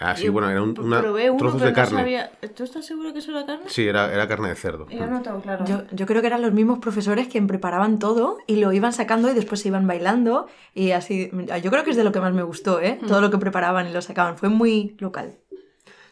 Ah, 0.00 0.16
sí, 0.16 0.24
Yo 0.24 0.32
bueno, 0.32 0.50
eran 0.50 0.62
un, 0.64 0.78
una- 0.80 0.98
uno, 1.00 1.36
trozos 1.38 1.60
de 1.60 1.68
no 1.68 1.72
carne. 1.74 1.98
sabía- 1.98 2.30
¿Tú 2.56 2.64
estás 2.64 2.84
seguro 2.84 3.12
que 3.12 3.20
eso 3.20 3.30
era 3.30 3.46
carne? 3.46 3.64
Sí, 3.68 3.86
era, 3.86 4.12
era 4.12 4.26
carne 4.26 4.48
de 4.48 4.56
cerdo. 4.56 4.88
Yo 4.90 5.06
no 5.06 5.22
tengo 5.22 5.40
claro. 5.40 5.64
Yo, 5.66 5.82
yo 5.92 6.04
creo 6.06 6.20
que 6.20 6.26
eran 6.26 6.42
los 6.42 6.52
mismos 6.52 6.80
profesores 6.80 7.28
quien 7.28 7.46
preparaban 7.46 7.98
todo 8.00 8.38
y 8.48 8.56
lo 8.56 8.72
iban 8.72 8.92
sacando 8.92 9.30
y 9.30 9.34
después 9.34 9.60
se 9.60 9.68
iban 9.68 9.86
bailando 9.86 10.48
y 10.74 10.90
así. 10.90 11.30
Yo 11.62 11.70
creo 11.70 11.84
que 11.84 11.90
es 11.90 11.96
de 11.96 12.02
lo 12.04 12.10
que 12.10 12.20
más 12.20 12.32
me 12.34 12.42
gustó, 12.42 12.80
¿eh? 12.80 12.98
Todo 13.06 13.20
lo 13.20 13.30
que 13.30 13.38
preparaban 13.38 13.86
y 13.88 13.92
lo 13.92 14.02
sacaban. 14.02 14.36
Fue 14.36 14.48
muy 14.48 14.96
local. 14.98 15.38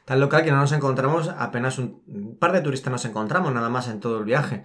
Tan 0.05 0.21
local 0.21 0.45
que 0.45 0.51
no 0.53 0.59
nos 0.59 0.73
encontramos, 0.73 1.29
apenas 1.29 1.79
un, 1.79 2.03
un 2.07 2.37
par 2.39 2.53
de 2.53 2.61
turistas 2.61 2.93
nos 2.93 3.05
encontramos 3.05 3.53
nada 3.53 3.69
más 3.69 3.89
en 3.89 3.99
todo 4.01 4.19
el 4.19 4.25
viaje. 4.25 4.65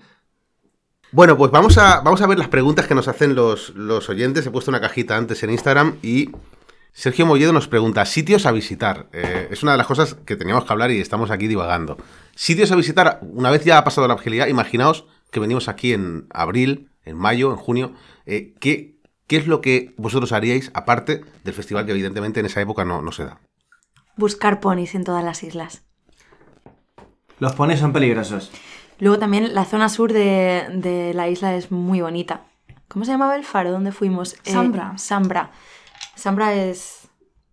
Bueno, 1.11 1.37
pues 1.37 1.51
vamos 1.51 1.77
a, 1.77 2.01
vamos 2.01 2.21
a 2.21 2.27
ver 2.27 2.37
las 2.37 2.49
preguntas 2.49 2.85
que 2.85 2.93
nos 2.95 3.07
hacen 3.07 3.33
los, 3.33 3.69
los 3.75 4.09
oyentes. 4.09 4.45
He 4.45 4.51
puesto 4.51 4.69
una 4.71 4.81
cajita 4.81 5.15
antes 5.15 5.41
en 5.43 5.51
Instagram 5.51 5.97
y 6.01 6.31
Sergio 6.97 7.27
Molledo 7.27 7.53
nos 7.53 7.67
pregunta, 7.67 8.03
sitios 8.07 8.47
a 8.47 8.51
visitar. 8.51 9.07
Eh, 9.13 9.49
es 9.51 9.61
una 9.61 9.73
de 9.73 9.77
las 9.77 9.85
cosas 9.85 10.15
que 10.25 10.35
teníamos 10.35 10.65
que 10.65 10.73
hablar 10.73 10.89
y 10.89 10.99
estamos 10.99 11.29
aquí 11.29 11.47
divagando. 11.47 11.95
Sitios 12.33 12.71
a 12.71 12.75
visitar, 12.75 13.19
una 13.21 13.51
vez 13.51 13.63
ya 13.63 13.77
ha 13.77 13.83
pasado 13.83 14.07
la 14.07 14.15
Argelia, 14.15 14.49
imaginaos 14.49 15.05
que 15.29 15.39
venimos 15.39 15.67
aquí 15.67 15.93
en 15.93 16.25
abril, 16.31 16.89
en 17.05 17.15
mayo, 17.15 17.51
en 17.51 17.57
junio. 17.57 17.93
eh, 18.25 18.55
¿qué, 18.59 18.95
¿Qué 19.27 19.37
es 19.37 19.45
lo 19.45 19.61
que 19.61 19.93
vosotros 19.97 20.31
haríais 20.31 20.71
aparte 20.73 21.21
del 21.43 21.53
festival 21.53 21.85
que 21.85 21.91
evidentemente 21.91 22.39
en 22.39 22.47
esa 22.47 22.61
época 22.61 22.83
no, 22.83 23.03
no 23.03 23.11
se 23.11 23.25
da? 23.25 23.41
Buscar 24.15 24.59
ponis 24.59 24.95
en 24.95 25.03
todas 25.03 25.23
las 25.23 25.43
islas. 25.43 25.83
Los 27.37 27.53
ponis 27.53 27.79
son 27.79 27.93
peligrosos. 27.93 28.49
Luego 28.97 29.19
también 29.19 29.53
la 29.53 29.65
zona 29.65 29.89
sur 29.89 30.13
de, 30.13 30.65
de 30.73 31.13
la 31.13 31.29
isla 31.29 31.55
es 31.55 31.71
muy 31.71 32.01
bonita. 32.01 32.47
¿Cómo 32.87 33.05
se 33.05 33.11
llamaba 33.11 33.35
el 33.35 33.43
faro 33.43 33.69
donde 33.71 33.91
fuimos? 33.91 34.33
Eh, 34.45 34.51
Sambra. 34.51 35.51
Sambra. 36.17 36.47
Sambra 36.47 36.53
es, 36.53 37.07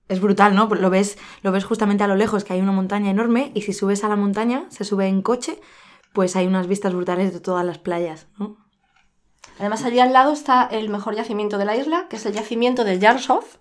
es 0.08 0.20
brutal, 0.20 0.54
¿no? 0.54 0.66
Lo 0.66 0.90
ves, 0.90 1.18
lo 1.42 1.52
ves 1.52 1.64
justamente 1.64 2.04
a 2.04 2.08
lo 2.08 2.16
lejos, 2.16 2.44
que 2.44 2.52
hay 2.52 2.60
una 2.60 2.72
montaña 2.72 3.10
enorme, 3.10 3.52
y 3.54 3.62
si 3.62 3.72
subes 3.72 4.04
a 4.04 4.08
la 4.08 4.16
montaña, 4.16 4.64
se 4.70 4.84
sube 4.84 5.06
en 5.06 5.22
coche, 5.22 5.60
pues 6.12 6.36
hay 6.36 6.46
unas 6.46 6.66
vistas 6.66 6.92
brutales 6.94 7.32
de 7.32 7.40
todas 7.40 7.64
las 7.64 7.78
playas, 7.78 8.26
¿no? 8.38 8.56
Además, 9.58 9.84
allí 9.84 10.00
al 10.00 10.12
lado 10.12 10.32
está 10.32 10.66
el 10.66 10.88
mejor 10.88 11.14
yacimiento 11.14 11.58
de 11.58 11.64
la 11.64 11.76
isla, 11.76 12.06
que 12.08 12.16
es 12.16 12.26
el 12.26 12.32
yacimiento 12.32 12.84
de 12.84 12.98
Jarshof, 12.98 13.56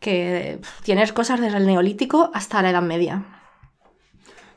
que 0.00 0.58
pf, 0.60 0.82
tienes 0.82 1.12
cosas 1.12 1.40
desde 1.40 1.58
el 1.58 1.66
Neolítico 1.66 2.30
hasta 2.34 2.60
la 2.60 2.70
Edad 2.70 2.82
Media. 2.82 3.24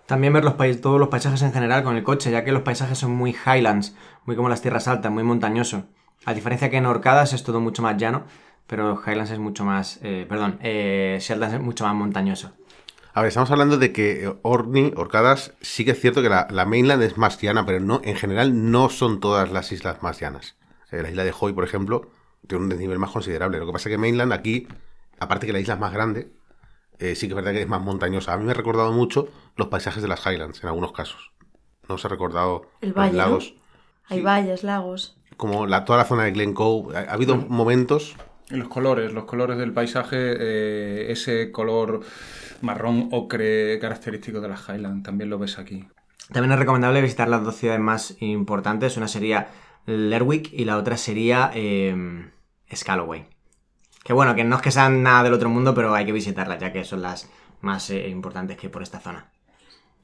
También 0.07 0.33
ver 0.33 0.43
los 0.43 0.55
todos 0.81 0.99
los 0.99 1.09
paisajes 1.09 1.41
en 1.41 1.53
general 1.53 1.83
con 1.83 1.95
el 1.95 2.03
coche, 2.03 2.31
ya 2.31 2.43
que 2.43 2.51
los 2.51 2.63
paisajes 2.63 2.97
son 2.97 3.11
muy 3.11 3.35
highlands, 3.45 3.95
muy 4.25 4.35
como 4.35 4.49
las 4.49 4.61
tierras 4.61 4.87
altas, 4.87 5.11
muy 5.11 5.23
montañoso. 5.23 5.85
A 6.25 6.33
diferencia 6.33 6.69
que 6.69 6.77
en 6.77 6.85
Orcadas 6.85 7.33
es 7.33 7.43
todo 7.43 7.59
mucho 7.59 7.81
más 7.81 7.97
llano, 7.97 8.23
pero 8.67 8.99
Highlands 9.05 9.31
es 9.31 9.39
mucho 9.39 9.63
más, 9.65 9.99
eh, 10.03 10.25
perdón, 10.27 10.59
eh, 10.61 11.17
Shetlands 11.21 11.55
es 11.55 11.61
mucho 11.61 11.83
más 11.85 11.93
montañoso. 11.95 12.51
A 13.13 13.21
ver, 13.21 13.29
estamos 13.29 13.49
hablando 13.51 13.77
de 13.77 13.93
que 13.93 14.25
eh, 14.25 14.33
Orkney, 14.41 14.91
Orcadas, 14.95 15.53
sí 15.61 15.85
que 15.85 15.91
es 15.91 15.99
cierto 16.01 16.21
que 16.21 16.29
la, 16.29 16.47
la 16.49 16.65
mainland 16.65 17.01
es 17.03 17.17
más 17.17 17.39
llana, 17.41 17.65
pero 17.65 17.79
no, 17.79 18.01
en 18.03 18.15
general 18.15 18.71
no 18.71 18.89
son 18.89 19.19
todas 19.19 19.51
las 19.51 19.71
islas 19.71 20.03
más 20.03 20.19
llanas. 20.19 20.57
Eh, 20.91 21.01
la 21.01 21.09
isla 21.09 21.23
de 21.23 21.33
Hoy, 21.39 21.53
por 21.53 21.63
ejemplo, 21.63 22.09
tiene 22.47 22.63
un 22.65 22.69
desnivel 22.69 22.99
más 22.99 23.11
considerable. 23.11 23.57
Lo 23.59 23.65
que 23.67 23.71
pasa 23.71 23.87
es 23.89 23.93
que 23.93 23.97
mainland 23.97 24.33
aquí, 24.33 24.67
aparte 25.19 25.47
que 25.47 25.53
la 25.53 25.59
isla 25.59 25.75
es 25.75 25.79
más 25.79 25.93
grande, 25.93 26.33
eh, 26.99 27.15
sí 27.15 27.27
que 27.27 27.33
es 27.33 27.35
verdad 27.35 27.51
que 27.53 27.61
es 27.61 27.67
más 27.69 27.81
montañosa. 27.81 28.33
A 28.33 28.37
mí 28.37 28.43
me 28.43 28.51
ha 28.51 28.55
recordado 28.55 28.91
mucho 28.91 29.29
los 29.55 29.67
paisajes 29.69 30.01
de 30.01 30.09
las 30.09 30.25
Highlands, 30.25 30.61
en 30.61 30.67
algunos 30.67 30.91
casos. 30.91 31.31
No 31.87 31.95
os 31.95 32.03
ha 32.03 32.09
recordado 32.09 32.69
El 32.81 32.89
los 32.89 32.97
valle, 32.97 33.11
¿no? 33.13 33.17
lagos. 33.17 33.55
Hay 34.07 34.17
Sí. 34.19 34.23
valles, 34.23 34.63
lagos. 34.63 35.17
Como 35.37 35.67
la, 35.67 35.85
toda 35.85 35.99
la 35.99 36.05
zona 36.05 36.23
de 36.25 36.31
Glen 36.31 36.53
Cove. 36.53 36.97
Ha, 36.97 37.11
ha 37.11 37.13
habido 37.13 37.37
momentos... 37.37 38.15
Los 38.49 38.67
colores, 38.67 39.11
los 39.11 39.25
colores 39.25 39.57
del 39.57 39.73
paisaje, 39.73 40.17
eh, 40.17 41.11
ese 41.11 41.51
color 41.51 42.01
marrón 42.61 43.09
ocre 43.11 43.79
característico 43.79 44.39
de 44.39 44.49
las 44.49 44.69
Highlands, 44.69 45.03
también 45.03 45.29
lo 45.29 45.39
ves 45.39 45.57
aquí. 45.57 45.87
También 46.31 46.51
es 46.51 46.59
recomendable 46.59 47.01
visitar 47.01 47.27
las 47.27 47.43
dos 47.43 47.55
ciudades 47.55 47.81
más 47.81 48.17
importantes. 48.19 48.97
Una 48.97 49.07
sería 49.07 49.49
Lerwick 49.85 50.49
y 50.51 50.65
la 50.65 50.77
otra 50.77 50.97
sería 50.97 51.51
eh, 51.53 52.29
Scalloway. 52.73 53.27
Que 54.03 54.13
bueno, 54.13 54.35
que 54.35 54.43
no 54.43 54.55
es 54.57 54.61
que 54.61 54.71
sean 54.71 55.01
nada 55.01 55.23
del 55.23 55.33
otro 55.33 55.49
mundo, 55.49 55.73
pero 55.73 55.93
hay 55.93 56.05
que 56.05 56.11
visitarlas 56.11 56.59
ya 56.59 56.71
que 56.71 56.83
son 56.83 57.01
las 57.01 57.29
más 57.61 57.89
eh, 57.89 58.09
importantes 58.09 58.57
que 58.57 58.67
hay 58.67 58.71
por 58.71 58.83
esta 58.83 58.99
zona. 58.99 59.31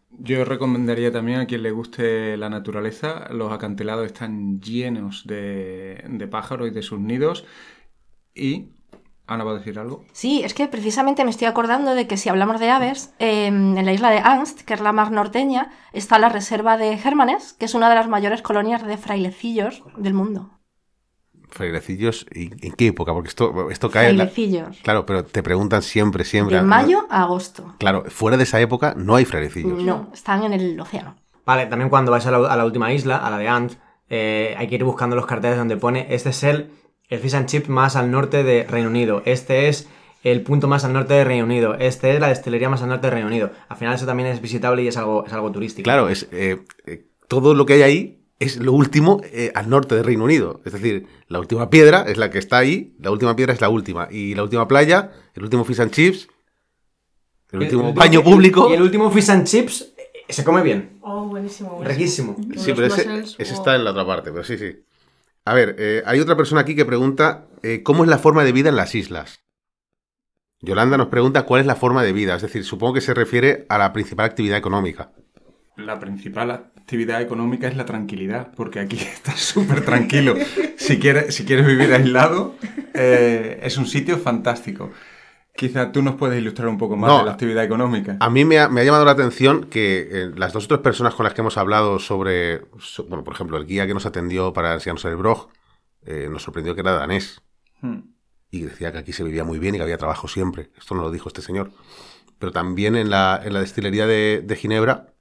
Yo 0.10 0.44
recomendaría 0.44 1.12
también 1.12 1.40
a 1.40 1.46
quien 1.46 1.64
le 1.64 1.72
guste 1.72 2.36
la 2.36 2.50
naturaleza, 2.50 3.30
los 3.32 3.52
acantilados 3.52 4.06
están 4.06 4.60
llenos 4.60 5.26
de, 5.26 6.04
de 6.08 6.28
pájaros 6.28 6.68
y 6.68 6.72
de 6.72 6.82
sus 6.82 7.00
nidos. 7.00 7.46
Y. 8.36 8.70
Ana 9.28 9.46
va 9.46 9.52
a 9.52 9.60
decir 9.60 9.80
algo. 9.80 10.04
Sí, 10.12 10.42
es 10.44 10.54
que 10.54 10.68
precisamente 10.68 11.24
me 11.24 11.30
estoy 11.30 11.48
acordando 11.48 11.96
de 11.96 12.06
que 12.06 12.18
si 12.18 12.28
hablamos 12.28 12.60
de 12.60 12.70
aves, 12.70 13.14
eh, 13.20 13.46
en 13.48 13.86
la 13.86 13.94
isla 13.94 14.10
de 14.10 14.18
Angst, 14.20 14.62
que 14.62 14.74
es 14.74 14.82
la 14.82 14.92
más 14.92 15.10
norteña, 15.10 15.72
está 15.94 16.20
la 16.20 16.28
reserva 16.28 16.76
de 16.78 16.98
Gérmanes, 16.98 17.54
que 17.54 17.64
es 17.66 17.74
una 17.74 17.88
de 17.88 17.96
las 17.96 18.10
mayores 18.10 18.42
colonias 18.42 18.86
de 18.86 18.98
frailecillos 18.98 19.84
del 19.96 20.14
mundo. 20.14 20.50
Frailecillos, 21.50 22.26
¿y 22.34 22.50
¿en 22.66 22.74
qué 22.74 22.88
época? 22.88 23.14
Porque 23.14 23.28
esto, 23.30 23.70
esto 23.72 23.90
cae... 23.90 24.10
en 24.10 24.18
la- 24.18 24.28
Frailecillos. 24.28 24.78
Claro, 24.84 25.06
pero 25.06 25.26
te 25.26 25.44
preguntan 25.44 25.82
siempre, 25.82 26.24
siempre. 26.24 26.56
De 26.58 26.62
mayo 26.64 27.06
a 27.10 27.24
agosto. 27.24 27.76
Claro, 27.78 28.04
fuera 28.08 28.38
de 28.38 28.44
esa 28.44 28.60
época 28.62 28.94
no 28.98 29.16
hay 29.16 29.26
frailecillos. 29.26 29.82
No, 29.84 30.10
están 30.14 30.44
en 30.44 30.54
el 30.54 30.80
océano. 30.80 31.16
Vale, 31.46 31.66
también 31.66 31.90
cuando 31.90 32.12
vais 32.12 32.26
a 32.26 32.32
la, 32.32 32.38
a 32.52 32.56
la 32.56 32.66
última 32.66 32.94
isla, 32.94 33.18
a 33.18 33.30
la 33.30 33.38
de 33.38 33.48
Ant, 33.50 33.74
eh, 34.10 34.56
hay 34.58 34.68
que 34.68 34.76
ir 34.76 34.84
buscando 34.84 35.16
los 35.16 35.26
carteles 35.26 35.58
donde 35.58 35.76
pone 35.78 36.08
este 36.10 36.30
es 36.30 36.44
el, 36.44 36.72
el 37.12 37.20
fish 37.20 37.36
and 37.36 37.46
chip 37.46 37.68
más 37.68 37.96
al 37.96 38.10
norte 38.10 38.44
de 38.44 38.64
Reino 38.64 38.90
Unido, 38.90 39.22
este 39.26 39.68
es 39.68 39.88
el 40.24 40.42
punto 40.42 40.68
más 40.68 40.86
al 40.86 40.94
norte 40.94 41.14
de 41.14 41.24
Reino 41.26 41.44
Unido, 41.46 41.76
este 41.76 42.14
es 42.14 42.20
la 42.22 42.30
destilería 42.30 42.70
más 42.70 42.82
al 42.82 42.90
norte 42.90 43.08
de 43.08 43.12
Reino 43.12 43.28
Unido. 43.28 43.52
Al 43.68 43.78
final 43.78 43.96
eso 43.96 44.06
también 44.06 44.30
es 44.30 44.42
visitable 44.42 44.82
y 44.84 44.88
es 44.88 44.96
algo, 44.98 45.26
es 45.28 45.34
algo 45.34 45.52
turístico. 45.52 45.84
Claro, 45.84 46.08
es, 46.10 46.28
eh, 46.32 46.64
eh, 46.86 47.06
todo 47.28 47.54
lo 47.54 47.66
que 47.66 47.74
hay 47.74 47.82
ahí 47.82 48.18
es 48.40 48.58
lo 48.58 48.72
último 48.72 49.20
eh, 49.26 49.52
al 49.56 49.70
norte 49.70 49.94
de 49.96 50.04
Reino 50.04 50.24
Unido. 50.24 50.62
Es 50.64 50.72
decir, 50.74 51.06
la 51.28 51.40
última 51.40 51.70
piedra 51.70 52.06
es 52.08 52.18
la 52.18 52.30
que 52.32 52.40
está 52.40 52.60
ahí, 52.60 52.96
la 53.00 53.12
última 53.12 53.36
piedra 53.36 53.54
es 53.54 53.62
la 53.62 53.70
última. 53.70 54.08
Y 54.10 54.34
la 54.34 54.44
última 54.44 54.68
playa, 54.68 55.12
el 55.34 55.44
último 55.44 55.66
fish 55.66 55.82
and 55.82 55.92
chips, 55.92 56.30
el 57.52 57.60
último 57.60 57.94
baño 57.94 58.24
público. 58.24 58.70
Y 58.70 58.74
el 58.74 58.82
último 58.84 59.12
fish 59.12 59.30
and 59.32 59.46
chips 59.46 59.92
se 60.30 60.44
come 60.46 60.62
bien, 60.62 60.98
Oh, 61.02 61.26
buenísimo. 61.26 61.72
buenísimo. 61.78 62.36
riquísimo. 62.38 62.64
Sí, 62.64 62.72
pero 62.74 62.88
ese, 62.88 63.20
ese 63.38 63.54
está 63.54 63.76
en 63.76 63.84
la 63.84 63.92
otra 63.92 64.06
parte, 64.06 64.32
pero 64.32 64.46
sí, 64.46 64.58
sí. 64.58 64.78
A 65.46 65.54
ver, 65.54 65.76
eh, 65.80 66.04
hay 66.06 66.20
otra 66.20 66.38
persona 66.38 66.62
aquí 66.62 66.76
que 66.76 66.86
pregunta 66.86 67.48
eh, 67.64 67.82
cómo 67.84 68.04
es 68.04 68.10
la 68.10 68.20
forma 68.20 68.44
de 68.44 68.52
vida 68.52 68.70
en 68.70 68.76
las 68.76 68.94
islas. 68.96 69.44
Yolanda 70.62 70.98
nos 70.98 71.08
pregunta 71.08 71.44
cuál 71.44 71.62
es 71.62 71.68
la 71.68 71.76
forma 71.76 72.04
de 72.04 72.14
vida, 72.14 72.36
es 72.36 72.44
decir, 72.44 72.64
supongo 72.64 72.94
que 72.94 73.02
se 73.02 73.16
refiere 73.16 73.66
a 73.68 73.80
la 73.80 73.92
principal 73.94 74.28
actividad 74.28 74.58
económica. 74.58 75.12
La 75.76 76.00
principal 76.00 76.52
actividad 76.52 77.22
económica 77.22 77.68
es 77.68 77.76
la 77.76 77.86
tranquilidad, 77.86 78.52
porque 78.56 78.80
aquí 78.80 78.98
estás 79.02 79.40
súper 79.40 79.84
tranquilo. 79.84 80.36
Si 80.78 81.00
quieres, 81.00 81.34
si 81.34 81.46
quieres 81.46 81.66
vivir 81.66 81.92
aislado, 81.94 82.56
eh, 82.94 83.60
es 83.64 83.78
un 83.78 83.88
sitio 83.88 84.20
fantástico. 84.20 84.92
Quizá 85.56 85.92
tú 85.92 86.02
nos 86.02 86.16
puedes 86.16 86.40
ilustrar 86.42 86.68
un 86.70 86.78
poco 86.78 86.96
más 86.96 87.10
No. 87.10 87.20
de 87.20 87.26
la 87.26 87.32
actividad 87.32 87.64
económica. 87.64 88.18
A 88.20 88.30
mí 88.30 88.46
me 88.46 88.58
ha, 88.60 88.70
me 88.70 88.82
ha 88.82 88.84
llamado 88.84 89.06
la 89.06 89.12
atención 89.12 89.66
que 89.66 90.08
eh, 90.12 90.32
las 90.36 90.54
dos 90.54 90.66
o 90.66 90.68
tres 90.68 90.80
personas 90.80 91.14
con 91.14 91.24
las 91.26 91.34
que 91.34 91.42
hemos 91.42 91.58
hablado 91.58 92.00
sobre, 92.00 92.62
so- 92.80 93.04
bueno, 93.06 93.24
por 93.24 93.34
ejemplo, 93.34 93.58
el 93.58 93.66
guía 93.66 93.86
que 93.86 93.94
nos 93.94 94.06
atendió 94.06 94.54
para 94.54 94.74
enseñarnos 94.74 95.06
el 95.06 95.18
blog, 95.18 95.50
eh, 96.04 96.28
nos 96.32 96.44
sorprendió 96.44 96.74
que 96.74 96.82
era 96.82 96.94
danés. 96.94 97.42
Hmm. 97.82 98.00
y 98.54 98.62
decía 98.62 98.92
que 98.92 98.98
aquí 99.00 99.14
se 99.14 99.24
vivía 99.24 99.44
muy 99.44 99.60
bien 99.60 99.76
y 99.76 99.78
que 99.78 99.84
había 99.84 99.98
trabajo 99.98 100.28
siempre. 100.28 100.72
Esto 100.78 100.94
no 100.94 101.02
lo 101.02 101.10
dijo 101.12 101.30
este 101.30 101.42
señor. 101.42 101.72
Pero 102.38 102.52
también 102.52 102.96
en 102.96 103.10
la, 103.10 103.40
en 103.44 103.54
la 103.54 103.60
destilería 103.62 104.06
de, 104.08 104.42
de 104.44 104.56
Ginebra, 104.58 105.14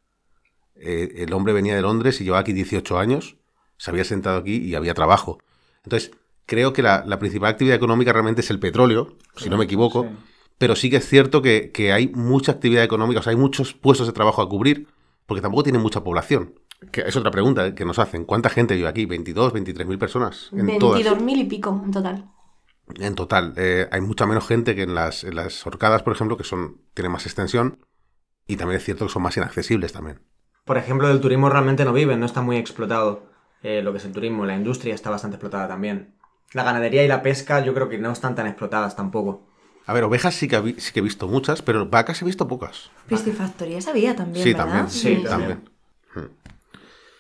eh, 0.75 1.13
el 1.19 1.33
hombre 1.33 1.53
venía 1.53 1.75
de 1.77 1.83
Londres 1.83 2.21
y 2.21 2.25
llevaba 2.25 2.41
aquí 2.41 2.53
18 2.53 2.99
años, 2.99 3.37
se 3.77 3.91
había 3.91 4.05
sentado 4.05 4.39
aquí 4.39 4.57
y 4.57 4.75
había 4.75 4.95
trabajo. 4.95 5.39
Entonces, 5.85 6.11
creo 6.51 6.73
que 6.73 6.83
la, 6.83 7.05
la 7.07 7.21
principal 7.21 7.51
actividad 7.51 7.77
económica 7.77 8.13
realmente 8.13 8.41
es 8.41 8.51
el 8.51 8.59
petróleo, 8.59 9.17
si 9.37 9.49
no 9.49 9.57
me 9.57 9.65
equivoco, 9.67 10.03
Sí. 10.03 10.09
pero 10.59 10.75
sí 10.75 10.91
que 10.91 10.97
es 10.97 11.09
cierto 11.09 11.41
que, 11.43 11.71
que 11.71 11.93
hay 11.93 12.09
mucha 12.09 12.51
actividad 12.51 12.83
económica, 12.83 13.21
o 13.21 13.23
sea, 13.23 13.31
hay 13.31 13.37
muchos 13.39 13.73
puestos 13.73 14.09
de 14.09 14.13
trabajo 14.13 14.43
a 14.43 14.49
cubrir, 14.49 14.89
porque 15.27 15.41
tampoco 15.41 15.63
tiene 15.63 15.79
mucha 15.79 16.03
población. 16.03 16.55
Que 16.91 17.03
es 17.03 17.15
otra 17.15 17.31
pregunta 17.31 17.75
que 17.75 17.85
nos 17.85 17.99
hacen. 18.01 18.25
¿Cuánta 18.25 18.49
gente 18.49 18.75
vive 18.75 18.89
aquí? 18.89 19.07
¿22, 19.07 19.53
23 19.53 19.87
mil 19.87 19.99
personas? 19.99 20.49
En 20.53 20.79
todas. 20.79 21.01
22.000 21.01 21.37
y 21.39 21.45
pico 21.45 21.81
en 21.85 21.91
total. 21.93 22.25
En 22.99 23.15
total, 23.15 23.53
eh, 23.57 23.87
hay 23.93 24.01
mucha 24.01 24.27
menos 24.27 24.47
gente 24.49 24.75
que 24.75 24.83
en 24.83 24.95
las, 24.95 25.23
en 25.23 25.37
las 25.37 25.65
horcadas, 25.67 26.03
por 26.03 26.13
ejemplo, 26.15 26.37
que 26.37 26.43
son 26.45 26.81
tienen 26.95 27.13
más 27.13 27.27
extensión 27.27 27.79
y 28.49 28.57
también 28.57 28.79
es 28.79 28.85
cierto 28.85 29.07
que 29.07 29.13
son 29.13 29.23
más 29.23 29.37
inaccesibles 29.37 29.93
también. 29.93 30.21
Por 30.65 30.77
ejemplo, 30.79 31.07
del 31.07 31.21
turismo 31.21 31.49
realmente 31.49 31.85
no 31.85 31.93
viven, 31.93 32.19
no 32.19 32.27
está 32.27 32.41
muy 32.43 32.57
explotado 32.57 33.23
eh, 33.63 33.83
lo 33.83 33.93
que 33.93 33.99
es 33.99 34.05
el 34.07 34.13
turismo. 34.13 34.45
La 34.47 34.57
industria 34.57 34.95
está 34.95 35.11
bastante 35.11 35.37
explotada 35.37 35.69
también. 35.69 36.17
La 36.53 36.65
ganadería 36.65 37.05
y 37.05 37.09
la 37.09 37.23
pesca 37.23 37.65
yo 37.65 37.75
creo 37.75 37.89
que 37.89 37.99
no 37.99 38.13
están 38.13 38.35
tan 38.35 38.47
explotadas 38.47 38.97
tampoco. 38.97 39.47
A 39.87 39.93
ver, 39.93 40.05
ovejas 40.05 40.35
sí 40.35 40.49
que, 40.49 40.75
sí 40.79 40.93
que 40.93 41.01
he 41.01 41.03
visto 41.03 41.27
muchas, 41.27 41.63
pero 41.63 41.87
vacas 41.87 42.23
he 42.23 42.25
visto 42.25 42.47
pocas. 42.47 42.91
Piscifactorías 43.09 43.89
había 43.89 44.15
también, 44.15 44.45
sí, 44.45 44.53
¿verdad? 44.53 44.67
también. 44.67 44.91
Sí, 44.91 45.17
Sí, 45.17 45.23
también. 45.25 45.69
Hmm. 46.15 46.27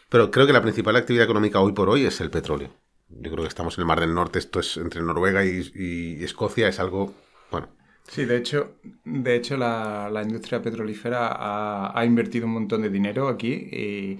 Pero 0.09 0.31
creo 0.31 0.47
que 0.47 0.53
la 0.53 0.63
principal 0.63 0.97
actividad 0.97 1.25
económica 1.25 1.61
hoy 1.61 1.73
por 1.73 1.89
hoy 1.89 2.05
es 2.05 2.21
el 2.21 2.31
petróleo. 2.31 2.71
Yo 3.09 3.31
creo 3.31 3.43
que 3.43 3.49
estamos 3.49 3.77
en 3.77 3.83
el 3.83 3.87
Mar 3.87 4.01
del 4.01 4.15
Norte, 4.15 4.39
esto 4.39 4.61
es 4.61 4.77
entre 4.77 5.03
Noruega 5.03 5.45
y, 5.45 5.71
y 5.75 6.25
Escocia, 6.25 6.69
es 6.69 6.79
algo, 6.79 7.13
bueno, 7.51 7.69
Sí, 8.11 8.25
de 8.25 8.37
hecho, 8.37 8.75
de 9.05 9.37
hecho 9.37 9.57
la, 9.57 10.11
la 10.11 10.23
industria 10.23 10.61
petrolífera 10.61 11.29
ha, 11.29 11.97
ha 11.99 12.05
invertido 12.05 12.47
un 12.47 12.55
montón 12.55 12.83
de 12.83 12.89
dinero 12.91 13.29
aquí 13.29 13.53
y, 13.53 14.19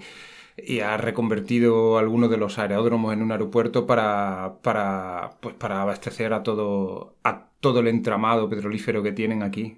y 0.65 0.79
ha 0.79 0.97
reconvertido 0.97 1.97
algunos 1.97 2.29
de 2.29 2.37
los 2.37 2.57
aeródromos 2.59 3.13
en 3.13 3.21
un 3.21 3.31
aeropuerto 3.31 3.85
para, 3.85 4.59
para, 4.61 5.31
pues 5.41 5.55
para 5.55 5.81
abastecer 5.81 6.33
a 6.33 6.43
todo, 6.43 7.15
a 7.23 7.49
todo 7.59 7.79
el 7.79 7.87
entramado 7.87 8.49
petrolífero 8.49 9.03
que 9.03 9.11
tienen 9.11 9.43
aquí. 9.43 9.77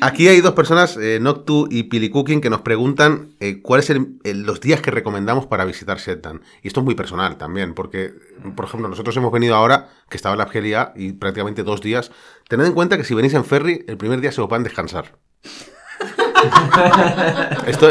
Aquí 0.00 0.26
hay 0.26 0.40
dos 0.40 0.54
personas, 0.54 0.96
eh, 0.96 1.18
Noctu 1.20 1.68
y 1.70 1.84
Pilicooking, 1.84 2.40
que 2.40 2.48
nos 2.48 2.62
preguntan 2.62 3.34
eh, 3.40 3.60
cuáles 3.60 3.86
son 3.86 4.20
los 4.24 4.60
días 4.60 4.80
que 4.80 4.90
recomendamos 4.90 5.46
para 5.46 5.66
visitar 5.66 5.98
Shetland. 5.98 6.40
Y 6.62 6.68
esto 6.68 6.80
es 6.80 6.84
muy 6.84 6.94
personal 6.94 7.36
también, 7.36 7.74
porque, 7.74 8.10
por 8.56 8.64
ejemplo, 8.64 8.88
nosotros 8.88 9.14
hemos 9.18 9.30
venido 9.30 9.54
ahora, 9.54 9.90
que 10.08 10.16
estaba 10.16 10.32
en 10.32 10.38
la 10.38 10.44
Argelia, 10.44 10.92
y 10.96 11.12
prácticamente 11.12 11.62
dos 11.62 11.82
días. 11.82 12.10
Tened 12.48 12.66
en 12.66 12.72
cuenta 12.72 12.96
que 12.96 13.04
si 13.04 13.14
venís 13.14 13.34
en 13.34 13.44
ferry, 13.44 13.84
el 13.86 13.98
primer 13.98 14.22
día 14.22 14.32
se 14.32 14.40
os 14.40 14.48
van 14.48 14.62
a 14.62 14.64
descansar. 14.64 15.18
esto, 17.66 17.88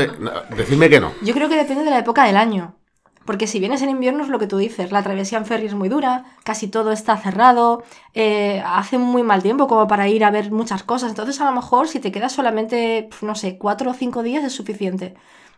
decidme 0.55 0.89
que 0.89 0.99
no. 0.99 1.11
Yo 1.21 1.33
creo 1.33 1.49
que 1.49 1.55
depende 1.55 1.83
de 1.83 1.89
la 1.89 1.99
época 1.99 2.25
del 2.25 2.37
año. 2.37 2.75
Porque 3.25 3.45
si 3.45 3.59
vienes 3.59 3.81
en 3.83 3.89
invierno 3.89 4.23
es 4.23 4.29
lo 4.29 4.39
que 4.39 4.47
tú 4.47 4.57
dices, 4.57 4.91
la 4.91 5.03
travesía 5.03 5.37
en 5.37 5.45
ferry 5.45 5.67
es 5.67 5.75
muy 5.75 5.89
dura, 5.89 6.25
casi 6.43 6.67
todo 6.67 6.91
está 6.91 7.17
cerrado, 7.17 7.83
eh, 8.15 8.63
hace 8.65 8.97
muy 8.97 9.21
mal 9.21 9.43
tiempo 9.43 9.67
como 9.67 9.87
para 9.87 10.07
ir 10.07 10.25
a 10.25 10.31
ver 10.31 10.51
muchas 10.51 10.81
cosas, 10.81 11.11
entonces 11.11 11.39
a 11.39 11.45
lo 11.45 11.51
mejor 11.51 11.87
si 11.87 11.99
te 11.99 12.11
quedas 12.11 12.31
solamente, 12.31 13.09
no 13.21 13.35
sé, 13.35 13.59
cuatro 13.59 13.91
o 13.91 13.93
cinco 13.93 14.23
días 14.23 14.43
es 14.43 14.53
suficiente. 14.53 15.13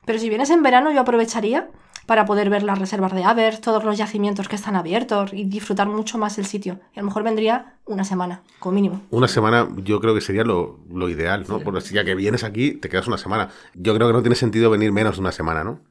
Pero 0.06 0.19
si 0.19 0.27
vienes 0.27 0.49
en 0.49 0.62
verano 0.62 0.91
yo 0.91 0.99
aprovecharía 0.99 1.69
para 2.05 2.25
poder 2.25 2.49
ver 2.49 2.63
las 2.63 2.79
reservas 2.79 3.13
de 3.13 3.23
Avers, 3.23 3.61
todos 3.61 3.83
los 3.83 3.97
yacimientos 3.97 4.47
que 4.47 4.55
están 4.55 4.75
abiertos 4.75 5.33
y 5.33 5.45
disfrutar 5.45 5.87
mucho 5.87 6.17
más 6.17 6.37
el 6.37 6.45
sitio. 6.45 6.79
Y 6.95 6.99
a 6.99 7.01
lo 7.01 7.07
mejor 7.07 7.23
vendría 7.23 7.77
una 7.85 8.03
semana, 8.03 8.41
como 8.59 8.75
mínimo. 8.75 9.01
Una 9.09 9.27
semana 9.27 9.67
yo 9.83 9.99
creo 9.99 10.13
que 10.13 10.21
sería 10.21 10.43
lo, 10.43 10.79
lo 10.89 11.09
ideal, 11.09 11.45
¿no? 11.47 11.59
Porque 11.59 11.81
si 11.81 11.93
ya 11.93 12.03
que 12.03 12.15
vienes 12.15 12.43
aquí, 12.43 12.71
te 12.71 12.89
quedas 12.89 13.07
una 13.07 13.17
semana. 13.17 13.49
Yo 13.73 13.95
creo 13.95 14.07
que 14.07 14.13
no 14.13 14.21
tiene 14.21 14.35
sentido 14.35 14.69
venir 14.69 14.91
menos 14.91 15.15
de 15.15 15.21
una 15.21 15.31
semana, 15.31 15.63
¿no? 15.63 15.81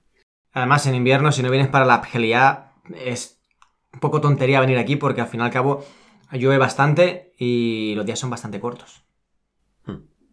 Además, 0.52 0.86
en 0.86 0.94
invierno, 0.94 1.32
si 1.32 1.42
no 1.42 1.50
vienes 1.50 1.68
para 1.68 1.86
la 1.86 1.94
Argelia, 1.94 2.72
es 2.94 3.38
un 3.92 4.00
poco 4.00 4.20
tontería 4.20 4.60
venir 4.60 4.78
aquí 4.78 4.96
porque 4.96 5.20
al 5.22 5.28
fin 5.28 5.40
y 5.40 5.44
al 5.44 5.50
cabo 5.50 5.84
llueve 6.32 6.58
bastante 6.58 7.32
y 7.38 7.94
los 7.96 8.06
días 8.06 8.18
son 8.18 8.30
bastante 8.30 8.60
cortos. 8.60 9.02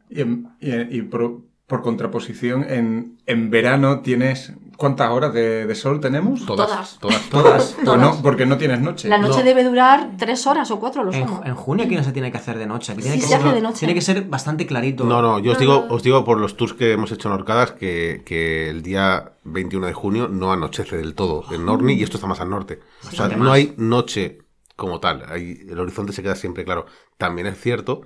Y, 0.10 0.22
en- 0.22 0.50
y 0.60 0.98
y 0.98 1.02
por, 1.04 1.42
por 1.68 1.82
contraposición, 1.82 2.66
en, 2.70 3.18
en 3.26 3.50
verano 3.50 4.02
tienes... 4.02 4.54
¿Cuántas 4.80 5.12
horas 5.12 5.34
de, 5.34 5.68
de 5.68 5.76
sol 5.76 6.00
tenemos? 6.00 6.46
Todas. 6.46 6.98
Todas. 7.00 7.22
Todas. 7.30 7.76
Pues 7.84 7.98
no, 8.00 8.22
porque 8.24 8.46
no 8.46 8.58
tienes 8.58 8.80
noche. 8.80 9.10
La 9.10 9.18
noche 9.18 9.40
no. 9.40 9.44
debe 9.44 9.64
durar 9.66 10.12
tres 10.18 10.48
horas 10.48 10.72
o 10.72 10.80
cuatro, 10.80 11.04
lo 11.04 11.12
En, 11.14 11.28
sumo. 11.28 11.42
en 11.46 11.54
junio 11.54 11.86
aquí 11.86 11.96
no 11.98 12.04
se 12.04 12.14
tiene 12.14 12.32
que 12.32 12.38
hacer 12.38 12.58
de 12.58 12.66
noche. 12.66 12.94
Aquí 12.94 13.02
tiene, 13.02 13.18
Sí, 13.18 13.22
que 13.24 13.28
se 13.28 13.34
ser, 13.36 13.46
hace 13.46 13.56
de 13.56 13.62
noche. 13.62 13.80
tiene 13.80 13.94
que 13.94 14.02
ser 14.02 14.24
bastante 14.24 14.66
clarito. 14.66 15.04
No, 15.04 15.22
no, 15.22 15.38
yo 15.40 15.52
os 15.52 15.60
digo, 15.60 15.86
os 15.90 16.02
digo 16.02 16.24
por 16.24 16.40
los 16.40 16.56
tours 16.56 16.74
que 16.74 16.94
hemos 16.94 17.12
hecho 17.12 17.28
en 17.28 17.34
Orcadas 17.36 17.74
que, 17.74 18.24
que 18.26 18.70
el 18.70 18.82
día 18.82 19.34
21 19.44 19.86
de 19.88 19.94
junio 19.94 20.28
no 20.30 20.54
anochece 20.54 20.96
del 20.98 21.14
todo 21.14 21.44
en 21.52 21.66
Norni 21.66 21.94
y 21.94 22.04
esto 22.04 22.16
está 22.16 22.28
más 22.28 22.40
al 22.40 22.50
norte. 22.50 22.80
O 23.06 23.12
sea, 23.12 23.28
no 23.28 23.52
hay 23.52 23.74
noche 23.76 24.40
como 24.78 25.02
tal, 25.02 25.26
hay, 25.28 25.60
el 25.70 25.78
horizonte 25.78 26.14
se 26.14 26.24
queda 26.24 26.36
siempre 26.36 26.64
claro. 26.64 26.86
También 27.18 27.48
es 27.48 27.60
cierto 27.60 28.04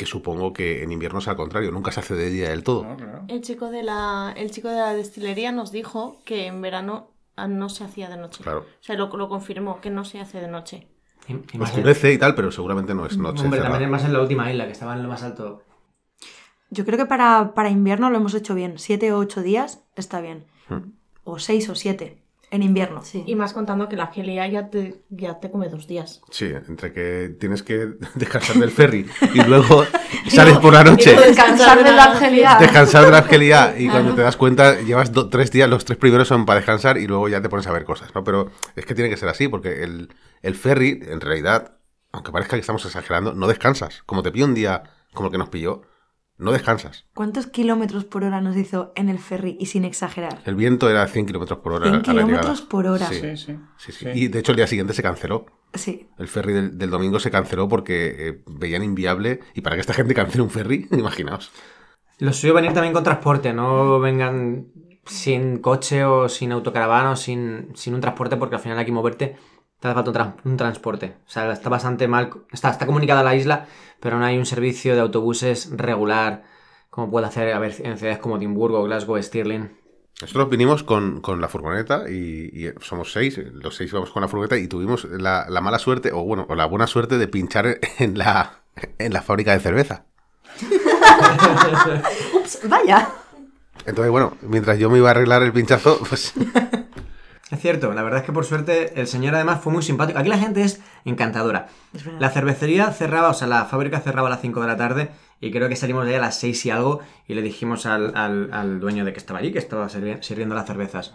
que 0.00 0.06
supongo 0.06 0.54
que 0.54 0.82
en 0.82 0.92
invierno 0.92 1.18
es 1.18 1.28
al 1.28 1.36
contrario, 1.36 1.70
nunca 1.70 1.92
se 1.92 2.00
hace 2.00 2.14
de 2.14 2.30
día 2.30 2.48
del 2.48 2.64
todo. 2.64 2.84
No, 2.84 2.96
claro. 2.96 3.24
El 3.28 3.42
chico 3.42 3.70
de 3.70 3.82
la, 3.82 4.32
el 4.34 4.50
chico 4.50 4.68
de 4.70 4.76
la 4.76 4.94
destilería 4.94 5.52
nos 5.52 5.72
dijo 5.72 6.22
que 6.24 6.46
en 6.46 6.62
verano 6.62 7.10
ah, 7.36 7.46
no 7.46 7.68
se 7.68 7.84
hacía 7.84 8.08
de 8.08 8.16
noche. 8.16 8.42
Claro. 8.42 8.60
O 8.60 8.82
sea, 8.82 8.96
lo, 8.96 9.14
lo 9.14 9.28
confirmó, 9.28 9.82
que 9.82 9.90
no 9.90 10.06
se 10.06 10.18
hace 10.18 10.40
de 10.40 10.48
noche. 10.48 10.88
Y- 11.28 11.60
Oscurece 11.60 12.14
y 12.14 12.16
tal, 12.16 12.34
pero 12.34 12.50
seguramente 12.50 12.94
no 12.94 13.04
es 13.04 13.18
noche. 13.18 13.44
Hombre, 13.44 13.60
también 13.60 13.90
más 13.90 14.02
en 14.06 14.14
la 14.14 14.22
última 14.22 14.50
isla, 14.50 14.64
que 14.64 14.72
estaba 14.72 14.94
en 14.94 15.02
lo 15.02 15.08
más 15.10 15.22
alto. 15.22 15.62
Yo 16.70 16.86
creo 16.86 16.96
que 16.96 17.04
para, 17.04 17.52
para 17.52 17.68
invierno 17.68 18.08
lo 18.08 18.16
hemos 18.16 18.32
hecho 18.32 18.54
bien. 18.54 18.78
Siete 18.78 19.12
o 19.12 19.18
ocho 19.18 19.42
días 19.42 19.84
está 19.96 20.22
bien. 20.22 20.46
Hmm. 20.70 20.92
O 21.24 21.38
seis 21.38 21.68
o 21.68 21.74
siete. 21.74 22.19
En 22.52 22.62
invierno. 22.64 23.02
Sí. 23.04 23.22
Y 23.26 23.36
más 23.36 23.52
contando 23.52 23.88
que 23.88 23.94
la 23.94 24.04
Argelia 24.04 24.46
ya 24.48 24.70
te, 24.70 25.02
ya 25.08 25.38
te 25.38 25.50
come 25.52 25.68
dos 25.68 25.86
días. 25.86 26.20
Sí, 26.30 26.46
entre 26.46 26.92
que 26.92 27.36
tienes 27.38 27.62
que 27.62 27.90
descansar 28.16 28.56
del 28.56 28.70
ferry 28.72 29.06
y 29.34 29.42
luego 29.44 29.84
sales 30.28 30.58
por 30.58 30.72
la 30.72 30.82
noche, 30.82 31.14
Descansar 31.14 31.84
de 31.84 31.92
la 31.92 32.04
Argelia. 32.04 32.56
descansar 32.58 33.04
de 33.04 33.10
la 33.12 33.18
argelía 33.18 33.74
y 33.78 33.88
cuando 33.88 34.14
te 34.16 34.22
das 34.22 34.36
cuenta 34.36 34.80
llevas 34.80 35.12
do- 35.12 35.28
tres 35.28 35.52
días, 35.52 35.70
los 35.70 35.84
tres 35.84 35.96
primeros 35.98 36.26
son 36.26 36.44
para 36.44 36.58
descansar 36.58 36.98
y 36.98 37.06
luego 37.06 37.28
ya 37.28 37.40
te 37.40 37.48
pones 37.48 37.66
a 37.68 37.72
ver 37.72 37.84
cosas, 37.84 38.12
¿no? 38.14 38.24
Pero 38.24 38.50
es 38.74 38.84
que 38.84 38.94
tiene 38.96 39.10
que 39.10 39.16
ser 39.16 39.28
así 39.28 39.46
porque 39.46 39.84
el, 39.84 40.08
el 40.42 40.54
ferry, 40.56 41.00
en 41.08 41.20
realidad, 41.20 41.76
aunque 42.10 42.32
parezca 42.32 42.56
que 42.56 42.60
estamos 42.62 42.84
exagerando, 42.84 43.32
no 43.32 43.46
descansas. 43.46 44.02
Como 44.06 44.24
te 44.24 44.32
pilla 44.32 44.46
un 44.46 44.54
día 44.54 44.82
como 45.14 45.28
el 45.28 45.32
que 45.32 45.38
nos 45.38 45.50
pilló, 45.50 45.82
no 46.40 46.52
descansas. 46.52 47.06
¿Cuántos 47.14 47.46
kilómetros 47.46 48.04
por 48.04 48.24
hora 48.24 48.40
nos 48.40 48.56
hizo 48.56 48.92
en 48.96 49.08
el 49.08 49.18
ferry? 49.18 49.56
Y 49.60 49.66
sin 49.66 49.84
exagerar. 49.84 50.40
El 50.44 50.54
viento 50.56 50.88
era 50.90 51.06
100 51.06 51.26
kilómetros 51.26 51.58
por 51.60 51.72
hora. 51.74 51.84
100 51.90 51.94
a 51.94 51.98
la 51.98 52.02
llegada. 52.02 52.26
kilómetros 52.26 52.62
por 52.62 52.86
hora. 52.86 53.06
Sí, 53.08 53.16
Sí, 53.20 53.36
sí. 53.36 53.56
sí, 53.78 53.92
sí. 53.92 54.04
Sí. 54.04 54.08
Y 54.14 54.28
de 54.28 54.38
hecho 54.40 54.52
el 54.52 54.56
día 54.56 54.66
siguiente 54.66 54.92
se 54.94 55.02
canceló. 55.02 55.46
Sí. 55.74 56.08
El 56.18 56.26
ferry 56.28 56.52
del, 56.52 56.78
del 56.78 56.90
domingo 56.90 57.20
se 57.20 57.30
canceló 57.30 57.68
porque 57.68 58.16
eh, 58.18 58.42
veían 58.46 58.82
inviable. 58.82 59.40
Y 59.54 59.60
para 59.60 59.76
que 59.76 59.80
esta 59.80 59.94
gente 59.94 60.14
cancele 60.14 60.42
un 60.42 60.50
ferry, 60.50 60.88
imaginaos. 60.92 61.50
Lo 62.18 62.32
suyo 62.32 62.54
venir 62.54 62.72
también 62.72 62.92
con 62.92 63.04
transporte, 63.04 63.52
no 63.52 64.00
vengan 64.00 64.66
sin 65.06 65.58
coche 65.58 66.04
o 66.04 66.28
sin 66.28 66.52
autocaravana 66.52 67.12
o 67.12 67.16
sin, 67.16 67.68
sin 67.74 67.94
un 67.94 68.00
transporte, 68.00 68.36
porque 68.36 68.56
al 68.56 68.60
final 68.60 68.78
aquí 68.78 68.92
moverte 68.92 69.36
te 69.80 69.88
hace 69.88 69.94
falta 69.94 70.10
un, 70.10 70.16
tran- 70.16 70.34
un 70.44 70.56
transporte. 70.56 71.16
O 71.26 71.30
sea, 71.30 71.50
está 71.52 71.68
bastante 71.68 72.06
mal, 72.06 72.30
está, 72.52 72.70
está 72.70 72.86
comunicada 72.86 73.22
la 73.22 73.34
isla, 73.34 73.66
pero 73.98 74.18
no 74.18 74.24
hay 74.24 74.38
un 74.38 74.46
servicio 74.46 74.94
de 74.94 75.00
autobuses 75.00 75.70
regular 75.76 76.44
como 76.90 77.10
puede 77.10 77.26
hacer 77.26 77.52
a 77.52 77.58
ver, 77.58 77.74
en 77.84 77.96
ciudades 77.98 78.18
como 78.18 78.36
Edimburgo, 78.36 78.82
Glasgow, 78.84 79.22
Stirling. 79.22 79.78
Nosotros 80.20 80.50
vinimos 80.50 80.82
con, 80.82 81.20
con 81.20 81.40
la 81.40 81.48
furgoneta 81.48 82.10
y, 82.10 82.50
y 82.52 82.72
somos 82.80 83.12
seis, 83.12 83.38
los 83.38 83.74
seis 83.76 83.90
íbamos 83.90 84.10
con 84.10 84.20
la 84.22 84.28
furgoneta 84.28 84.58
y 84.58 84.66
tuvimos 84.68 85.04
la, 85.04 85.46
la 85.48 85.60
mala 85.62 85.78
suerte, 85.78 86.12
o 86.12 86.22
bueno, 86.24 86.46
o 86.48 86.54
la 86.54 86.66
buena 86.66 86.86
suerte 86.86 87.16
de 87.16 87.26
pinchar 87.28 87.78
en 87.98 88.18
la, 88.18 88.60
en 88.98 89.12
la 89.14 89.22
fábrica 89.22 89.52
de 89.52 89.60
cerveza. 89.60 90.04
Ups, 92.34 92.60
vaya. 92.68 93.08
Entonces, 93.86 94.10
bueno, 94.10 94.36
mientras 94.42 94.78
yo 94.78 94.90
me 94.90 94.98
iba 94.98 95.08
a 95.08 95.12
arreglar 95.12 95.42
el 95.42 95.52
pinchazo, 95.52 95.98
pues 96.08 96.34
Es 97.50 97.60
cierto, 97.60 97.92
la 97.92 98.02
verdad 98.02 98.20
es 98.20 98.26
que 98.26 98.32
por 98.32 98.44
suerte 98.44 99.00
el 99.00 99.06
señor 99.08 99.34
además 99.34 99.60
fue 99.60 99.72
muy 99.72 99.82
simpático. 99.82 100.18
Aquí 100.18 100.28
la 100.28 100.38
gente 100.38 100.62
es 100.62 100.80
encantadora. 101.04 101.66
Es. 101.92 102.06
La 102.18 102.30
cervecería 102.30 102.90
cerraba, 102.92 103.30
o 103.30 103.34
sea, 103.34 103.48
la 103.48 103.64
fábrica 103.64 104.00
cerraba 104.00 104.28
a 104.28 104.30
las 104.30 104.40
5 104.40 104.60
de 104.60 104.66
la 104.68 104.76
tarde 104.76 105.10
y 105.40 105.50
creo 105.50 105.68
que 105.68 105.74
salimos 105.76 106.04
de 106.04 106.12
ahí 106.12 106.16
a 106.16 106.20
las 106.20 106.38
6 106.38 106.64
y 106.66 106.70
algo 106.70 107.00
y 107.26 107.34
le 107.34 107.42
dijimos 107.42 107.86
al, 107.86 108.16
al- 108.16 108.50
al 108.52 108.78
dueño 108.78 109.04
de 109.04 109.12
que 109.12 109.18
estaba 109.18 109.40
allí, 109.40 109.52
que 109.52 109.58
estaba 109.58 109.88
sirvi- 109.88 110.22
sirviendo 110.22 110.54
las 110.54 110.66
cervezas. 110.66 111.14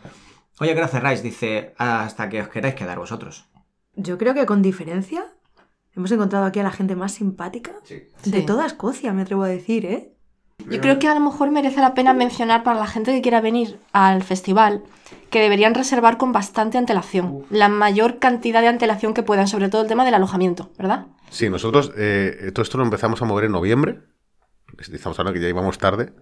Oye, 0.60 0.74
¿qué 0.74 0.80
hora 0.80 0.88
cerráis? 0.90 1.24
Dice, 1.24 1.74
hasta 1.78 2.28
que 2.30 2.42
os 2.42 2.50
queráis 2.50 2.76
quedar 2.76 2.98
vosotros. 3.00 3.46
Yo 3.96 4.18
creo 4.18 4.34
que 4.34 4.46
con 4.46 4.62
diferencia 4.62 5.26
hemos 5.96 6.12
encontrado 6.12 6.46
aquí 6.46 6.60
a 6.60 6.64
la 6.64 6.72
gente 6.72 6.96
más 6.98 7.14
simpática 7.14 7.72
de 7.90 8.10
Sí. 8.40 8.46
toda 8.46 8.66
Escocia, 8.66 9.14
me 9.14 9.22
atrevo 9.22 9.44
a 9.44 9.48
decir, 9.48 9.86
¿eh? 9.86 10.15
Yo 10.70 10.82
creo 10.82 10.98
que 11.00 11.08
a 11.08 11.14
lo 11.14 11.20
mejor 11.20 11.52
merece 11.52 11.80
la 11.80 11.94
pena 11.94 12.14
mencionar 12.14 12.64
para 12.64 12.80
la 12.80 12.88
gente 12.88 13.14
que 13.14 13.22
quiera 13.22 13.40
venir 13.42 13.78
al 13.92 14.24
festival 14.24 14.84
que 15.30 15.40
deberían 15.42 15.76
reservar 15.76 16.18
con 16.18 16.32
bastante 16.32 16.78
antelación. 16.78 17.46
La 17.50 17.70
mayor 17.70 18.20
cantidad 18.20 18.62
de 18.62 18.68
antelación 18.68 19.14
que 19.14 19.22
puedan, 19.22 19.48
sobre 19.48 19.70
todo 19.70 19.82
el 19.84 19.88
tema 19.88 20.06
del 20.06 20.14
alojamiento, 20.16 20.72
¿verdad? 20.78 21.06
sí, 21.30 21.50
nosotros 21.50 21.92
eh, 21.98 22.52
todo 22.54 22.64
esto 22.64 22.78
lo 22.78 22.84
empezamos 22.84 23.22
a 23.22 23.26
mover 23.26 23.46
en 23.46 23.52
noviembre. 23.52 24.00
Estamos 24.80 25.20
hablando 25.20 25.38
que 25.38 25.42
ya 25.44 25.50
íbamos 25.50 25.78
tarde. 25.78 26.14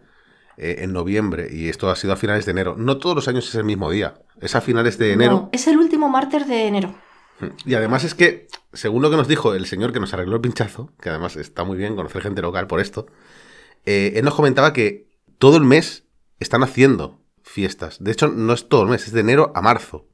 eh, 0.58 0.78
en 0.80 0.93
noviembre 0.93 1.48
y 1.52 1.69
esto 1.69 1.89
ha 1.89 1.96
sido 1.96 2.13
a 2.13 2.15
finales 2.15 2.46
de 2.46 2.52
enero. 2.52 2.76
No 2.78 2.98
todos 2.98 3.15
los 3.15 3.28
años 3.28 3.48
es 3.48 3.56
el 3.56 3.63
mismo 3.63 3.89
día, 3.89 4.15
es 4.41 4.56
a 4.56 4.62
finales 4.62 4.98
de 4.98 5.13
enero. 5.13 5.32
No, 5.32 5.50
es 5.52 5.67
el 5.67 5.78
último 5.78 6.10
martes 6.10 6.48
de 6.48 6.67
enero. 6.67 6.93
Y 7.65 7.74
además 7.74 8.04
es 8.04 8.13
que, 8.13 8.48
según 8.72 9.02
lo 9.02 9.10
que 9.10 9.17
nos 9.17 9.28
dijo 9.28 9.54
el 9.56 9.65
señor 9.65 9.93
que 9.93 10.00
nos 10.00 10.13
arregló 10.13 10.36
el 10.36 10.41
pinchazo, 10.41 10.91
que 11.02 11.10
además 11.10 11.36
está 11.38 11.63
muy 11.63 11.78
bien 11.78 11.96
conocer 11.96 12.22
gente 12.22 12.41
local 12.41 12.67
por 12.67 12.80
esto, 12.80 13.08
eh, 13.86 14.13
él 14.15 14.26
nos 14.26 14.36
comentaba 14.36 14.74
que 14.74 15.08
todo 15.38 15.58
el 15.58 15.63
mes 15.63 16.06
están 16.39 16.63
haciendo 16.63 17.19
fiestas. 17.41 18.04
De 18.04 18.12
hecho, 18.12 18.28
no 18.30 18.54
es 18.54 18.67
todo 18.69 18.84
el 18.84 18.89
mes, 18.89 19.08
es 19.08 19.13
de 19.13 19.22
enero 19.22 19.52
a 19.56 19.62
marzo. 19.62 20.08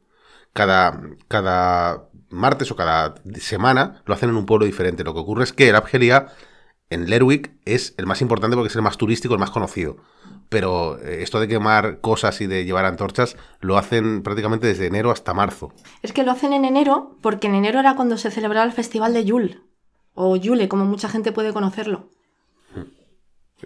Cada, 0.54 1.02
cada 1.28 2.10
martes 2.30 2.72
o 2.72 2.76
cada 2.76 3.16
semana 3.40 4.02
lo 4.06 4.14
hacen 4.14 4.30
en 4.30 4.36
un 4.36 4.46
pueblo 4.46 4.66
diferente. 4.66 5.04
Lo 5.04 5.14
que 5.14 5.20
ocurre 5.20 5.44
es 5.44 5.54
que 5.54 5.70
el 5.70 5.76
Abgelia 5.76 6.28
en 6.90 7.10
Lerwick 7.10 7.52
es 7.66 7.94
el 7.98 8.08
más 8.08 8.22
importante 8.22 8.56
porque 8.56 8.70
es 8.70 8.76
el 8.76 8.82
más 8.82 8.98
turístico, 8.98 9.36
el 9.36 9.40
más 9.40 9.52
conocido. 9.52 9.98
Pero 10.50 11.00
eh, 11.00 11.22
esto 11.22 11.40
de 11.40 11.48
quemar 11.48 12.02
cosas 12.02 12.42
y 12.42 12.48
de 12.48 12.66
llevar 12.66 12.86
antorchas 12.86 13.38
lo 13.60 13.78
hacen 13.78 14.24
prácticamente 14.24 14.68
desde 14.68 14.88
enero 14.88 15.12
hasta 15.12 15.34
marzo. 15.34 15.72
Es 16.02 16.14
que 16.14 16.24
lo 16.24 16.32
hacen 16.32 16.54
en 16.54 16.66
enero 16.66 17.18
porque 17.22 17.48
en 17.48 17.56
enero 17.56 17.80
era 17.80 17.96
cuando 17.96 18.18
se 18.18 18.32
celebraba 18.32 18.66
el 18.66 18.72
festival 18.72 19.14
de 19.14 19.26
Yule. 19.26 19.62
O 20.16 20.36
Yule, 20.36 20.68
como 20.68 20.86
mucha 20.86 21.10
gente 21.10 21.32
puede 21.32 21.54
conocerlo. 21.54 22.10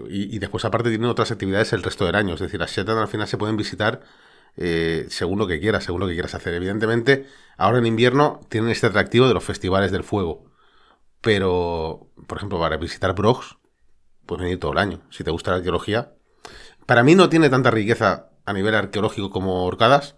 Y, 0.08 0.39
después, 0.39 0.65
aparte, 0.65 0.89
tienen 0.89 1.10
otras 1.10 1.32
actividades 1.32 1.73
el 1.73 1.84
resto 1.84 2.06
del 2.06 2.15
año. 2.15 2.34
Es 2.34 2.39
decir, 2.39 2.60
las 2.60 2.71
Shetland 2.71 2.99
al 2.99 3.08
final 3.08 3.27
se 3.27 3.38
pueden 3.38 3.58
visitar 3.58 4.01
eh, 4.58 5.06
según 5.10 5.39
lo 5.39 5.47
que 5.47 5.60
quieras, 5.60 5.84
según 5.84 6.01
lo 6.01 6.08
que 6.08 6.13
quieras 6.13 6.36
hacer. 6.36 6.53
Evidentemente, 6.53 7.27
ahora 7.58 7.77
en 7.77 7.86
invierno 7.86 8.39
tienen 8.49 8.71
este 8.71 8.88
atractivo 8.88 9.27
de 9.27 9.34
los 9.34 9.43
festivales 9.43 9.91
del 9.91 10.03
fuego. 10.03 10.45
Pero, 11.21 12.12
por 12.27 12.38
ejemplo, 12.38 12.60
para 12.60 12.77
visitar 12.77 13.13
Brogs, 13.13 13.58
puedes 14.25 14.43
venir 14.43 14.60
todo 14.60 14.71
el 14.71 14.77
año. 14.77 15.01
Si 15.10 15.23
te 15.23 15.32
gusta 15.32 15.51
la 15.51 15.58
arqueología. 15.58 16.13
Para 16.86 17.03
mí 17.03 17.15
no 17.15 17.29
tiene 17.29 17.49
tanta 17.49 17.71
riqueza 17.71 18.29
a 18.45 18.53
nivel 18.53 18.75
arqueológico 18.75 19.29
como 19.29 19.65
Orcadas, 19.65 20.17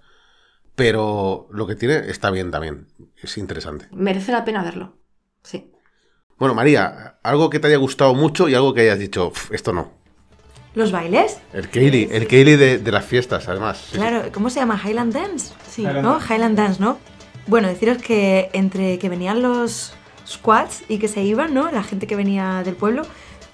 pero 0.76 1.48
lo 1.52 1.68
que 1.68 1.76
tiene 1.76 2.10
está 2.10 2.32
bien 2.32 2.52
también. 2.52 2.88
Es 3.22 3.38
interesante. 3.38 3.88
Merece 3.92 4.32
la 4.32 4.46
pena 4.46 4.64
verlo. 4.64 4.98
Sí. 5.44 5.72
Bueno, 6.38 6.54
María, 6.54 7.16
algo 7.24 7.50
que 7.50 7.60
te 7.60 7.68
haya 7.68 7.78
gustado 7.78 8.14
mucho 8.14 8.50
y 8.50 8.56
algo 8.56 8.74
que 8.74 8.82
hayas 8.82 9.00
dicho, 9.00 9.28
"Uf, 9.28 9.52
esto 9.52 9.72
no. 9.72 9.92
¿Los 10.74 10.92
bailes? 10.92 11.40
El 11.54 11.70
Kaylee, 11.70 12.10
el 12.12 12.28
Kaylee 12.28 12.58
de, 12.58 12.78
de 12.80 12.92
las 12.92 13.06
fiestas, 13.06 13.48
además. 13.48 13.88
Claro, 13.94 14.24
¿cómo 14.34 14.50
se 14.50 14.60
llama? 14.60 14.78
Highland 14.84 15.14
Dance. 15.14 15.54
Sí. 15.70 15.84
¿No? 15.84 16.20
Highland 16.20 16.58
Dance, 16.58 16.82
¿no? 16.82 16.98
Bueno, 17.48 17.70
deciros 17.70 18.00
que 18.00 18.50
entre 18.52 19.00
que 19.00 19.08
venían 19.08 19.42
los 19.42 19.94
squads 20.28 20.84
y 20.90 20.98
que 20.98 21.08
se 21.08 21.24
iban, 21.24 21.54
¿no? 21.54 21.72
La 21.72 21.84
gente 21.84 22.08
que 22.08 22.18
venía 22.18 22.62
del 22.66 22.76
pueblo, 22.76 23.04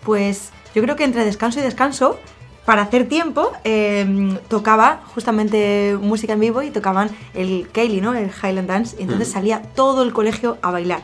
pues 0.03 0.49
yo 0.73 0.81
creo 0.81 0.95
que 0.95 1.03
entre 1.03 1.23
descanso 1.23 1.59
y 1.59 1.61
descanso, 1.61 2.17
para 2.65 2.81
hacer 2.83 3.07
tiempo, 3.07 3.51
eh, 3.65 4.37
tocaba 4.47 5.01
justamente 5.13 5.97
música 6.01 6.33
en 6.33 6.39
vivo 6.39 6.63
y 6.63 6.71
tocaban 6.71 7.09
el 7.35 7.69
Kaylee, 7.71 8.01
¿no? 8.01 8.15
El 8.15 8.31
Highland 8.31 8.67
Dance, 8.67 8.95
y 8.97 9.03
entonces 9.03 9.27
salía 9.29 9.61
todo 9.75 10.01
el 10.01 10.11
colegio 10.13 10.57
a 10.63 10.71
bailar. 10.71 11.01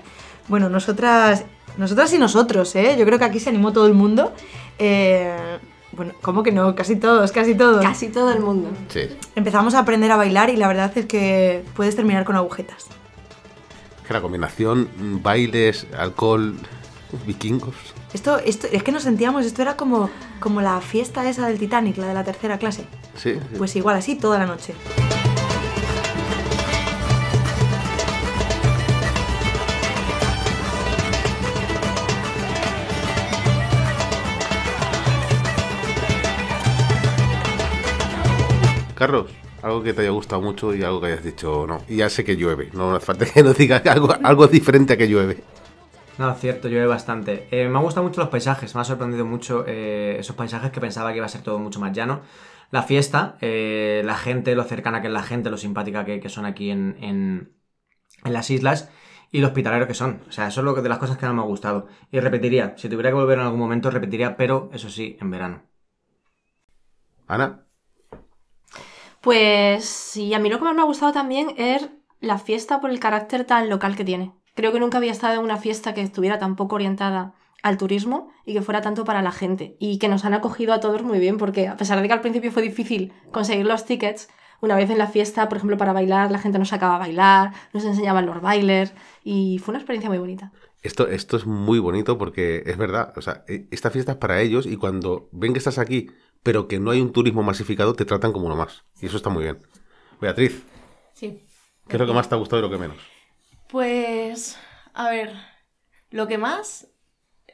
Bueno, 0.48 0.70
nosotras, 0.70 1.44
nosotras 1.78 2.12
y 2.14 2.18
nosotros, 2.18 2.76
¿eh? 2.76 2.96
Yo 2.98 3.06
creo 3.06 3.20
que 3.20 3.26
aquí 3.26 3.40
se 3.40 3.50
animó 3.50 3.72
todo 3.74 3.88
el 3.88 3.94
mundo. 3.94 4.34
Eh, 4.80 5.58
bueno, 5.92 6.14
¿cómo 6.22 6.44
que 6.44 6.52
no? 6.52 6.76
Casi 6.76 6.96
todos, 6.96 7.32
casi 7.32 7.56
todos. 7.56 7.84
Casi 7.84 8.10
todo 8.10 8.32
el 8.32 8.40
mundo. 8.40 8.70
Sí. 8.90 9.02
Empezamos 9.36 9.74
a 9.74 9.80
aprender 9.80 10.12
a 10.12 10.18
bailar 10.18 10.50
y 10.50 10.58
la 10.58 10.68
verdad 10.68 10.92
es 10.96 11.06
que 11.06 11.64
puedes 11.76 11.96
terminar 11.96 12.26
con 12.26 12.36
agujetas. 12.36 12.88
Que 14.06 14.14
la 14.14 14.22
combinación, 14.22 14.90
mm, 14.98 15.22
bailes, 15.22 15.88
alcohol, 15.98 16.56
vikingos. 17.26 17.76
Esto, 18.14 18.38
esto, 18.40 18.68
es 18.72 18.84
que 18.84 18.92
nos 18.92 19.04
sentíamos, 19.04 19.46
esto 19.46 19.62
era 19.62 19.76
como, 19.76 20.10
como 20.40 20.62
la 20.62 20.80
fiesta 20.82 21.28
esa 21.30 21.48
del 21.48 21.60
Titanic, 21.60 21.98
la 21.98 22.08
de 22.08 22.14
la 22.14 22.24
tercera 22.24 22.58
clase. 22.58 22.86
Sí. 23.16 23.34
sí. 23.34 23.40
Pues 23.58 23.76
igual 23.76 23.98
así 23.98 24.16
toda 24.16 24.38
la 24.38 24.46
noche. 24.46 24.74
Carlos, 38.98 39.28
algo 39.62 39.82
que 39.84 39.94
te 39.94 40.02
haya 40.02 40.10
gustado 40.12 40.42
mucho 40.42 40.74
y 40.76 40.84
algo 40.84 41.00
que 41.02 41.08
hayas 41.08 41.24
dicho 41.24 41.66
no. 41.68 41.84
Y 41.88 41.98
ya 41.98 42.10
sé 42.10 42.24
que 42.26 42.36
llueve, 42.36 42.70
no 42.74 42.96
hace 42.96 43.06
falta 43.06 43.26
que 43.26 43.44
nos 43.44 43.58
digas 43.58 43.86
algo, 43.96 44.10
algo 44.24 44.48
diferente 44.48 44.94
a 44.94 44.98
que 44.98 45.08
llueve. 45.08 45.44
No, 46.18 46.32
es 46.32 46.40
cierto, 46.40 46.68
llueve 46.68 46.88
bastante. 46.88 47.48
Eh, 47.52 47.68
me 47.70 47.78
han 47.78 47.84
gustado 47.84 48.04
mucho 48.08 48.22
los 48.22 48.30
paisajes, 48.30 48.74
me 48.74 48.82
ha 48.82 48.84
sorprendido 48.84 49.24
mucho 49.26 49.64
eh, 49.68 50.18
esos 50.20 50.36
paisajes 50.36 50.72
que 50.72 50.82
pensaba 50.82 51.12
que 51.12 51.18
iba 51.18 51.26
a 51.28 51.30
ser 51.30 51.44
todo 51.44 51.60
mucho 51.60 51.80
más 51.80 51.94
llano. 51.96 52.22
La 52.72 52.82
fiesta, 52.84 53.38
eh, 53.42 54.02
la 54.04 54.16
gente, 54.18 54.56
lo 54.56 54.64
cercana 54.64 55.00
que 55.02 55.08
es 55.08 55.14
la 55.14 55.22
gente, 55.24 55.50
lo 55.52 55.58
simpática 55.58 56.06
que, 56.06 56.20
que 56.20 56.30
son 56.30 56.46
aquí 56.46 56.72
en, 56.72 56.98
en- 57.02 57.54
en 58.26 58.34
las 58.34 58.50
islas 58.52 58.92
y 59.32 59.42
lo 59.42 59.48
hospitalero 59.48 59.88
que 59.88 59.96
son. 59.96 60.24
O 60.30 60.32
sea, 60.34 60.48
eso 60.50 60.62
es 60.62 60.66
lo 60.66 60.76
que 60.76 60.82
de 60.82 60.90
las 60.90 61.00
cosas 61.00 61.18
que 61.18 61.26
más 61.28 61.36
me 61.36 61.42
ha 61.42 61.46
gustado. 61.46 61.88
Y 62.12 62.20
repetiría, 62.22 62.76
si 62.78 62.90
tuviera 62.90 63.10
que 63.12 63.16
volver 63.16 63.40
en 63.40 63.46
algún 63.46 63.60
momento, 63.60 63.92
repetiría, 63.92 64.38
pero 64.38 64.70
eso 64.74 64.90
sí, 64.90 65.18
en 65.22 65.32
verano. 65.32 65.64
Ana, 67.28 67.67
Pues 69.28 69.84
sí, 69.84 70.34
a 70.34 70.40
mí 70.40 70.48
lo 70.50 70.58
que 70.58 70.64
más 70.64 70.74
me 70.74 70.82
ha 70.82 70.86
gustado 70.86 71.12
también 71.12 71.50
es 71.58 71.90
la 72.22 72.38
fiesta 72.38 72.80
por 72.80 72.92
el 72.92 73.02
carácter 73.02 73.44
tan 73.44 73.70
local 73.70 73.98
que 73.98 74.06
tiene. 74.06 74.32
Creo 74.56 74.72
que 74.72 74.80
nunca 74.80 75.00
había 75.00 75.12
estado 75.12 75.34
en 75.34 75.44
una 75.44 75.58
fiesta 75.58 75.94
que 75.94 76.00
estuviera 76.02 76.40
tan 76.40 76.56
poco 76.56 76.76
orientada 76.76 77.36
al 77.62 77.78
turismo 77.78 78.30
y 78.46 78.54
que 78.54 78.62
fuera 78.62 78.80
tanto 78.82 79.04
para 79.04 79.22
la 79.22 79.34
gente. 79.34 79.76
Y 79.82 80.00
que 80.00 80.08
nos 80.08 80.24
han 80.24 80.34
acogido 80.34 80.72
a 80.74 80.80
todos 80.80 81.04
muy 81.04 81.20
bien, 81.20 81.38
porque 81.38 81.68
a 81.68 81.76
pesar 81.76 82.02
de 82.02 82.08
que 82.08 82.14
al 82.14 82.22
principio 82.22 82.54
fue 82.54 82.62
difícil 82.62 83.12
conseguir 83.32 83.66
los 83.66 83.84
tickets, 83.84 84.30
Una 84.62 84.76
vez 84.78 84.90
en 84.90 84.98
la 84.98 85.08
fiesta, 85.08 85.50
por 85.50 85.58
ejemplo, 85.58 85.78
para 85.78 85.92
bailar, 85.94 86.32
la 86.32 86.40
gente 86.40 86.58
nos 86.58 86.70
sacaba 86.70 86.96
a 86.96 87.00
bailar, 87.00 87.52
nos 87.74 87.84
enseñaban 87.86 88.26
los 88.26 88.42
bailes 88.42 88.94
y 89.24 89.60
fue 89.60 89.74
una 89.74 89.80
experiencia 89.80 90.10
muy 90.10 90.20
bonita. 90.20 90.52
Esto, 90.82 91.08
esto 91.08 91.38
es 91.38 91.46
muy 91.46 91.80
bonito 91.80 92.18
porque 92.18 92.64
es 92.66 92.78
verdad, 92.78 93.14
o 93.18 93.22
sea, 93.22 93.44
e- 93.48 93.68
esta 93.72 93.92
fiesta 93.92 94.14
es 94.14 94.18
para 94.18 94.42
ellos 94.42 94.66
y 94.66 94.78
cuando 94.78 95.30
ven 95.32 95.54
que 95.54 95.60
estás 95.60 95.78
aquí, 95.80 96.10
pero 96.48 96.70
que 96.70 96.80
no 96.80 96.92
hay 96.92 97.02
un 97.02 97.12
turismo 97.12 97.44
masificado, 97.44 97.94
te 97.94 98.06
tratan 98.06 98.32
como 98.32 98.46
uno 98.46 98.56
más. 98.56 98.86
Y 99.02 99.08
eso 99.08 99.18
está 99.18 99.30
muy 99.30 99.44
bien. 99.44 99.58
Beatriz, 100.22 100.64
Sí. 101.12 101.44
¿qué 101.90 101.98
es 101.98 102.00
lo 102.00 102.08
que 102.08 102.14
más 102.14 102.30
te 102.30 102.36
ha 102.36 102.38
gustado 102.38 102.60
y 102.60 102.62
lo 102.62 102.70
que 102.72 102.78
menos? 102.78 102.96
Pues, 103.68 104.58
a 104.94 105.10
ver, 105.10 105.34
lo 106.10 106.26
que 106.26 106.38
más, 106.38 106.88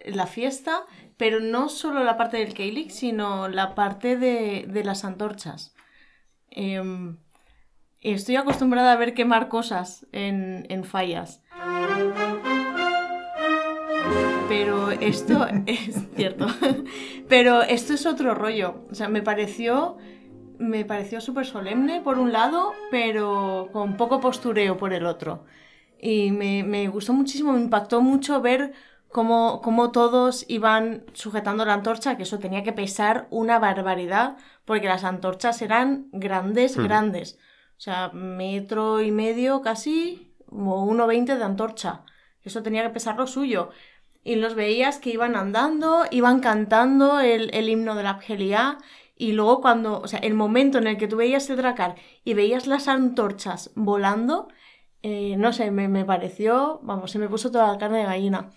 la 0.06 0.28
fiesta, 0.28 0.86
pero 1.18 1.40
no 1.40 1.70
solo 1.70 2.04
la 2.04 2.18
parte 2.18 2.38
del 2.38 2.54
Keilig, 2.54 2.92
sino 2.92 3.48
la 3.50 3.74
parte 3.74 4.16
de, 4.16 4.66
de 4.68 4.84
las 4.84 5.06
antorchas. 5.06 5.74
Em, 6.52 7.18
estoy 8.00 8.36
acostumbrada 8.36 8.92
a 8.92 8.98
ver 8.98 9.16
quemar 9.16 9.48
cosas 9.50 10.06
en, 10.12 10.68
en 10.70 10.84
fallas. 10.84 11.42
Pero 14.48 14.92
esto 14.92 15.48
es 15.66 16.08
cierto. 16.16 16.48
Pero 17.28 17.62
esto 17.62 17.94
es 17.94 18.06
otro 18.06 18.36
rollo. 18.36 18.84
O 18.92 18.96
sea, 18.96 19.10
me 19.10 19.22
pareció. 19.22 19.98
Me 20.60 20.86
pareció 20.86 21.20
súper 21.20 21.46
solemne 21.46 22.00
por 22.02 22.20
un 22.20 22.32
lado, 22.32 22.74
pero 22.92 23.70
con 23.74 23.98
poco 23.98 24.20
postureo 24.22 24.78
por 24.78 24.94
el 24.94 25.08
otro. 25.08 25.46
Y 26.00 26.32
me, 26.32 26.64
me 26.64 26.88
gustó 26.88 27.12
muchísimo, 27.12 27.52
me 27.54 27.60
impactó 27.60 28.02
mucho 28.02 28.40
ver 28.40 28.72
cómo, 29.10 29.62
cómo 29.62 29.92
todos 29.92 30.46
iban 30.48 31.06
sujetando 31.14 31.66
la 31.66 31.74
antorcha, 31.74 32.16
que 32.18 32.24
eso 32.24 32.38
tenía 32.40 32.64
que 32.64 32.72
pesar 32.72 33.28
una 33.32 33.58
barbaridad, 33.60 34.38
porque 34.64 34.88
las 34.88 35.04
antorchas 35.04 35.62
eran 35.64 36.08
grandes, 36.12 36.78
Hmm. 36.78 36.84
grandes. 36.84 37.40
O 37.78 37.82
sea, 37.82 38.10
metro 38.14 39.02
y 39.02 39.12
medio 39.12 39.62
casi, 39.62 40.34
o 40.48 40.86
1,20 40.86 41.36
de 41.36 41.44
antorcha. 41.44 42.04
Eso 42.44 42.62
tenía 42.62 42.84
que 42.84 42.90
pesar 42.92 43.18
lo 43.18 43.26
suyo. 43.28 43.70
Y 44.24 44.36
los 44.36 44.56
veías 44.56 45.00
que 45.00 45.10
iban 45.10 45.36
andando, 45.36 46.06
iban 46.12 46.40
cantando 46.40 47.20
el, 47.20 47.54
el 47.54 47.70
himno 47.70 47.96
de 47.96 48.04
la 48.04 48.12
Abgelia. 48.12 48.78
Y 49.16 49.34
luego 49.34 49.62
cuando, 49.62 50.00
o 50.00 50.08
sea, 50.08 50.20
el 50.20 50.34
momento 50.34 50.78
en 50.78 50.88
el 50.88 50.98
que 50.98 51.08
tú 51.08 51.18
veías 51.18 51.50
el 51.50 51.58
dracar 51.58 51.96
y 52.24 52.34
veías 52.34 52.68
las 52.68 52.88
antorchas 52.88 53.72
volando, 53.76 54.48
eh, 55.04 55.36
no 55.38 55.52
sé, 55.52 55.70
me, 55.70 55.90
me 55.90 56.06
pareció, 56.06 56.80
vamos, 56.84 57.12
se 57.12 57.20
me 57.20 57.28
puso 57.28 57.52
toda 57.52 57.68
la 57.68 57.78
carne 57.78 58.00
de 58.00 58.06
gallina. 58.06 58.52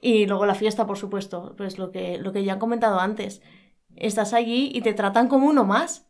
Y 0.00 0.26
luego 0.26 0.46
la 0.46 0.54
fiesta, 0.54 0.86
por 0.86 0.96
supuesto, 0.96 1.54
pues 1.56 1.78
lo 1.78 1.90
que, 1.90 2.18
lo 2.18 2.32
que 2.32 2.42
ya 2.42 2.54
han 2.54 2.58
comentado 2.58 2.98
antes. 2.98 3.42
Estás 3.96 4.32
allí 4.32 4.70
y 4.72 4.80
te 4.80 4.94
tratan 4.94 5.28
como 5.28 5.46
uno 5.46 5.64
más. 5.64 6.08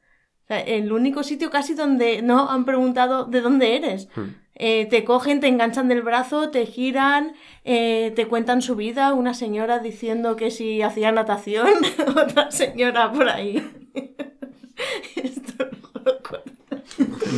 El 0.49 0.93
único 0.93 1.23
sitio 1.23 1.51
casi 1.51 1.75
donde 1.75 2.23
no 2.23 2.51
han 2.51 2.65
preguntado 2.65 3.25
de 3.25 3.41
dónde 3.41 3.77
eres. 3.77 4.09
Hmm. 4.15 4.35
Eh, 4.63 4.87
te 4.91 5.05
cogen, 5.05 5.41
te 5.41 5.49
enganchan 5.49 5.89
del 5.89 6.03
brazo, 6.03 6.51
te 6.51 6.67
giran, 6.67 7.33
eh, 7.65 8.13
te 8.15 8.27
cuentan 8.27 8.61
su 8.61 8.77
vida. 8.77 9.15
Una 9.15 9.33
señora 9.33 9.79
diciendo 9.79 10.37
que 10.37 10.51
si 10.51 10.83
hacía 10.83 11.13
natación, 11.13 11.69
otra 12.09 12.51
señora 12.51 13.11
por 13.11 13.31
ahí. 13.31 13.57
Esto 15.17 15.65
no 15.65 16.03
lo 16.05 16.19
cuento. 16.23 16.51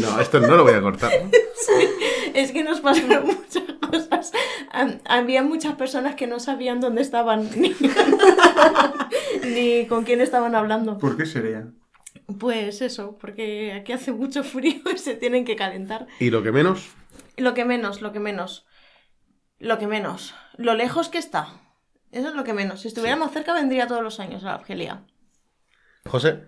No, 0.01 0.21
esto 0.21 0.41
no 0.41 0.57
lo 0.57 0.65
voy 0.65 0.73
a 0.75 0.81
cortar. 0.81 1.13
Es 2.35 2.51
que 2.51 2.65
nos 2.65 2.81
pasaron 2.81 3.27
muchas 3.27 3.63
cosas. 3.89 4.33
Am- 4.73 4.99
Había 5.05 5.43
muchas 5.43 5.75
personas 5.75 6.15
que 6.17 6.27
no 6.27 6.41
sabían 6.41 6.81
dónde 6.81 7.03
estaban 7.03 7.49
ni, 7.57 7.75
ni 9.45 9.87
con 9.87 10.05
quién 10.05 10.21
estaban 10.21 10.55
hablando. 10.55 10.99
¿Por 10.99 11.17
qué 11.17 11.27
sería? 11.27 11.67
Pues 12.39 12.81
eso, 12.81 13.19
porque 13.21 13.73
aquí 13.73 13.93
hace 13.93 14.13
mucho 14.13 14.43
frío 14.45 14.81
y 14.95 14.99
se 14.99 15.15
tienen 15.15 15.45
que 15.45 15.57
calentar. 15.57 16.07
¿Y 16.19 16.31
lo 16.31 16.43
que 16.43 16.53
menos? 16.53 16.89
Lo 17.37 17.55
que 17.55 17.64
menos, 17.64 18.01
lo 18.03 18.12
que 18.12 18.21
menos. 18.21 18.66
Lo 19.59 19.79
que 19.79 19.87
menos. 19.87 20.35
Lo 20.57 20.75
lejos 20.75 21.09
que 21.09 21.18
está. 21.18 21.49
Eso 22.11 22.29
es 22.29 22.35
lo 22.35 22.45
que 22.45 22.53
menos. 22.53 22.81
Si 22.81 22.88
estuviera 22.88 23.16
más 23.16 23.33
cerca 23.33 23.55
vendría 23.55 23.87
todos 23.87 24.03
los 24.03 24.21
años 24.21 24.42
a 24.45 24.47
la 24.49 24.55
Argelia. 24.55 25.05
José, 26.07 26.40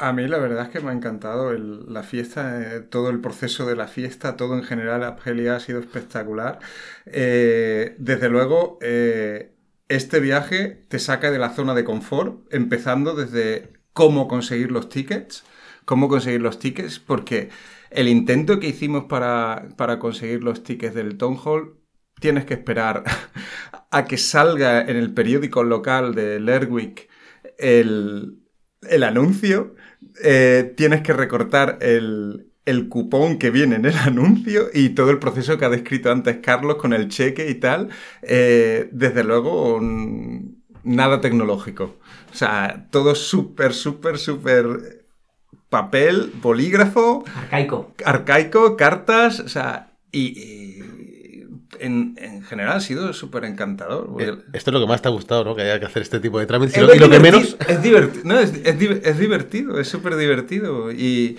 A 0.00 0.12
mí 0.12 0.28
la 0.28 0.38
verdad 0.38 0.64
es 0.66 0.70
que 0.70 0.78
me 0.80 0.90
ha 0.90 0.94
encantado 0.94 1.50
el- 1.52 1.92
la 1.92 2.04
fiesta, 2.04 2.62
eh, 2.76 2.80
todo 2.82 3.10
el 3.10 3.20
proceso 3.20 3.66
de 3.66 3.74
la 3.76 3.88
fiesta, 3.88 4.36
todo 4.36 4.54
en 4.54 4.62
general, 4.62 5.02
Argelia 5.02 5.56
ha 5.56 5.60
sido 5.60 5.80
espectacular. 5.80 6.60
Eh, 7.06 7.96
desde 7.98 8.28
luego, 8.28 8.78
eh, 8.80 9.56
este 9.88 10.20
viaje 10.20 10.86
te 10.88 11.00
saca 11.00 11.32
de 11.32 11.38
la 11.40 11.50
zona 11.50 11.74
de 11.74 11.82
confort, 11.84 12.46
empezando 12.54 13.14
desde 13.16 13.72
cómo 13.92 14.28
conseguir 14.28 14.70
los 14.70 14.88
tickets, 14.88 15.44
cómo 15.84 16.08
conseguir 16.08 16.42
los 16.42 16.60
tickets, 16.60 17.00
porque 17.00 17.50
el 17.90 18.08
intento 18.08 18.60
que 18.60 18.68
hicimos 18.68 19.04
para, 19.04 19.68
para 19.76 19.98
conseguir 19.98 20.42
los 20.44 20.62
tickets 20.62 20.94
del 20.94 21.16
Town 21.18 21.38
Hall, 21.44 21.76
tienes 22.20 22.44
que 22.44 22.54
esperar 22.54 23.04
a 23.90 24.04
que 24.04 24.16
salga 24.18 24.80
en 24.82 24.96
el 24.96 25.12
periódico 25.14 25.62
local 25.64 26.14
de 26.14 26.40
Lerwick 26.40 27.08
el, 27.58 28.38
el 28.82 29.02
anuncio, 29.04 29.74
eh, 30.22 30.74
tienes 30.76 31.02
que 31.02 31.12
recortar 31.12 31.78
el, 31.80 32.50
el 32.64 32.88
cupón 32.88 33.38
que 33.38 33.50
viene 33.50 33.76
en 33.76 33.86
el 33.86 33.96
anuncio 33.98 34.68
y 34.72 34.90
todo 34.90 35.10
el 35.10 35.18
proceso 35.18 35.58
que 35.58 35.64
ha 35.64 35.68
descrito 35.70 36.10
antes 36.10 36.38
Carlos 36.38 36.76
con 36.76 36.92
el 36.92 37.08
cheque 37.08 37.48
y 37.50 37.54
tal. 37.56 37.88
eh, 38.22 38.88
desde 38.92 39.24
luego, 39.24 39.80
nada 40.84 41.20
tecnológico. 41.20 41.96
O 42.30 42.34
sea, 42.34 42.88
todo 42.90 43.14
súper, 43.14 43.72
súper, 43.74 44.18
súper 44.18 44.97
papel, 45.68 46.32
bolígrafo, 46.42 47.24
Arcaico. 47.36 47.92
arcaico, 48.04 48.76
cartas, 48.76 49.40
o 49.40 49.48
sea, 49.48 49.92
y, 50.12 50.38
y 50.38 50.82
en, 51.80 52.14
en 52.18 52.42
general 52.42 52.76
ha 52.76 52.80
sido 52.80 53.12
súper 53.12 53.44
encantador. 53.44 54.06
porque- 54.06 54.24
eh, 54.30 54.36
esto 54.54 54.70
es 54.70 54.74
lo 54.74 54.80
que 54.80 54.86
más 54.86 55.02
te 55.02 55.08
ha 55.08 55.12
gustado, 55.12 55.44
¿no? 55.44 55.54
Que 55.54 55.62
haya 55.62 55.78
que 55.78 55.86
hacer 55.86 56.02
este 56.02 56.20
tipo 56.20 56.38
de 56.38 56.46
trámites. 56.46 56.76
Y 56.76 56.80
lo, 56.80 56.94
y 56.94 56.98
lo 56.98 57.10
que 57.10 57.20
menos... 57.20 57.56
Es 57.68 57.82
divertido. 57.82 58.22
No, 58.24 58.38
es, 58.38 58.52
es 58.64 58.80
es 59.04 59.18
divertido, 59.18 59.78
es 59.78 59.88
súper 59.88 60.16
divertido. 60.16 60.90
Y, 60.90 61.36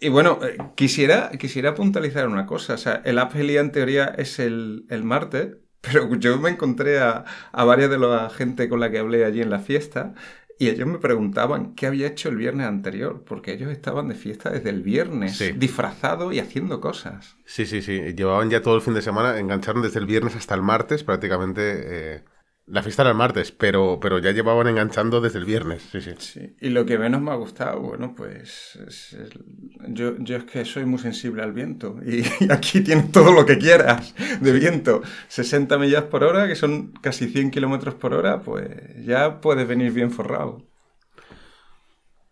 y 0.00 0.08
bueno, 0.08 0.38
eh, 0.42 0.56
quisiera, 0.76 1.30
quisiera 1.38 1.74
puntualizar 1.74 2.28
una 2.28 2.46
cosa. 2.46 2.74
O 2.74 2.78
sea, 2.78 3.02
el 3.04 3.18
Apgelia 3.18 3.60
en 3.60 3.72
teoría 3.72 4.04
es 4.16 4.38
el, 4.38 4.84
el 4.88 5.02
martes, 5.02 5.56
pero 5.80 6.14
yo 6.14 6.38
me 6.38 6.50
encontré 6.50 7.00
a, 7.00 7.24
a 7.52 7.64
varias 7.64 7.90
de 7.90 7.98
la 7.98 8.30
gente 8.30 8.68
con 8.68 8.78
la 8.80 8.90
que 8.90 8.98
hablé 9.00 9.24
allí 9.24 9.42
en 9.42 9.50
la 9.50 9.58
fiesta. 9.58 10.14
Y 10.58 10.68
ellos 10.68 10.88
me 10.88 10.98
preguntaban 10.98 11.74
qué 11.76 11.86
había 11.86 12.08
hecho 12.08 12.28
el 12.28 12.36
viernes 12.36 12.66
anterior, 12.66 13.22
porque 13.24 13.52
ellos 13.52 13.70
estaban 13.70 14.08
de 14.08 14.14
fiesta 14.16 14.50
desde 14.50 14.70
el 14.70 14.82
viernes, 14.82 15.36
Sí. 15.36 15.52
disfrazados 15.52 16.34
y 16.34 16.40
haciendo 16.40 16.80
cosas. 16.80 17.36
Sí, 17.44 17.64
sí, 17.66 17.80
sí. 17.82 18.00
Llevaban 18.14 18.50
ya 18.50 18.60
todo 18.62 18.74
el 18.74 18.82
fin 18.82 18.94
de 18.94 19.02
semana, 19.02 19.38
engancharon 19.38 19.82
desde 19.82 20.00
el 20.00 20.06
viernes 20.06 20.34
hasta 20.36 20.54
el 20.54 20.62
martes 20.62 21.04
prácticamente. 21.04 22.16
eh, 22.16 22.24
La 22.70 22.82
fiesta 22.84 23.02
era 23.02 23.10
el 23.10 23.16
martes, 23.16 23.50
pero, 23.52 23.98
pero 24.00 24.18
ya 24.20 24.30
llevaban 24.32 24.68
enganchando 24.68 25.20
desde 25.20 25.38
el 25.40 25.44
viernes. 25.44 25.82
Sí, 25.90 26.00
sí. 26.00 26.14
Sí, 26.18 26.56
y 26.60 26.70
lo 26.70 26.84
que 26.84 26.98
menos 26.98 27.20
me 27.20 27.30
ha 27.30 27.36
gustado, 27.36 27.80
bueno, 27.80 28.12
pues 28.16 28.76
es 28.88 29.12
el- 29.12 29.44
yo, 29.94 30.16
yo 30.18 30.36
es 30.36 30.44
que 30.44 30.64
soy 30.64 30.84
muy 30.84 30.98
sensible 30.98 31.42
al 31.42 31.52
viento 31.52 31.96
y, 32.04 32.22
y 32.44 32.50
aquí 32.52 32.80
tienes 32.80 33.12
todo 33.12 33.32
lo 33.32 33.46
que 33.46 33.56
quieras 33.58 34.14
de 34.40 34.52
viento. 34.52 35.02
60 35.28 35.78
millas 35.78 36.04
por 36.04 36.24
hora, 36.24 36.48
que 36.48 36.56
son 36.56 36.92
casi 37.00 37.28
100 37.28 37.50
kilómetros 37.52 37.94
por 37.94 38.14
hora, 38.14 38.42
pues 38.42 38.68
ya 39.04 39.40
puedes 39.40 39.66
venir 39.68 39.92
bien 39.92 40.10
forrado. 40.10 40.66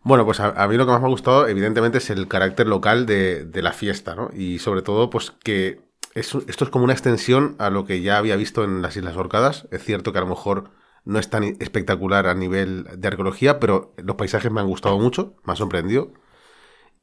Bueno, 0.02 0.24
pues 0.24 0.38
a, 0.40 0.50
a 0.50 0.68
mí 0.68 0.76
lo 0.76 0.86
que 0.86 0.92
más 0.92 1.00
me 1.00 1.06
ha 1.06 1.10
gustado, 1.10 1.48
evidentemente, 1.48 1.98
es 1.98 2.10
el 2.10 2.28
carácter 2.28 2.66
local 2.68 3.06
de, 3.06 3.44
de 3.44 3.62
la 3.62 3.72
fiesta, 3.72 4.14
¿no? 4.14 4.30
Y 4.32 4.58
sobre 4.60 4.82
todo, 4.82 5.10
pues 5.10 5.32
que 5.32 5.80
esto 6.16 6.64
es 6.64 6.70
como 6.70 6.84
una 6.84 6.94
extensión 6.94 7.56
a 7.58 7.68
lo 7.68 7.84
que 7.84 8.00
ya 8.00 8.16
había 8.16 8.36
visto 8.36 8.64
en 8.64 8.80
las 8.80 8.96
Islas 8.96 9.16
Orcadas. 9.16 9.68
Es 9.70 9.84
cierto 9.84 10.12
que 10.12 10.18
a 10.18 10.22
lo 10.22 10.26
mejor 10.26 10.70
no 11.04 11.18
es 11.18 11.28
tan 11.28 11.44
espectacular 11.44 12.26
a 12.26 12.34
nivel 12.34 12.86
de 12.96 13.08
arqueología, 13.08 13.60
pero 13.60 13.94
los 13.98 14.16
paisajes 14.16 14.50
me 14.50 14.60
han 14.60 14.66
gustado 14.66 14.98
mucho, 14.98 15.36
me 15.44 15.52
ha 15.52 15.56
sorprendido. 15.56 16.12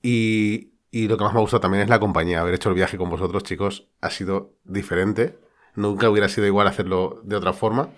Y, 0.01 0.73
y 0.89 1.07
lo 1.07 1.17
que 1.17 1.23
más 1.23 1.33
me 1.33 1.39
ha 1.39 1.41
gustado 1.41 1.61
también 1.61 1.83
es 1.83 1.89
la 1.89 1.99
compañía. 1.99 2.41
Haber 2.41 2.55
hecho 2.55 2.69
el 2.69 2.75
viaje 2.75 2.97
con 2.97 3.09
vosotros, 3.09 3.43
chicos, 3.43 3.87
ha 4.01 4.09
sido 4.09 4.55
diferente. 4.63 5.37
Nunca 5.75 6.09
hubiera 6.09 6.27
sido 6.27 6.47
igual 6.47 6.67
hacerlo 6.67 7.21
de 7.23 7.35
otra 7.35 7.53
forma. 7.53 7.89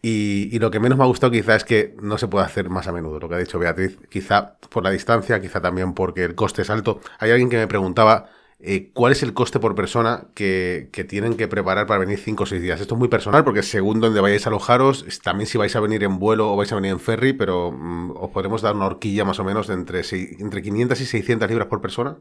Y, 0.00 0.48
y 0.54 0.58
lo 0.58 0.70
que 0.70 0.80
menos 0.80 0.96
me 0.96 1.04
ha 1.04 1.08
gustado 1.08 1.32
quizá 1.32 1.56
es 1.56 1.64
que 1.64 1.96
no 2.00 2.18
se 2.18 2.28
puede 2.28 2.44
hacer 2.44 2.70
más 2.70 2.86
a 2.86 2.92
menudo, 2.92 3.18
lo 3.18 3.28
que 3.28 3.34
ha 3.34 3.38
dicho 3.38 3.58
Beatriz. 3.58 3.98
Quizá 4.10 4.58
por 4.70 4.84
la 4.84 4.90
distancia, 4.90 5.40
quizá 5.40 5.60
también 5.60 5.94
porque 5.94 6.24
el 6.24 6.34
coste 6.34 6.62
es 6.62 6.70
alto. 6.70 7.00
Hay 7.18 7.30
alguien 7.30 7.48
que 7.50 7.56
me 7.56 7.66
preguntaba 7.66 8.30
eh, 8.66 8.90
cuál 8.94 9.12
es 9.12 9.22
el 9.22 9.34
coste 9.34 9.60
por 9.60 9.74
persona 9.74 10.28
que, 10.34 10.88
que 10.92 11.04
tienen 11.04 11.36
que 11.36 11.48
preparar 11.48 11.86
para 11.86 12.00
venir 12.00 12.18
5 12.18 12.44
o 12.44 12.46
6 12.46 12.62
días. 12.62 12.80
Esto 12.80 12.94
es 12.94 12.98
muy 12.98 13.08
personal 13.08 13.44
porque 13.44 13.62
según 13.62 14.00
donde 14.00 14.20
vayáis 14.20 14.46
a 14.46 14.50
alojaros, 14.50 15.04
también 15.22 15.46
si 15.48 15.58
vais 15.58 15.74
a 15.76 15.80
venir 15.80 16.02
en 16.04 16.18
vuelo 16.18 16.52
o 16.52 16.56
vais 16.56 16.72
a 16.72 16.76
venir 16.76 16.92
en 16.92 17.00
ferry, 17.00 17.32
pero 17.34 17.72
mm, 17.72 18.12
os 18.16 18.30
podemos 18.30 18.62
dar 18.62 18.74
una 18.76 18.86
horquilla 18.86 19.24
más 19.24 19.38
o 19.40 19.44
menos 19.44 19.66
de 19.68 19.74
entre, 19.74 20.02
entre 20.40 20.62
500 20.62 21.00
y 21.00 21.06
600 21.06 21.48
libras 21.50 21.68
por 21.68 21.80
persona. 21.80 22.18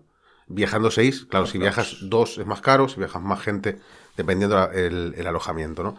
Viajando 0.47 0.91
6, 0.91 1.25
claro, 1.29 1.45
si 1.45 1.57
viajas 1.57 1.97
2 2.01 2.37
es 2.37 2.45
más 2.45 2.59
caro, 2.61 2.89
si 2.89 2.97
viajas 2.99 3.21
más 3.21 3.39
gente, 3.41 3.79
dependiendo 4.17 4.55
la- 4.57 4.65
el, 4.73 5.13
el 5.17 5.27
alojamiento, 5.27 5.83
¿no? 5.83 5.95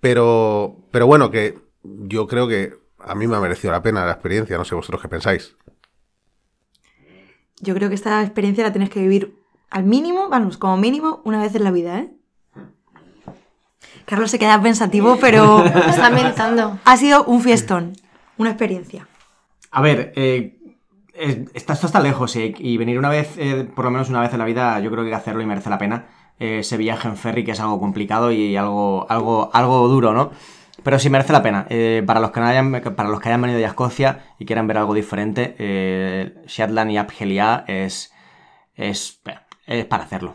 Pero, 0.00 0.76
pero 0.92 1.06
bueno, 1.06 1.30
que 1.30 1.58
yo 1.82 2.26
creo 2.26 2.48
que 2.48 2.74
a 2.98 3.14
mí 3.14 3.26
me 3.26 3.36
ha 3.36 3.40
merecido 3.40 3.72
la 3.72 3.82
pena 3.82 4.04
la 4.06 4.12
experiencia, 4.12 4.58
no 4.58 4.64
sé 4.64 4.74
vosotros 4.74 5.02
qué 5.02 5.08
pensáis. 5.08 5.56
yo 7.60 7.74
creo 7.74 7.88
que 7.88 7.94
esta 7.94 8.22
experiencia 8.22 8.64
la 8.64 8.72
tienes 8.72 8.90
que 8.90 9.00
vivir 9.00 9.37
al 9.70 9.84
mínimo, 9.84 10.28
vamos, 10.28 10.56
como 10.58 10.76
mínimo, 10.76 11.20
una 11.24 11.40
vez 11.40 11.54
en 11.54 11.64
la 11.64 11.70
vida, 11.70 11.98
¿eh? 11.98 12.10
Carlos 14.04 14.30
se 14.30 14.38
queda 14.38 14.60
pensativo, 14.60 15.18
pero 15.20 15.64
Está 15.88 16.10
meditando. 16.10 16.78
ha 16.84 16.96
sido 16.96 17.24
un 17.24 17.42
fiestón, 17.42 17.92
una 18.38 18.50
experiencia. 18.50 19.06
A 19.70 19.82
ver, 19.82 20.12
eh, 20.16 20.56
es- 21.14 21.38
está- 21.54 21.74
esto 21.74 21.86
está 21.86 22.00
lejos 22.00 22.34
eh, 22.36 22.54
y 22.58 22.76
venir 22.78 22.98
una 22.98 23.10
vez, 23.10 23.34
eh, 23.36 23.68
por 23.74 23.84
lo 23.84 23.90
menos 23.90 24.08
una 24.08 24.20
vez 24.20 24.32
en 24.32 24.38
la 24.38 24.44
vida, 24.46 24.80
yo 24.80 24.90
creo 24.90 25.02
que 25.04 25.08
hay 25.08 25.12
que 25.12 25.20
hacerlo 25.20 25.42
y 25.42 25.46
merece 25.46 25.68
la 25.70 25.78
pena. 25.78 26.06
Eh, 26.40 26.60
ese 26.60 26.76
viaje 26.76 27.08
en 27.08 27.16
ferry 27.16 27.44
que 27.44 27.50
es 27.50 27.60
algo 27.60 27.78
complicado 27.80 28.30
y 28.32 28.56
algo, 28.56 29.06
algo, 29.10 29.50
algo 29.52 29.88
duro, 29.88 30.12
¿no? 30.14 30.30
Pero 30.84 30.98
sí 31.00 31.10
merece 31.10 31.32
la 31.32 31.42
pena. 31.42 31.66
Eh, 31.68 32.02
para, 32.06 32.20
los 32.20 32.30
que 32.30 32.38
no 32.40 32.46
hayan, 32.46 32.70
para 32.96 33.08
los 33.08 33.20
que 33.20 33.28
hayan 33.28 33.42
venido 33.42 33.58
ya 33.58 33.66
a 33.66 33.70
Escocia 33.70 34.24
y 34.38 34.46
quieran 34.46 34.68
ver 34.68 34.78
algo 34.78 34.94
diferente, 34.94 35.56
eh, 35.58 36.34
Shetland 36.46 36.92
y 36.92 36.96
Abgelia 36.96 37.64
es, 37.66 38.12
es, 38.76 39.20
es 39.68 39.84
para 39.84 40.04
hacerlo. 40.04 40.34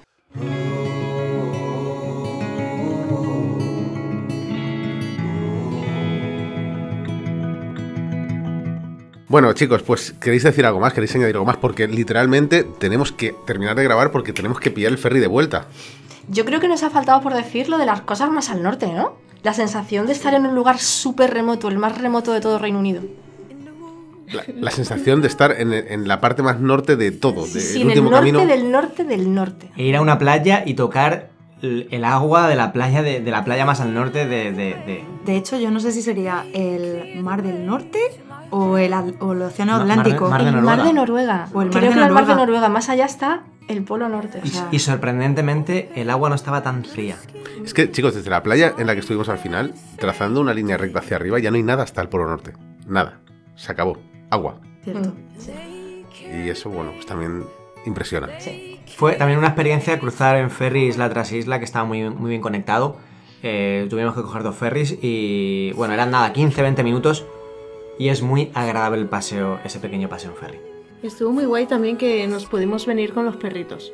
Bueno, 9.33 9.51
chicos, 9.53 9.81
pues 9.81 10.11
queréis 10.11 10.43
decir 10.43 10.63
algo 10.63 10.79
más, 10.79 10.93
queréis 10.93 11.15
añadir 11.15 11.33
algo 11.33 11.45
más, 11.47 11.57
porque 11.57 11.87
literalmente 11.87 12.63
tenemos 12.63 13.11
que 13.11 13.35
terminar 13.47 13.75
de 13.75 13.83
grabar 13.83 14.11
porque 14.11 14.31
tenemos 14.31 14.59
que 14.59 14.69
pillar 14.69 14.91
el 14.91 14.99
ferry 14.99 15.19
de 15.19 15.25
vuelta. 15.25 15.65
Yo 16.29 16.45
creo 16.45 16.59
que 16.59 16.67
nos 16.67 16.83
ha 16.83 16.91
faltado 16.91 17.19
por 17.21 17.33
decir 17.33 17.67
lo 17.67 17.79
de 17.79 17.87
las 17.87 18.01
cosas 18.01 18.29
más 18.29 18.51
al 18.51 18.61
norte, 18.61 18.93
¿no? 18.93 19.15
La 19.41 19.55
sensación 19.55 20.05
de 20.05 20.13
estar 20.13 20.35
en 20.35 20.45
un 20.45 20.53
lugar 20.53 20.77
súper 20.77 21.33
remoto, 21.33 21.67
el 21.67 21.79
más 21.79 21.97
remoto 21.97 22.31
de 22.31 22.41
todo 22.41 22.59
Reino 22.59 22.77
Unido. 22.77 23.01
La, 24.31 24.43
la 24.55 24.71
sensación 24.71 25.21
de 25.21 25.27
estar 25.27 25.51
en, 25.59 25.73
en 25.73 26.07
la 26.07 26.21
parte 26.21 26.41
más 26.43 26.59
norte 26.59 26.95
de 26.95 27.11
todo, 27.11 27.45
Sí, 27.45 27.53
del 27.53 27.61
sí, 27.61 27.75
en 27.81 27.81
el 27.81 27.87
último 27.99 28.09
norte 28.11 28.31
camino. 28.31 28.45
del 28.45 28.71
norte 28.71 29.03
del 29.03 29.33
norte. 29.33 29.69
E 29.75 29.83
ir 29.83 29.95
a 29.95 30.01
una 30.01 30.17
playa 30.17 30.63
y 30.65 30.73
tocar 30.75 31.29
el 31.61 31.87
el 31.91 32.03
agua 32.03 32.47
de 32.49 32.55
la 32.55 32.73
playa 32.73 33.01
de, 33.03 33.21
de 33.21 33.31
la 33.31 33.43
playa 33.45 33.65
más 33.65 33.79
al 33.81 33.93
norte 33.93 34.25
de- 34.25 34.51
de- 34.51 34.75
de, 34.85 35.05
De 35.25 35.37
hecho, 35.37 35.57
yo 35.57 35.71
no 35.71 35.79
sé 35.79 35.91
si 35.91 36.01
sería 36.01 36.45
el 36.53 37.21
Mar 37.21 37.41
del 37.43 37.65
Norte 37.65 37.99
o 38.49 38.77
el, 38.77 38.93
o 38.93 39.31
el 39.33 39.41
Océano 39.43 39.77
Mar 39.77 39.85
de- 39.87 39.91
Atlántico. 39.93 40.29
Mar 40.29 40.41
de 40.43 40.49
el 40.49 40.55
Noruega. 40.55 40.75
mar 40.77 40.85
de 40.85 40.93
Noruega. 40.93 41.47
O 41.53 41.61
el 41.61 41.67
mar 41.69 41.77
Creo 41.79 41.91
de 41.91 41.97
que 41.99 42.03
el 42.05 42.11
mar 42.11 42.23
de 42.25 42.33
Noruega. 42.33 42.35
Noruega. 42.35 42.69
Más 42.69 42.89
allá 42.89 43.05
está 43.05 43.43
el 43.69 43.83
polo 43.83 44.09
norte. 44.09 44.39
o 44.43 44.45
Y, 44.45 44.49
sea, 44.49 44.67
y 44.71 44.79
sorprendentemente 44.79 45.89
el 45.95 46.09
agua 46.09 46.27
no 46.29 46.35
estaba 46.35 46.63
tan 46.63 46.83
fría. 46.83 47.15
Es 47.63 47.73
que, 47.73 47.89
chicos, 47.91 48.13
desde 48.15 48.29
la 48.29 48.43
playa 48.43 48.73
en 48.77 48.85
la 48.87 48.93
que 48.93 48.99
estuvimos 48.99 49.29
al 49.29 49.37
final, 49.37 49.73
trazando 49.97 50.41
una 50.41 50.53
línea 50.53 50.75
recta 50.77 50.99
hacia 50.99 51.15
arriba, 51.15 51.39
ya 51.39 51.49
no 51.49 51.55
hay 51.57 51.63
nada 51.63 51.83
hasta 51.83 52.01
el 52.01 52.09
Polo 52.09 52.27
Norte. 52.27 52.53
Nada. 52.87 53.19
Se 53.55 53.71
acabó. 53.71 53.97
Agua. 54.29 54.55
Cierto. 54.83 55.09
mm, 55.09 56.45
Y 56.45 56.49
eso, 56.49 56.69
bueno, 56.69 56.91
pues 56.93 57.05
también 57.05 57.43
impresiona. 57.85 58.39
sí. 58.39 58.69
Fue 58.95 59.13
también 59.13 59.39
una 59.39 59.47
experiencia 59.47 59.97
cruzar 59.99 60.37
en 60.37 60.51
ferry 60.51 60.85
isla 60.85 61.09
tras 61.09 61.31
isla 61.31 61.57
que 61.57 61.65
estaba 61.65 61.83
muy, 61.85 62.07
muy 62.11 62.29
bien 62.29 62.41
conectado. 62.41 62.97
Eh, 63.41 63.87
tuvimos 63.89 64.13
que 64.13 64.21
coger 64.21 64.43
dos 64.43 64.55
ferries 64.55 64.97
y 65.01 65.71
bueno, 65.73 65.93
eran 65.95 66.11
nada, 66.11 66.31
15-20 66.31 66.83
minutos 66.83 67.25
y 67.97 68.09
es 68.09 68.21
muy 68.21 68.51
agradable 68.53 69.01
el 69.01 69.07
paseo, 69.07 69.59
ese 69.63 69.79
pequeño 69.79 70.09
paseo 70.09 70.31
en 70.31 70.37
ferry. 70.37 70.59
Estuvo 71.01 71.31
muy 71.31 71.45
guay 71.45 71.65
también 71.65 71.97
que 71.97 72.27
nos 72.27 72.45
pudimos 72.45 72.85
venir 72.85 73.13
con 73.13 73.25
los 73.25 73.35
perritos. 73.37 73.91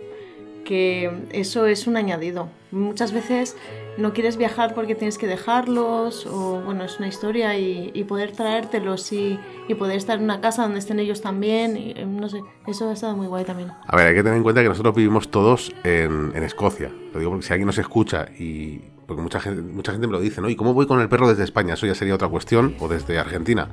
Que 0.70 1.10
eso 1.32 1.66
es 1.66 1.88
un 1.88 1.98
añadido. 1.98 2.48
Muchas 2.70 3.12
veces 3.12 3.58
no 3.98 4.14
quieres 4.14 4.38
viajar 4.38 4.76
porque 4.76 4.94
tienes 4.94 5.18
que 5.18 5.26
dejarlos, 5.26 6.28
o 6.28 6.62
bueno, 6.64 6.84
es 6.84 7.00
una 7.00 7.08
historia, 7.08 7.58
y, 7.58 7.90
y 7.96 8.04
poder 8.04 8.34
traértelos 8.34 9.12
y, 9.12 9.40
y 9.68 9.74
poder 9.74 9.98
estar 9.98 10.20
en 10.20 10.26
una 10.26 10.42
casa 10.42 10.62
donde 10.62 10.78
estén 10.78 11.00
ellos 11.00 11.22
también, 11.22 11.76
y, 11.76 11.94
eh, 11.96 12.06
no 12.06 12.30
sé, 12.30 12.44
eso 12.68 12.88
ha 12.88 12.94
estado 12.94 13.16
muy 13.18 13.26
guay 13.26 13.46
también. 13.46 13.72
A 13.88 13.96
ver, 13.96 14.10
hay 14.10 14.14
que 14.14 14.22
tener 14.22 14.38
en 14.38 14.44
cuenta 14.44 14.62
que 14.62 14.70
nosotros 14.70 14.94
vivimos 14.94 15.32
todos 15.32 15.74
en, 15.84 16.34
en 16.36 16.44
Escocia. 16.44 16.92
Lo 17.14 17.20
digo 17.20 17.32
porque 17.32 17.48
si 17.48 17.54
alguien 17.54 17.66
nos 17.66 17.80
escucha 17.80 18.28
y. 18.38 18.82
Porque 19.08 19.24
mucha 19.24 19.40
gente, 19.40 19.64
mucha 19.64 19.92
gente 19.92 20.06
me 20.06 20.14
lo 20.14 20.20
dice, 20.20 20.40
¿no? 20.40 20.50
¿Y 20.50 20.56
cómo 20.56 20.76
voy 20.76 20.86
con 20.86 21.02
el 21.02 21.10
perro 21.10 21.28
desde 21.28 21.44
España? 21.44 21.74
Eso 21.74 21.88
ya 21.88 21.96
sería 21.96 22.14
otra 22.14 22.28
cuestión, 22.28 22.76
o 22.80 22.88
desde 22.88 23.18
Argentina. 23.18 23.70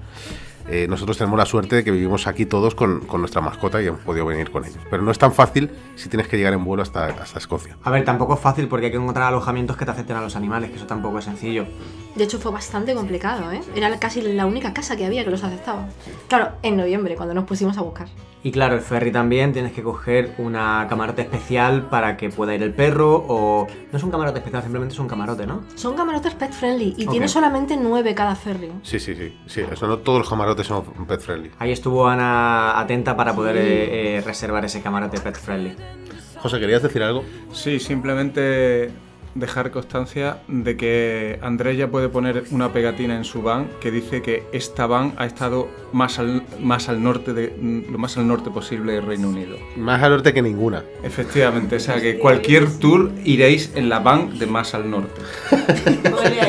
Eh, 0.68 0.86
nosotros 0.88 1.16
tenemos 1.16 1.38
la 1.38 1.46
suerte 1.46 1.76
de 1.76 1.84
que 1.84 1.90
vivimos 1.90 2.26
aquí 2.26 2.46
todos 2.46 2.74
con, 2.74 3.00
con 3.00 3.20
nuestra 3.20 3.40
mascota 3.40 3.80
y 3.80 3.86
hemos 3.86 4.00
podido 4.00 4.26
venir 4.26 4.50
con 4.50 4.64
ellos. 4.64 4.78
Pero 4.90 5.02
no 5.02 5.10
es 5.10 5.18
tan 5.18 5.32
fácil 5.32 5.70
si 5.94 6.08
tienes 6.08 6.28
que 6.28 6.36
llegar 6.36 6.52
en 6.52 6.64
vuelo 6.64 6.82
hasta, 6.82 7.06
hasta 7.06 7.38
Escocia. 7.38 7.76
A 7.82 7.90
ver, 7.90 8.04
tampoco 8.04 8.34
es 8.34 8.40
fácil 8.40 8.68
porque 8.68 8.86
hay 8.86 8.92
que 8.92 8.98
encontrar 8.98 9.28
alojamientos 9.28 9.76
que 9.76 9.84
te 9.84 9.90
acepten 9.92 10.16
a 10.16 10.20
los 10.20 10.36
animales, 10.36 10.70
que 10.70 10.76
eso 10.76 10.86
tampoco 10.86 11.18
es 11.18 11.24
sencillo. 11.24 11.66
De 12.14 12.24
hecho, 12.24 12.38
fue 12.38 12.50
bastante 12.50 12.94
complicado, 12.94 13.52
¿eh? 13.52 13.60
Era 13.74 13.98
casi 13.98 14.22
la 14.22 14.46
única 14.46 14.72
casa 14.72 14.96
que 14.96 15.04
había 15.04 15.24
que 15.24 15.30
los 15.30 15.44
aceptaba. 15.44 15.88
Claro, 16.28 16.52
en 16.62 16.76
noviembre, 16.76 17.14
cuando 17.14 17.34
nos 17.34 17.44
pusimos 17.44 17.76
a 17.78 17.82
buscar. 17.82 18.08
Y 18.46 18.52
claro, 18.52 18.76
el 18.76 18.80
ferry 18.80 19.10
también 19.10 19.52
tienes 19.52 19.72
que 19.72 19.82
coger 19.82 20.32
una 20.38 20.86
camarote 20.88 21.20
especial 21.20 21.88
para 21.88 22.16
que 22.16 22.30
pueda 22.30 22.54
ir 22.54 22.62
el 22.62 22.72
perro 22.72 23.24
o... 23.26 23.66
No 23.90 23.98
es 23.98 24.04
un 24.04 24.12
camarote 24.12 24.38
especial, 24.38 24.62
simplemente 24.62 24.94
es 24.94 25.00
un 25.00 25.08
camarote, 25.08 25.48
¿no? 25.48 25.64
Son 25.74 25.96
camarotes 25.96 26.32
pet 26.34 26.52
friendly 26.52 26.94
y 26.96 27.08
tiene 27.08 27.26
solamente 27.26 27.76
nueve 27.76 28.14
cada 28.14 28.36
ferry. 28.36 28.70
Sí, 28.84 29.00
sí, 29.00 29.16
sí. 29.16 29.36
sí 29.46 29.62
eso 29.68 29.88
no 29.88 29.98
todos 29.98 30.20
los 30.20 30.28
camarotes 30.28 30.64
son 30.64 30.84
pet 31.08 31.20
friendly. 31.20 31.50
Ahí 31.58 31.72
estuvo 31.72 32.06
Ana 32.06 32.78
atenta 32.78 33.16
para 33.16 33.34
poder 33.34 33.56
eh, 33.56 34.18
eh, 34.18 34.20
reservar 34.20 34.64
ese 34.64 34.80
camarote 34.80 35.18
pet 35.18 35.36
friendly. 35.36 35.74
José, 36.38 36.60
¿querías 36.60 36.84
decir 36.84 37.02
algo? 37.02 37.24
Sí, 37.52 37.80
simplemente 37.80 38.92
dejar 39.36 39.70
constancia 39.70 40.38
de 40.48 40.76
que 40.76 41.38
Andrés 41.42 41.76
ya 41.76 41.88
puede 41.88 42.08
poner 42.08 42.44
una 42.50 42.72
pegatina 42.72 43.16
en 43.16 43.24
su 43.24 43.42
van 43.42 43.68
que 43.80 43.90
dice 43.90 44.22
que 44.22 44.44
esta 44.52 44.86
van 44.86 45.14
ha 45.16 45.26
estado 45.26 45.68
más 45.92 46.18
al, 46.18 46.42
más 46.60 46.88
al 46.88 47.02
norte 47.02 47.32
de 47.32 47.84
lo 47.90 47.98
más 47.98 48.16
al 48.16 48.26
norte 48.26 48.50
posible 48.50 48.94
del 48.94 49.04
Reino 49.04 49.28
Unido. 49.28 49.56
Más 49.76 50.02
al 50.02 50.12
norte 50.12 50.32
que 50.32 50.42
ninguna. 50.42 50.82
Efectivamente, 51.02 51.76
o 51.76 51.80
sea 51.80 52.00
que 52.00 52.18
cualquier 52.18 52.78
tour 52.78 53.10
iréis 53.24 53.72
en 53.74 53.88
la 53.88 54.00
van 54.00 54.38
de 54.38 54.46
más 54.46 54.74
al 54.74 54.90
norte. 54.90 55.20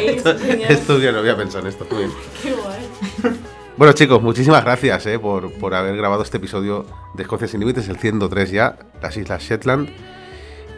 Esto, 0.08 0.32
esto 0.70 1.00
ya 1.00 1.12
lo 1.12 1.20
había 1.20 1.36
pensado 1.36 1.64
en 1.64 1.70
esto. 1.70 1.86
Qué 2.44 2.52
guay. 2.52 3.38
Bueno 3.78 3.94
chicos, 3.94 4.22
muchísimas 4.24 4.64
gracias 4.64 5.06
eh, 5.06 5.20
por, 5.20 5.52
por 5.54 5.76
haber 5.76 5.96
grabado 5.96 6.24
este 6.24 6.38
episodio 6.38 6.86
de 7.14 7.22
Escocia 7.24 7.48
sin 7.48 7.60
Límites, 7.60 7.88
el 7.90 7.98
103 7.98 8.50
ya, 8.50 8.76
las 9.02 9.16
Islas 9.18 9.44
Shetland. 9.44 9.90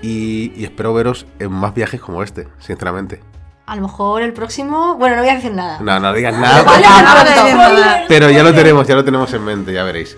Y, 0.01 0.53
y 0.55 0.63
espero 0.63 0.93
veros 0.93 1.25
en 1.39 1.51
más 1.51 1.73
viajes 1.73 1.99
como 1.99 2.23
este, 2.23 2.47
sinceramente. 2.59 3.21
A 3.65 3.75
lo 3.75 3.81
mejor 3.83 4.21
el 4.23 4.33
próximo. 4.33 4.95
Bueno, 4.95 5.15
no 5.17 5.21
voy 5.21 5.31
a 5.31 5.35
decir 5.35 5.51
nada. 5.53 5.79
No, 5.81 5.99
no 5.99 6.13
digas 6.13 6.33
nada, 6.39 6.63
Vale, 6.63 6.85
Ah, 6.87 7.23
pronto. 7.25 8.05
pero 8.07 8.29
ya 8.31 8.41
lo 8.43 8.53
tenemos, 8.53 8.87
ya 8.87 8.95
lo 8.95 9.03
tenemos 9.05 9.31
en 9.33 9.43
mente, 9.45 9.73
ya 9.73 9.83
veréis. 9.83 10.17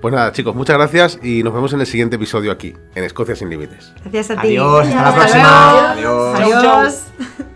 Pues 0.00 0.12
nada 0.14 0.32
chicos, 0.32 0.54
muchas 0.54 0.76
gracias 0.76 1.18
y 1.22 1.42
nos 1.42 1.54
vemos 1.54 1.72
en 1.72 1.80
el 1.80 1.86
siguiente 1.86 2.16
episodio 2.16 2.52
aquí, 2.52 2.74
en 2.94 3.04
Escocia 3.04 3.34
sin 3.34 3.48
Límites. 3.48 3.92
Gracias 4.02 4.30
a 4.36 4.40
ti. 4.42 4.48
Adiós, 4.48 4.86
hasta 4.88 5.02
la 5.02 5.14
próxima. 5.14 5.90
Adiós. 5.92 6.40
Adiós. 6.40 7.53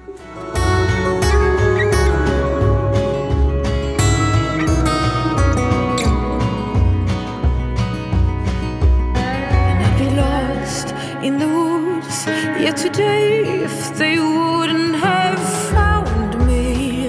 Yet 11.39 12.77
today, 12.77 13.65
if 13.65 13.97
they 13.97 14.19
wouldn't 14.19 14.97
have 14.97 15.39
found 15.71 16.35
me. 16.45 17.09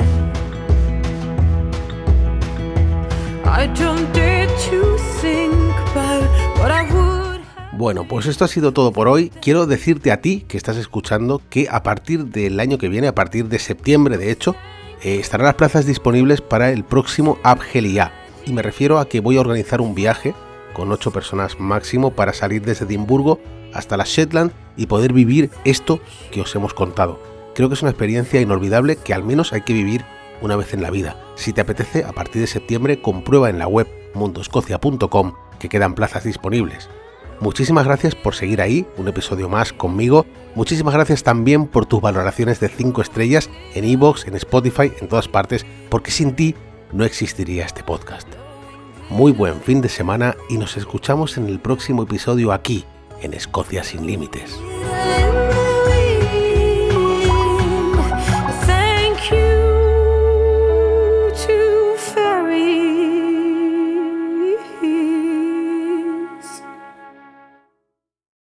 Bueno, 7.73 8.07
pues 8.07 8.27
esto 8.27 8.45
ha 8.45 8.47
sido 8.47 8.71
todo 8.71 8.91
por 8.93 9.07
hoy. 9.07 9.31
Quiero 9.41 9.65
decirte 9.65 10.11
a 10.11 10.21
ti 10.21 10.45
que 10.47 10.57
estás 10.57 10.77
escuchando 10.77 11.41
que 11.49 11.67
a 11.71 11.81
partir 11.81 12.25
del 12.25 12.59
año 12.59 12.77
que 12.77 12.89
viene, 12.89 13.07
a 13.07 13.15
partir 13.15 13.47
de 13.47 13.57
septiembre 13.57 14.19
de 14.19 14.29
hecho, 14.29 14.55
eh, 15.01 15.15
estarán 15.19 15.45
las 15.45 15.55
plazas 15.55 15.87
disponibles 15.87 16.41
para 16.41 16.69
el 16.71 16.83
próximo 16.83 17.39
Abgelia. 17.41 18.11
Y 18.45 18.53
me 18.53 18.61
refiero 18.61 18.99
a 18.99 19.09
que 19.09 19.21
voy 19.21 19.37
a 19.37 19.41
organizar 19.41 19.81
un 19.81 19.95
viaje 19.95 20.35
con 20.73 20.91
8 20.91 21.09
personas 21.11 21.59
máximo 21.59 22.11
para 22.11 22.33
salir 22.33 22.61
desde 22.61 22.85
Edimburgo 22.85 23.39
hasta 23.73 23.97
las 23.97 24.09
Shetland 24.09 24.51
y 24.77 24.87
poder 24.87 25.13
vivir 25.13 25.49
esto 25.65 25.99
que 26.31 26.41
os 26.41 26.55
hemos 26.55 26.73
contado. 26.73 27.19
Creo 27.55 27.69
que 27.69 27.75
es 27.75 27.81
una 27.81 27.91
experiencia 27.91 28.41
inolvidable 28.41 28.95
que 28.95 29.13
al 29.13 29.23
menos 29.23 29.53
hay 29.53 29.61
que 29.61 29.73
vivir 29.73 30.05
una 30.41 30.55
vez 30.55 30.73
en 30.73 30.81
la 30.81 30.91
vida. 30.91 31.17
Si 31.35 31.53
te 31.53 31.61
apetece, 31.61 32.03
a 32.03 32.13
partir 32.13 32.41
de 32.41 32.47
septiembre 32.47 33.01
comprueba 33.01 33.49
en 33.49 33.59
la 33.59 33.67
web 33.67 33.87
mundoscocia.com 34.13 35.33
que 35.59 35.69
quedan 35.69 35.95
plazas 35.95 36.23
disponibles. 36.23 36.89
Muchísimas 37.41 37.85
gracias 37.85 38.15
por 38.15 38.35
seguir 38.35 38.61
ahí, 38.61 38.85
un 38.97 39.07
episodio 39.07 39.47
más 39.47 39.71
conmigo. 39.71 40.25
Muchísimas 40.55 40.93
gracias 40.93 41.23
también 41.23 41.67
por 41.67 41.85
tus 41.85 42.01
valoraciones 42.01 42.59
de 42.59 42.67
5 42.67 43.01
estrellas 43.01 43.49
en 43.75 43.85
iVoox, 43.85 44.27
en 44.27 44.35
Spotify, 44.35 44.91
en 44.99 45.07
todas 45.07 45.29
partes, 45.29 45.65
porque 45.89 46.11
sin 46.11 46.35
ti 46.35 46.55
no 46.91 47.05
existiría 47.05 47.65
este 47.65 47.83
podcast. 47.83 48.27
Muy 49.09 49.31
buen 49.31 49.61
fin 49.61 49.81
de 49.81 49.89
semana 49.89 50.35
y 50.49 50.57
nos 50.57 50.75
escuchamos 50.75 51.37
en 51.37 51.47
el 51.47 51.59
próximo 51.59 52.03
episodio 52.03 52.51
aquí, 52.51 52.83
en 53.21 53.33
Escocia 53.33 53.83
sin 53.83 54.05
límites. 54.05 54.59